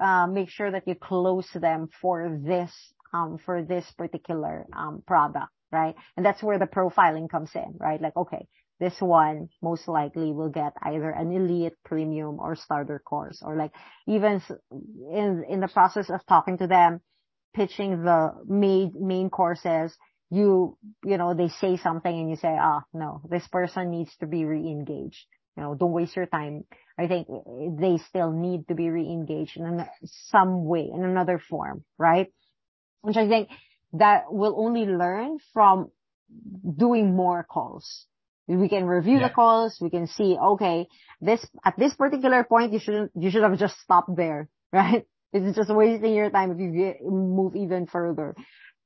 uh, 0.02 0.26
make 0.26 0.48
sure 0.48 0.70
that 0.70 0.86
you 0.86 0.94
close 0.94 1.46
them 1.54 1.88
for 2.00 2.40
this, 2.42 2.72
for 3.44 3.62
this 3.62 3.84
particular, 3.96 4.66
um, 4.76 5.02
product, 5.06 5.52
right? 5.70 5.94
And 6.16 6.24
that's 6.24 6.42
where 6.42 6.58
the 6.58 6.66
profiling 6.66 7.28
comes 7.28 7.50
in, 7.54 7.76
right? 7.78 8.00
Like, 8.00 8.16
okay, 8.16 8.46
this 8.80 8.94
one 9.00 9.48
most 9.62 9.88
likely 9.88 10.32
will 10.32 10.50
get 10.50 10.72
either 10.82 11.10
an 11.10 11.32
elite 11.32 11.74
premium 11.84 12.38
or 12.38 12.54
starter 12.56 13.00
course 13.04 13.42
or 13.42 13.56
like 13.56 13.72
even 14.06 14.40
in 15.50 15.60
the 15.60 15.68
process 15.68 16.10
of 16.10 16.24
talking 16.26 16.58
to 16.58 16.66
them 16.66 17.00
pitching 17.54 18.04
the 18.04 18.32
main 18.46 19.30
courses 19.30 19.96
you, 20.30 20.76
you 21.04 21.16
know, 21.16 21.34
they 21.34 21.48
say 21.48 21.76
something 21.76 22.12
and 22.12 22.30
you 22.30 22.36
say, 22.36 22.56
ah, 22.60 22.82
oh, 22.82 22.98
no, 22.98 23.20
this 23.30 23.46
person 23.48 23.90
needs 23.90 24.14
to 24.20 24.26
be 24.26 24.44
re-engaged. 24.44 25.26
You 25.56 25.62
know, 25.62 25.74
don't 25.74 25.92
waste 25.92 26.16
your 26.16 26.26
time. 26.26 26.64
I 26.98 27.06
think 27.08 27.26
they 27.80 27.98
still 28.08 28.30
need 28.30 28.68
to 28.68 28.74
be 28.74 28.90
re-engaged 28.90 29.56
in 29.56 29.84
some 30.30 30.64
way, 30.66 30.88
in 30.92 31.04
another 31.04 31.38
form, 31.38 31.84
right? 31.98 32.28
Which 33.02 33.16
I 33.16 33.28
think 33.28 33.48
that 33.92 34.24
we'll 34.28 34.58
only 34.58 34.84
learn 34.86 35.38
from 35.52 35.90
doing 36.76 37.14
more 37.14 37.46
calls. 37.48 38.06
We 38.46 38.68
can 38.68 38.86
review 38.86 39.18
yeah. 39.18 39.28
the 39.28 39.34
calls. 39.34 39.78
We 39.80 39.90
can 39.90 40.06
see, 40.06 40.36
okay, 40.36 40.88
this, 41.20 41.44
at 41.64 41.74
this 41.78 41.94
particular 41.94 42.44
point, 42.44 42.72
you 42.72 42.78
shouldn't, 42.78 43.12
you 43.14 43.30
should 43.30 43.42
have 43.42 43.58
just 43.58 43.78
stopped 43.80 44.16
there, 44.16 44.48
right? 44.72 45.06
It's 45.32 45.56
just 45.56 45.70
wasting 45.70 46.14
your 46.14 46.30
time 46.30 46.52
if 46.52 46.58
you 46.58 46.72
get, 46.72 47.04
move 47.04 47.54
even 47.54 47.86
further 47.86 48.34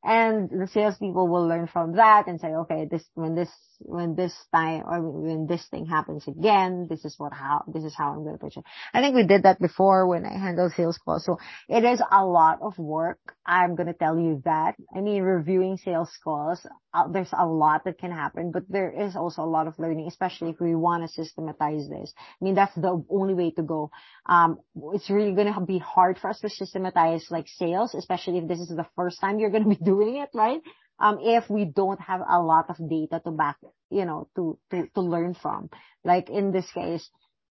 and 0.04 0.50
the 0.50 0.66
salespeople 0.66 1.28
will 1.28 1.46
learn 1.46 1.68
from 1.68 1.92
that 1.96 2.26
and 2.26 2.40
say, 2.40 2.48
okay, 2.48 2.88
this 2.90 3.04
when 3.14 3.34
this 3.34 3.50
when 3.78 4.14
this 4.14 4.34
time 4.54 4.82
or 4.86 5.00
when 5.00 5.46
this 5.46 5.64
thing 5.70 5.86
happens 5.86 6.26
again, 6.26 6.86
this 6.88 7.04
is 7.04 7.14
what 7.18 7.32
how 7.32 7.62
this 7.72 7.84
is 7.84 7.94
how 7.96 8.10
I'm 8.10 8.24
going 8.24 8.36
to 8.36 8.44
push 8.44 8.56
it. 8.56 8.64
I 8.92 9.00
think 9.00 9.14
we 9.14 9.26
did 9.26 9.44
that 9.44 9.60
before 9.60 10.08
when 10.08 10.24
I 10.24 10.38
handled 10.38 10.72
sales 10.72 10.98
calls. 11.04 11.24
So 11.24 11.38
it 11.68 11.84
is 11.84 12.02
a 12.10 12.24
lot 12.24 12.58
of 12.62 12.78
work. 12.78 13.18
I'm 13.46 13.76
going 13.76 13.88
to 13.88 13.94
tell 13.94 14.18
you 14.18 14.42
that. 14.44 14.74
I 14.94 15.00
mean, 15.00 15.22
reviewing 15.22 15.76
sales 15.76 16.10
calls, 16.22 16.64
uh, 16.94 17.08
there's 17.08 17.32
a 17.32 17.46
lot 17.46 17.84
that 17.84 17.98
can 17.98 18.10
happen, 18.10 18.50
but 18.52 18.64
there 18.68 18.90
is 18.90 19.16
also 19.16 19.42
a 19.42 19.46
lot 19.46 19.66
of 19.66 19.78
learning, 19.78 20.06
especially 20.08 20.50
if 20.50 20.60
we 20.60 20.74
want 20.74 21.02
to 21.02 21.08
systematize 21.08 21.88
this. 21.88 22.12
I 22.16 22.44
mean, 22.44 22.54
that's 22.54 22.74
the 22.74 23.04
only 23.08 23.34
way 23.34 23.50
to 23.52 23.62
go. 23.62 23.90
Um, 24.26 24.58
it's 24.92 25.10
really 25.10 25.32
going 25.32 25.52
to 25.52 25.60
be 25.60 25.78
hard 25.78 26.18
for 26.18 26.30
us 26.30 26.40
to 26.40 26.48
systematize 26.48 27.26
like 27.30 27.46
sales, 27.48 27.94
especially 27.94 28.38
if 28.38 28.48
this 28.48 28.60
is 28.60 28.68
the 28.68 28.86
first 28.94 29.20
time 29.20 29.38
you're 29.38 29.50
going 29.50 29.64
to 29.64 29.70
be 29.70 29.76
doing 29.84 29.91
doing 29.92 30.16
it, 30.16 30.30
right? 30.34 30.60
Um, 30.98 31.18
if 31.20 31.50
we 31.50 31.64
don't 31.64 32.00
have 32.00 32.20
a 32.20 32.40
lot 32.40 32.66
of 32.70 32.76
data 32.88 33.20
to 33.24 33.30
back, 33.32 33.56
you 33.90 34.04
know, 34.04 34.28
to, 34.36 34.58
to, 34.70 34.86
to 34.94 35.00
learn 35.00 35.34
from. 35.34 35.68
Like 36.04 36.30
in 36.30 36.52
this 36.52 36.70
case, 36.72 37.08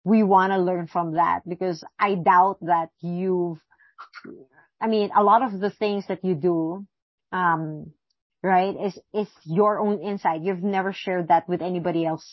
we 0.05 0.23
want 0.23 0.53
to 0.53 0.59
learn 0.59 0.87
from 0.87 1.15
that 1.15 1.41
because 1.49 1.85
I 1.99 2.15
doubt 2.15 2.59
that 2.63 2.91
you've, 3.01 3.59
I 4.81 4.87
mean, 4.89 5.11
a 5.17 5.23
lot 5.23 5.43
of 5.43 5.61
the 5.61 5.71
things 5.71 6.05
that 6.09 6.25
you 6.25 6.35
do, 6.35 6.87
um, 7.33 7.93
right, 8.43 8.75
is, 8.87 8.99
is 9.15 9.29
your 9.45 9.81
own 9.81 10.03
insight. 10.03 10.43
You've 10.43 10.63
never 10.63 10.93
shared 10.93 11.29
that 11.29 11.49
with 11.49 11.63
anybody 11.63 12.05
else 12.05 12.27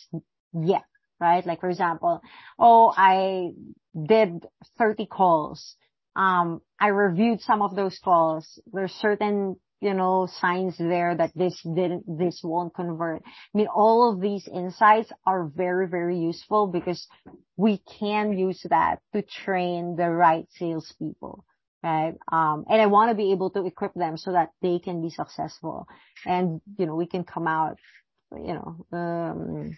yet, 0.52 0.84
right? 1.20 1.46
Like 1.46 1.60
for 1.60 1.70
example, 1.70 2.20
oh, 2.58 2.92
I 2.96 3.50
did 3.94 4.44
30 4.78 5.06
calls. 5.06 5.76
Um, 6.16 6.60
I 6.80 6.88
reviewed 6.88 7.40
some 7.40 7.62
of 7.62 7.74
those 7.74 7.98
calls. 8.04 8.60
There's 8.72 8.92
certain 8.92 9.56
you 9.80 9.92
know, 9.94 10.26
signs 10.40 10.78
there 10.78 11.14
that 11.14 11.32
this 11.34 11.60
didn't, 11.62 12.04
this 12.18 12.40
won't 12.42 12.74
convert. 12.74 13.22
I 13.26 13.58
mean, 13.58 13.66
all 13.66 14.12
of 14.12 14.20
these 14.20 14.48
insights 14.48 15.12
are 15.26 15.46
very, 15.46 15.88
very 15.88 16.18
useful 16.18 16.68
because 16.68 17.06
we 17.56 17.82
can 17.98 18.38
use 18.38 18.64
that 18.70 19.00
to 19.12 19.22
train 19.22 19.96
the 19.96 20.08
right 20.08 20.46
salespeople. 20.58 21.44
Right. 21.82 22.14
Um, 22.32 22.64
and 22.70 22.80
I 22.80 22.86
want 22.86 23.10
to 23.10 23.14
be 23.14 23.32
able 23.32 23.50
to 23.50 23.66
equip 23.66 23.92
them 23.92 24.16
so 24.16 24.32
that 24.32 24.52
they 24.62 24.78
can 24.78 25.02
be 25.02 25.10
successful 25.10 25.86
and, 26.24 26.62
you 26.78 26.86
know, 26.86 26.94
we 26.94 27.06
can 27.06 27.24
come 27.24 27.46
out, 27.46 27.76
you 28.32 28.54
know, 28.54 28.86
um, 28.90 29.76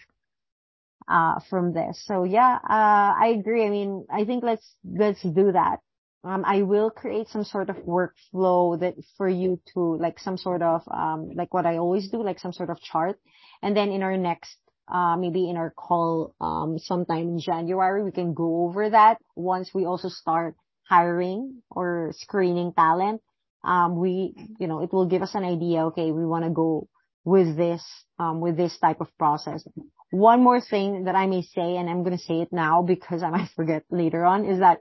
uh, 1.09 1.41
from 1.51 1.73
this. 1.73 2.01
So 2.07 2.23
yeah, 2.23 2.59
uh, 2.63 3.15
I 3.21 3.35
agree. 3.37 3.67
I 3.67 3.71
mean, 3.71 4.07
I 4.09 4.25
think 4.25 4.45
let's, 4.45 4.65
let's 4.85 5.21
do 5.23 5.51
that 5.51 5.81
um, 6.25 6.45
I 6.45 6.63
will 6.63 6.91
create 6.91 7.29
some 7.29 7.45
sort 7.45 7.71
of 7.71 7.77
workflow 7.77 8.79
that 8.81 8.95
for 9.17 9.29
you 9.29 9.61
to 9.75 9.97
like 9.97 10.19
some 10.19 10.37
sort 10.37 10.63
of 10.63 10.83
um, 10.91 11.31
like 11.35 11.55
what 11.55 11.67
I 11.67 11.77
always 11.77 12.11
do, 12.11 12.23
like 12.23 12.41
some 12.41 12.53
sort 12.53 12.71
of 12.71 12.81
chart. 12.81 13.19
And 13.63 13.77
then 13.77 13.91
in 13.91 14.03
our 14.03 14.17
next, 14.17 14.57
uh, 14.93 15.17
maybe 15.17 15.49
in 15.49 15.57
our 15.57 15.71
call 15.71 16.35
um, 16.41 16.79
sometime 16.79 17.29
in 17.29 17.41
January, 17.41 18.03
we 18.03 18.13
can 18.13 18.35
go 18.35 18.65
over 18.65 18.91
that 18.91 19.19
once 19.35 19.71
we 19.75 19.85
also 19.85 20.09
start 20.09 20.57
hiring 20.89 21.63
or 21.71 22.13
screening 22.17 22.73
talent. 22.73 23.21
Um, 23.65 23.99
we, 23.99 24.35
you 24.59 24.67
know, 24.69 24.83
it 24.83 24.93
will 24.93 25.07
give 25.07 25.23
us 25.23 25.35
an 25.35 25.45
idea. 25.45 25.87
Okay, 25.87 26.11
we 26.13 26.25
want 26.25 26.45
to 26.45 26.51
go 26.51 26.89
with 27.25 27.57
this, 27.57 27.83
um, 28.19 28.41
with 28.41 28.57
this 28.57 28.79
type 28.79 29.01
of 29.01 29.09
process. 29.19 29.67
One 30.11 30.43
more 30.43 30.61
thing 30.61 31.05
that 31.05 31.17
I 31.17 31.27
may 31.27 31.43
say, 31.43 31.77
and 31.77 31.91
I'm 31.91 32.05
going 32.05 32.17
to 32.17 32.23
say 32.23 32.41
it 32.41 32.53
now 32.53 32.83
because 32.83 33.23
I 33.25 33.31
might 33.31 33.51
forget 33.57 33.83
later 33.91 34.25
on, 34.25 34.45
is 34.45 34.61
that 34.61 34.79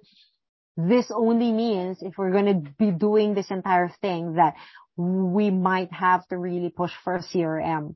this 0.78 1.12
only 1.14 1.52
means 1.52 2.02
if 2.02 2.18
we're 2.18 2.32
going 2.32 2.64
to 2.64 2.72
be 2.78 2.92
doing 2.92 3.34
this 3.34 3.50
entire 3.50 3.90
thing 4.02 4.34
that 4.36 4.56
we 4.98 5.50
might 5.50 5.92
have 5.92 6.28
to 6.28 6.38
really 6.38 6.70
push 6.70 6.92
for 7.04 7.16
a 7.16 7.24
CRM 7.24 7.96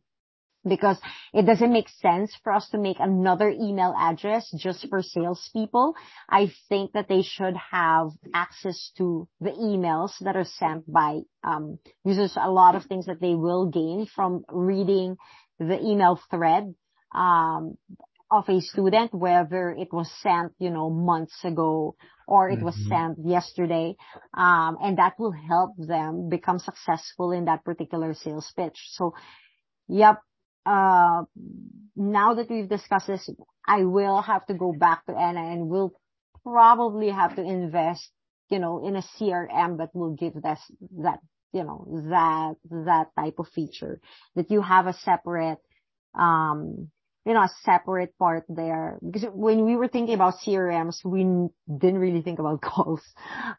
because 0.68 0.98
it 1.34 1.46
doesn't 1.46 1.72
make 1.72 1.88
sense 2.02 2.36
for 2.44 2.52
us 2.52 2.70
to 2.70 2.78
make 2.78 2.98
another 3.00 3.50
email 3.50 3.94
address 3.98 4.52
just 4.58 4.88
for 4.90 5.02
salespeople. 5.02 5.96
I 6.30 6.52
think 6.68 6.92
that 6.94 7.08
they 7.08 7.22
should 7.22 7.56
have 7.72 8.10
access 8.34 8.92
to 8.98 9.28
the 9.40 9.52
emails 9.52 10.12
that 10.22 10.36
are 10.36 10.46
sent 10.46 10.92
by 10.92 11.22
um, 11.44 11.80
users. 12.04 12.38
A 12.40 12.52
lot 12.52 12.76
of 12.76 12.86
things 12.86 13.06
that 13.06 13.22
they 13.22 13.36
will 13.36 13.68
gain 13.68 14.06
from 14.14 14.44
reading 14.50 15.18
the 15.60 15.80
email 15.82 16.20
thread 16.30 16.74
um, 17.14 17.78
of 18.32 18.48
a 18.48 18.62
student, 18.62 19.14
whether 19.14 19.72
it 19.72 19.92
was 19.92 20.12
sent, 20.22 20.54
you 20.60 20.70
know, 20.70 20.90
months 20.90 21.44
ago 21.44 21.96
or 22.28 22.50
it 22.50 22.62
was 22.62 22.76
mm-hmm. 22.76 22.90
sent 22.90 23.28
yesterday. 23.28 23.96
Um, 24.36 24.78
and 24.84 24.98
that 25.00 25.14
will 25.18 25.32
help 25.32 25.72
them 25.78 26.30
become 26.30 26.60
successful 26.60 27.32
in 27.32 27.46
that 27.46 27.66
particular 27.66 28.14
sales 28.14 28.52
pitch. 28.56 28.78
So, 28.92 29.16
yep. 29.88 30.20
Uh, 30.66 31.24
now 31.96 32.36
that 32.36 32.50
we've 32.50 32.70
discussed 32.70 33.08
this, 33.08 33.28
I 33.68 33.84
will 33.86 34.22
have 34.22 34.46
to 34.48 34.54
go 34.54 34.74
back 34.78 35.06
to 35.08 35.14
Anna 35.14 35.52
and 35.52 35.68
we'll 35.68 35.94
probably 36.44 37.10
have 37.10 37.36
to 37.38 37.42
invest, 37.42 38.12
you 38.50 38.60
know, 38.60 38.86
in 38.86 38.96
a 38.96 39.02
CRM 39.02 39.80
that 39.80 39.90
will 39.96 40.16
give 40.16 40.36
us 40.46 40.60
that, 41.00 41.20
you 41.52 41.64
know, 41.64 41.88
that, 42.10 42.56
that 42.70 43.08
type 43.18 43.40
of 43.40 43.48
feature 43.56 44.00
that 44.36 44.52
you 44.52 44.62
have 44.62 44.86
a 44.86 44.94
separate, 44.94 45.58
um, 46.14 46.92
you 47.30 47.36
know, 47.36 47.44
a 47.44 47.52
separate 47.64 48.18
part 48.18 48.44
there. 48.50 48.98
Because 49.06 49.30
when 49.32 49.64
we 49.64 49.76
were 49.76 49.88
thinking 49.88 50.16
about 50.16 50.40
CRMs, 50.44 51.06
we 51.06 51.20
didn't 51.72 52.00
really 52.00 52.24
think 52.24 52.40
about 52.40 52.60
calls. 52.64 53.04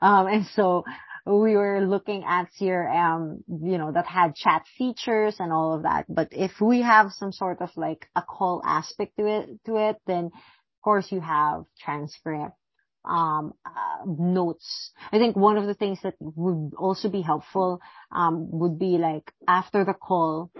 Um, 0.02 0.26
and 0.26 0.46
so 0.56 0.82
we 1.24 1.54
were 1.54 1.80
looking 1.86 2.24
at 2.24 2.48
CRM, 2.60 3.44
you 3.46 3.78
know, 3.78 3.92
that 3.92 4.06
had 4.06 4.34
chat 4.34 4.64
features 4.76 5.36
and 5.38 5.52
all 5.52 5.74
of 5.74 5.84
that. 5.84 6.06
But 6.08 6.30
if 6.32 6.60
we 6.60 6.82
have 6.82 7.12
some 7.12 7.30
sort 7.30 7.60
of 7.60 7.70
like 7.76 8.08
a 8.16 8.22
call 8.22 8.60
aspect 8.64 9.16
to 9.18 9.26
it, 9.26 9.48
to 9.66 9.76
it, 9.76 9.98
then 10.04 10.24
of 10.24 10.82
course 10.82 11.12
you 11.12 11.20
have 11.20 11.62
transcript, 11.78 12.56
um, 13.04 13.52
uh, 13.64 14.04
notes. 14.04 14.90
I 15.12 15.18
think 15.18 15.36
one 15.36 15.58
of 15.58 15.68
the 15.68 15.74
things 15.74 16.00
that 16.02 16.14
would 16.18 16.74
also 16.76 17.08
be 17.08 17.22
helpful, 17.22 17.80
um, 18.10 18.50
would 18.50 18.80
be 18.80 18.98
like 18.98 19.30
after 19.46 19.84
the 19.84 19.94
call, 19.94 20.50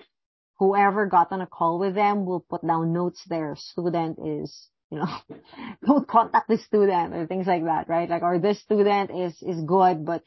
whoever 0.61 1.07
got 1.07 1.33
on 1.33 1.41
a 1.41 1.47
call 1.47 1.79
with 1.79 1.95
them 1.95 2.27
will 2.27 2.45
put 2.49 2.65
down 2.65 2.93
notes 2.93 3.25
their 3.27 3.57
student 3.57 4.19
is, 4.25 4.69
you 4.91 4.99
know, 4.99 5.09
don't 5.87 6.07
contact 6.07 6.49
the 6.49 6.59
student 6.59 7.15
or 7.15 7.27
things 7.27 7.47
like 7.47 7.65
that, 7.65 7.89
right? 7.89 8.09
Like, 8.11 8.23
or 8.23 8.39
this 8.39 8.61
student 8.61 9.11
is, 9.11 9.35
is 9.43 9.65
good, 9.65 10.05
but, 10.05 10.23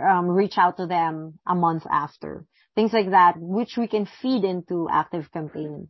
um, 0.00 0.28
reach 0.28 0.56
out 0.56 0.76
to 0.76 0.86
them 0.86 1.38
a 1.46 1.56
month 1.56 1.82
after. 1.90 2.46
Things 2.76 2.92
like 2.92 3.10
that, 3.10 3.34
which 3.36 3.76
we 3.76 3.88
can 3.88 4.06
feed 4.22 4.44
into 4.44 4.88
ActiveCampaign. 4.90 5.88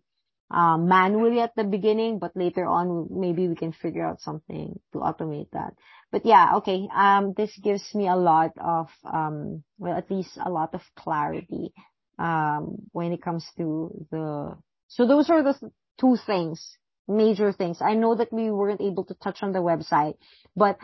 Um, 0.50 0.86
manually 0.86 1.40
at 1.40 1.54
the 1.54 1.64
beginning, 1.64 2.18
but 2.18 2.36
later 2.36 2.66
on, 2.66 3.08
maybe 3.10 3.48
we 3.48 3.54
can 3.54 3.72
figure 3.72 4.04
out 4.04 4.20
something 4.20 4.78
to 4.92 4.98
automate 4.98 5.48
that. 5.52 5.72
But 6.10 6.26
yeah, 6.26 6.56
okay. 6.56 6.88
Um, 6.94 7.32
this 7.34 7.56
gives 7.62 7.94
me 7.94 8.06
a 8.06 8.16
lot 8.16 8.52
of, 8.58 8.88
um, 9.04 9.64
well, 9.78 9.96
at 9.96 10.10
least 10.10 10.36
a 10.44 10.50
lot 10.50 10.74
of 10.74 10.82
clarity 10.94 11.72
when 12.16 13.12
it 13.12 13.22
comes 13.22 13.46
to 13.56 14.06
the. 14.10 14.56
So 14.88 15.06
those 15.06 15.30
are 15.30 15.42
the 15.42 15.54
two 16.00 16.16
things, 16.26 16.76
major 17.08 17.52
things. 17.52 17.78
I 17.80 17.94
know 17.94 18.14
that 18.14 18.32
we 18.32 18.50
weren't 18.50 18.80
able 18.80 19.04
to 19.04 19.14
touch 19.14 19.42
on 19.42 19.52
the 19.52 19.60
website, 19.60 20.16
but 20.54 20.78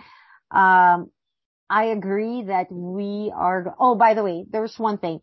um, 0.51 1.11
I 1.68 1.87
agree 1.87 2.45
that 2.45 2.72
we 2.72 3.33
are, 3.35 3.74
oh, 3.79 3.95
by 3.95 4.14
the 4.14 4.22
way, 4.22 4.47
there's 4.51 4.79
one 4.79 4.99
thing 4.99 5.20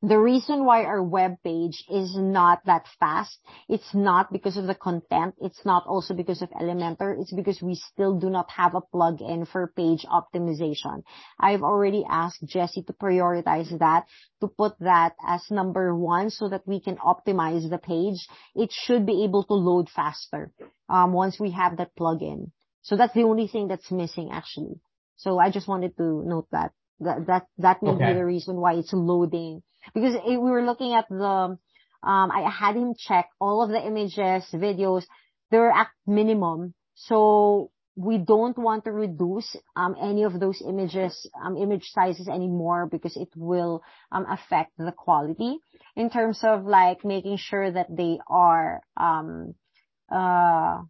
the 0.00 0.18
reason 0.18 0.64
why 0.64 0.84
our 0.84 1.02
web 1.02 1.36
page 1.42 1.84
is 1.90 2.16
not 2.16 2.64
that 2.66 2.86
fast, 3.00 3.36
it's 3.68 3.92
not 3.94 4.32
because 4.32 4.56
of 4.56 4.66
the 4.66 4.74
content. 4.74 5.34
It's 5.40 5.64
not 5.64 5.86
also 5.86 6.14
because 6.14 6.40
of 6.40 6.50
Elementor. 6.50 7.20
It's 7.20 7.32
because 7.32 7.60
we 7.60 7.74
still 7.74 8.16
do 8.16 8.30
not 8.30 8.48
have 8.50 8.76
a 8.76 8.80
plugin 8.94 9.48
for 9.48 9.72
page 9.74 10.06
optimization. 10.06 11.02
I've 11.40 11.62
already 11.62 12.04
asked 12.08 12.44
Jesse 12.44 12.84
to 12.84 12.92
prioritize 12.92 13.76
that, 13.80 14.06
to 14.40 14.46
put 14.46 14.78
that 14.78 15.14
as 15.26 15.42
number 15.50 15.96
one 15.96 16.30
so 16.30 16.48
that 16.48 16.66
we 16.66 16.80
can 16.80 16.96
optimize 16.98 17.68
the 17.68 17.78
page. 17.78 18.28
It 18.54 18.70
should 18.70 19.04
be 19.04 19.24
able 19.24 19.44
to 19.44 19.54
load 19.54 19.88
faster, 19.90 20.52
um, 20.88 21.12
once 21.12 21.40
we 21.40 21.50
have 21.50 21.76
that 21.78 21.96
plugin. 21.96 22.52
So 22.82 22.96
that's 22.96 23.14
the 23.14 23.24
only 23.24 23.48
thing 23.48 23.66
that's 23.66 23.90
missing 23.90 24.30
actually. 24.32 24.80
So 25.16 25.40
I 25.40 25.50
just 25.50 25.66
wanted 25.66 25.96
to 25.96 26.22
note 26.24 26.46
that. 26.52 26.70
That, 27.00 27.26
that, 27.26 27.46
that 27.58 27.82
may 27.82 27.92
be 27.92 28.14
the 28.14 28.24
reason 28.24 28.56
why 28.56 28.74
it's 28.74 28.92
loading. 28.92 29.62
Because 29.94 30.16
we 30.26 30.36
were 30.36 30.64
looking 30.64 30.94
at 30.94 31.08
the, 31.08 31.14
um, 31.24 31.58
I 32.02 32.50
had 32.50 32.76
him 32.76 32.94
check 32.98 33.28
all 33.40 33.62
of 33.62 33.70
the 33.70 33.80
images, 33.84 34.44
videos, 34.52 35.04
they're 35.50 35.70
at 35.70 35.88
minimum. 36.06 36.74
So 36.94 37.70
we 37.96 38.18
don't 38.18 38.56
want 38.56 38.84
to 38.84 38.92
reduce 38.92 39.56
um, 39.74 39.96
any 40.00 40.22
of 40.22 40.38
those 40.38 40.62
images, 40.66 41.28
um, 41.44 41.56
image 41.56 41.84
sizes 41.90 42.28
anymore 42.28 42.88
because 42.90 43.16
it 43.16 43.28
will 43.34 43.82
um, 44.12 44.26
affect 44.30 44.72
the 44.78 44.92
quality. 44.92 45.58
In 45.96 46.10
terms 46.10 46.40
of 46.44 46.64
like 46.64 47.04
making 47.04 47.38
sure 47.38 47.70
that 47.70 47.88
they 47.90 48.18
are, 48.28 48.80
um, 48.96 49.54
uh, 50.10 50.82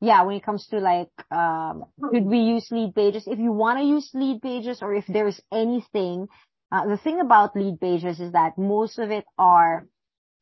yeah, 0.00 0.22
when 0.22 0.36
it 0.36 0.44
comes 0.44 0.66
to 0.68 0.78
like, 0.78 1.10
um, 1.30 1.84
could 2.10 2.24
we 2.24 2.38
use 2.38 2.68
Leadpages? 2.70 3.26
If 3.26 3.38
you 3.38 3.52
want 3.52 3.78
to 3.78 3.84
use 3.84 4.10
Leadpages 4.14 4.82
or 4.82 4.94
if 4.94 5.04
there's 5.08 5.40
anything 5.52 6.28
uh, 6.72 6.86
the 6.86 6.96
thing 6.96 7.20
about 7.20 7.54
Leadpages 7.54 8.20
is 8.20 8.32
that 8.32 8.56
most 8.56 8.98
of 8.98 9.10
it 9.10 9.24
are 9.38 9.86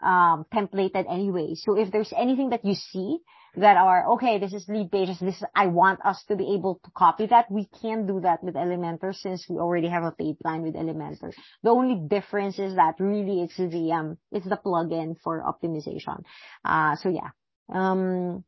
um, 0.02 0.44
templated 0.52 1.10
anyway. 1.10 1.54
So 1.54 1.76
if 1.76 1.90
there's 1.90 2.12
anything 2.16 2.50
that 2.50 2.64
you 2.64 2.74
see 2.74 3.18
that 3.56 3.76
are, 3.76 4.12
okay, 4.12 4.38
this 4.38 4.52
is 4.52 4.66
Leadpages, 4.68 5.18
this 5.20 5.36
is 5.36 5.44
I 5.54 5.68
want 5.68 6.04
us 6.04 6.22
to 6.28 6.36
be 6.36 6.54
able 6.54 6.80
to 6.84 6.90
copy 6.94 7.26
that, 7.26 7.50
we 7.50 7.66
can 7.80 8.06
do 8.06 8.20
that 8.20 8.44
with 8.44 8.54
Elementor 8.54 9.14
since 9.14 9.46
we 9.48 9.56
already 9.56 9.88
have 9.88 10.04
a 10.04 10.12
paid 10.12 10.38
plan 10.38 10.62
with 10.62 10.74
Elementor. 10.74 11.32
The 11.62 11.70
only 11.70 11.98
difference 12.08 12.58
is 12.58 12.74
that 12.76 12.96
really 13.00 13.42
it's 13.42 13.56
the, 13.56 13.92
um, 13.92 14.18
it's 14.30 14.48
the 14.48 14.60
plugin 14.64 15.16
for 15.24 15.42
optimization. 15.42 16.22
Uh, 16.64 16.94
so 16.96 17.08
yeah. 17.08 17.30
Um, 17.72 18.44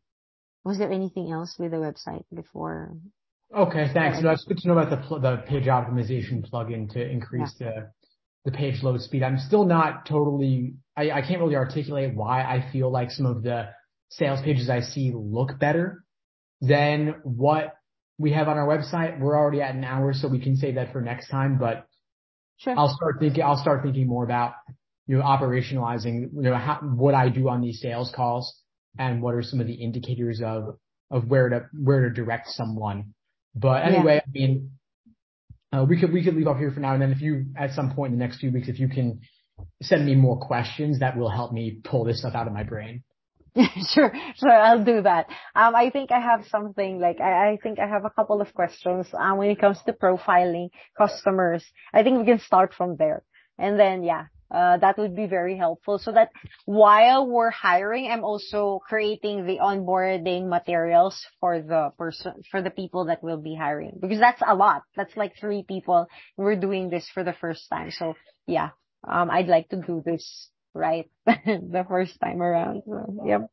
was 0.71 0.79
there 0.79 0.93
anything 0.93 1.33
else 1.33 1.57
with 1.59 1.73
the 1.73 1.77
website 1.77 2.25
before 2.35 2.97
Okay, 3.55 3.89
thanks. 3.93 4.19
So 4.19 4.25
that's 4.25 4.45
good 4.45 4.59
to 4.59 4.69
know 4.69 4.79
about 4.79 4.91
the 4.91 5.19
the 5.19 5.37
page 5.39 5.65
optimization 5.65 6.49
plugin 6.49 6.89
to 6.93 7.05
increase 7.05 7.53
the 7.59 7.91
the 8.45 8.53
page 8.53 8.83
load 8.83 9.01
speed. 9.01 9.25
I'm 9.25 9.39
still 9.39 9.65
not 9.65 10.07
totally. 10.07 10.75
I, 10.97 11.11
I 11.11 11.23
can't 11.23 11.41
really 11.41 11.57
articulate 11.57 12.15
why 12.15 12.43
I 12.43 12.71
feel 12.71 12.93
like 12.93 13.11
some 13.11 13.27
of 13.27 13.43
the 13.43 13.71
sales 14.09 14.41
pages 14.43 14.71
I 14.71 14.83
see 14.83 15.13
look 15.13 15.59
better 15.59 16.05
than 16.61 17.17
what 17.25 17.75
we 18.19 18.33
have 18.33 18.47
on 18.47 18.57
our 18.57 18.69
website. 18.69 19.19
We're 19.19 19.37
already 19.37 19.63
at 19.63 19.75
an 19.75 19.83
hour, 19.83 20.13
so 20.13 20.29
we 20.29 20.39
can 20.39 20.57
save 20.57 20.77
that 20.77 20.93
for 20.93 21.01
next 21.01 21.29
time. 21.29 21.59
But 21.59 21.89
sure. 22.59 22.79
I'll 22.79 22.95
start 22.95 23.17
thinking. 23.19 23.43
I'll 23.43 23.61
start 23.61 23.83
thinking 23.83 24.07
more 24.07 24.23
about 24.23 24.53
you 25.09 25.19
know 25.19 25.25
operationalizing 25.25 26.31
you 26.35 26.43
know 26.43 26.55
how, 26.55 26.79
what 26.83 27.15
I 27.15 27.31
do 27.31 27.49
on 27.49 27.61
these 27.61 27.81
sales 27.81 28.13
calls 28.15 28.60
and 28.99 29.23
what 29.23 29.35
are 29.35 29.43
some 29.43 29.61
of 29.61 29.67
the 29.67 29.75
indicators 29.75 30.41
of 30.45 30.79
of 31.11 31.27
where 31.29 31.49
to 31.49 31.67
where 31.73 32.09
to 32.09 32.15
direct 32.15 32.49
someone 32.49 33.15
but 33.55 33.85
anyway, 33.85 34.15
yeah. 34.15 34.21
I 34.27 34.31
mean, 34.33 34.71
uh, 35.73 35.85
we 35.89 35.99
could 35.99 36.13
we 36.13 36.23
could 36.23 36.35
leave 36.35 36.47
off 36.47 36.59
here 36.59 36.71
for 36.71 36.81
now, 36.81 36.93
and 36.93 37.03
then 37.03 37.13
if 37.13 37.21
you 37.21 37.47
at 37.57 37.73
some 37.73 37.93
point 37.95 38.13
in 38.13 38.19
the 38.19 38.25
next 38.25 38.39
few 38.39 38.53
weeks, 38.53 38.69
if 38.69 38.79
you 38.79 38.89
can 38.89 39.21
send 39.83 40.07
me 40.07 40.15
more 40.15 40.39
questions, 40.39 41.01
that 41.01 41.17
will 41.17 41.31
help 41.31 41.53
me 41.53 41.81
pull 41.85 42.05
this 42.05 42.21
stuff 42.21 42.35
out 42.35 42.47
of 42.47 42.53
my 42.53 42.63
brain. 42.63 43.03
sure, 43.93 44.13
sure, 44.37 44.53
I'll 44.53 44.85
do 44.85 45.03
that. 45.03 45.27
Um, 45.57 45.75
I 45.75 45.91
think 45.91 46.13
I 46.13 46.21
have 46.21 46.47
something 46.49 47.01
like 47.01 47.21
I, 47.21 47.51
I 47.51 47.59
think 47.61 47.81
I 47.81 47.89
have 47.89 48.05
a 48.05 48.11
couple 48.11 48.41
of 48.41 48.55
questions 48.55 49.09
um, 49.19 49.39
when 49.39 49.51
it 49.51 49.61
comes 49.61 49.79
to 49.87 49.93
profiling 49.93 50.69
customers. 50.97 51.65
I 51.93 52.05
think 52.05 52.19
we 52.19 52.25
can 52.25 52.39
start 52.39 52.73
from 52.75 52.97
there, 52.97 53.25
and 53.59 53.79
then 53.79 54.05
yeah, 54.05 54.27
that 54.51 54.99
would 54.99 55.15
be 55.15 55.27
very 55.27 55.57
helpful 55.57 55.99
so 55.99 56.13
that 56.13 56.31
while 56.65 57.27
we're 57.27 57.51
hiring, 57.51 58.11
I'm 58.11 58.25
also 58.25 58.81
creating 58.89 59.47
the 59.47 59.59
onboarding 59.59 60.49
materials 60.49 61.25
for 61.41 61.61
the 61.61 61.91
person, 61.97 62.43
for 62.51 62.63
the 62.63 62.71
people 62.71 63.07
that 63.07 63.23
we'll 63.23 63.41
be 63.41 63.55
hiring 63.55 63.99
because 64.01 64.19
that's 64.19 64.43
a 64.47 64.55
lot. 64.55 64.83
That's 64.97 65.17
like 65.17 65.35
three 65.41 65.65
people. 65.67 66.07
We're 66.37 66.57
doing 66.57 66.91
this 66.91 67.09
for 67.13 67.25
the 67.25 67.35
first 67.35 67.69
time. 67.71 67.91
So 67.91 68.15
yeah, 68.47 68.71
um, 69.07 69.31
I'd 69.31 69.49
like 69.49 69.69
to 69.71 69.77
do 69.77 70.03
this 70.05 70.51
right 70.75 71.09
the 71.27 71.85
first 71.89 72.19
time 72.21 72.43
around. 72.43 72.83
So, 72.87 73.23
yep. 73.27 73.51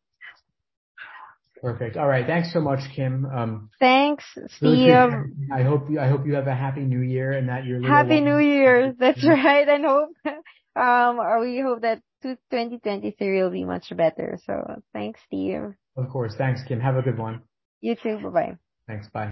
Perfect. 1.62 1.98
All 1.98 2.08
right. 2.08 2.26
Thanks 2.26 2.54
so 2.54 2.62
much, 2.62 2.82
Kim. 2.95 3.26
Um, 3.26 3.70
Thanks, 3.80 4.24
Steve. 4.58 4.89
I 5.52 5.64
hope 5.64 5.89
you, 5.89 6.00
I 6.00 6.08
hope 6.08 6.28
you 6.28 6.36
have 6.36 6.48
a 6.48 6.54
happy 6.54 6.82
new 6.82 7.02
year 7.02 7.32
and 7.32 7.50
that 7.50 7.66
you're 7.66 7.82
happy 7.82 8.22
new 8.22 8.38
year. 8.38 8.93
That's 8.98 9.24
right. 9.28 9.68
Hope 9.68 10.10
Um, 10.78 11.20
we 11.42 11.60
hope 11.60 11.82
that 11.82 12.02
2023 12.24 13.42
will 13.42 13.50
be 13.50 13.66
much 13.66 13.96
better. 13.96 14.38
So 14.46 14.82
thanks, 14.94 15.20
Steve. 15.26 15.74
Of 15.96 16.10
course. 16.10 16.36
Thanks, 16.38 16.62
Kim. 16.68 16.80
Have 16.80 16.98
a 16.98 17.02
good 17.02 17.18
one. 17.18 17.42
You 17.82 17.96
too. 17.96 18.20
Bye 18.20 18.30
bye. 18.30 18.58
Thanks. 18.88 19.08
Bye. 19.10 19.26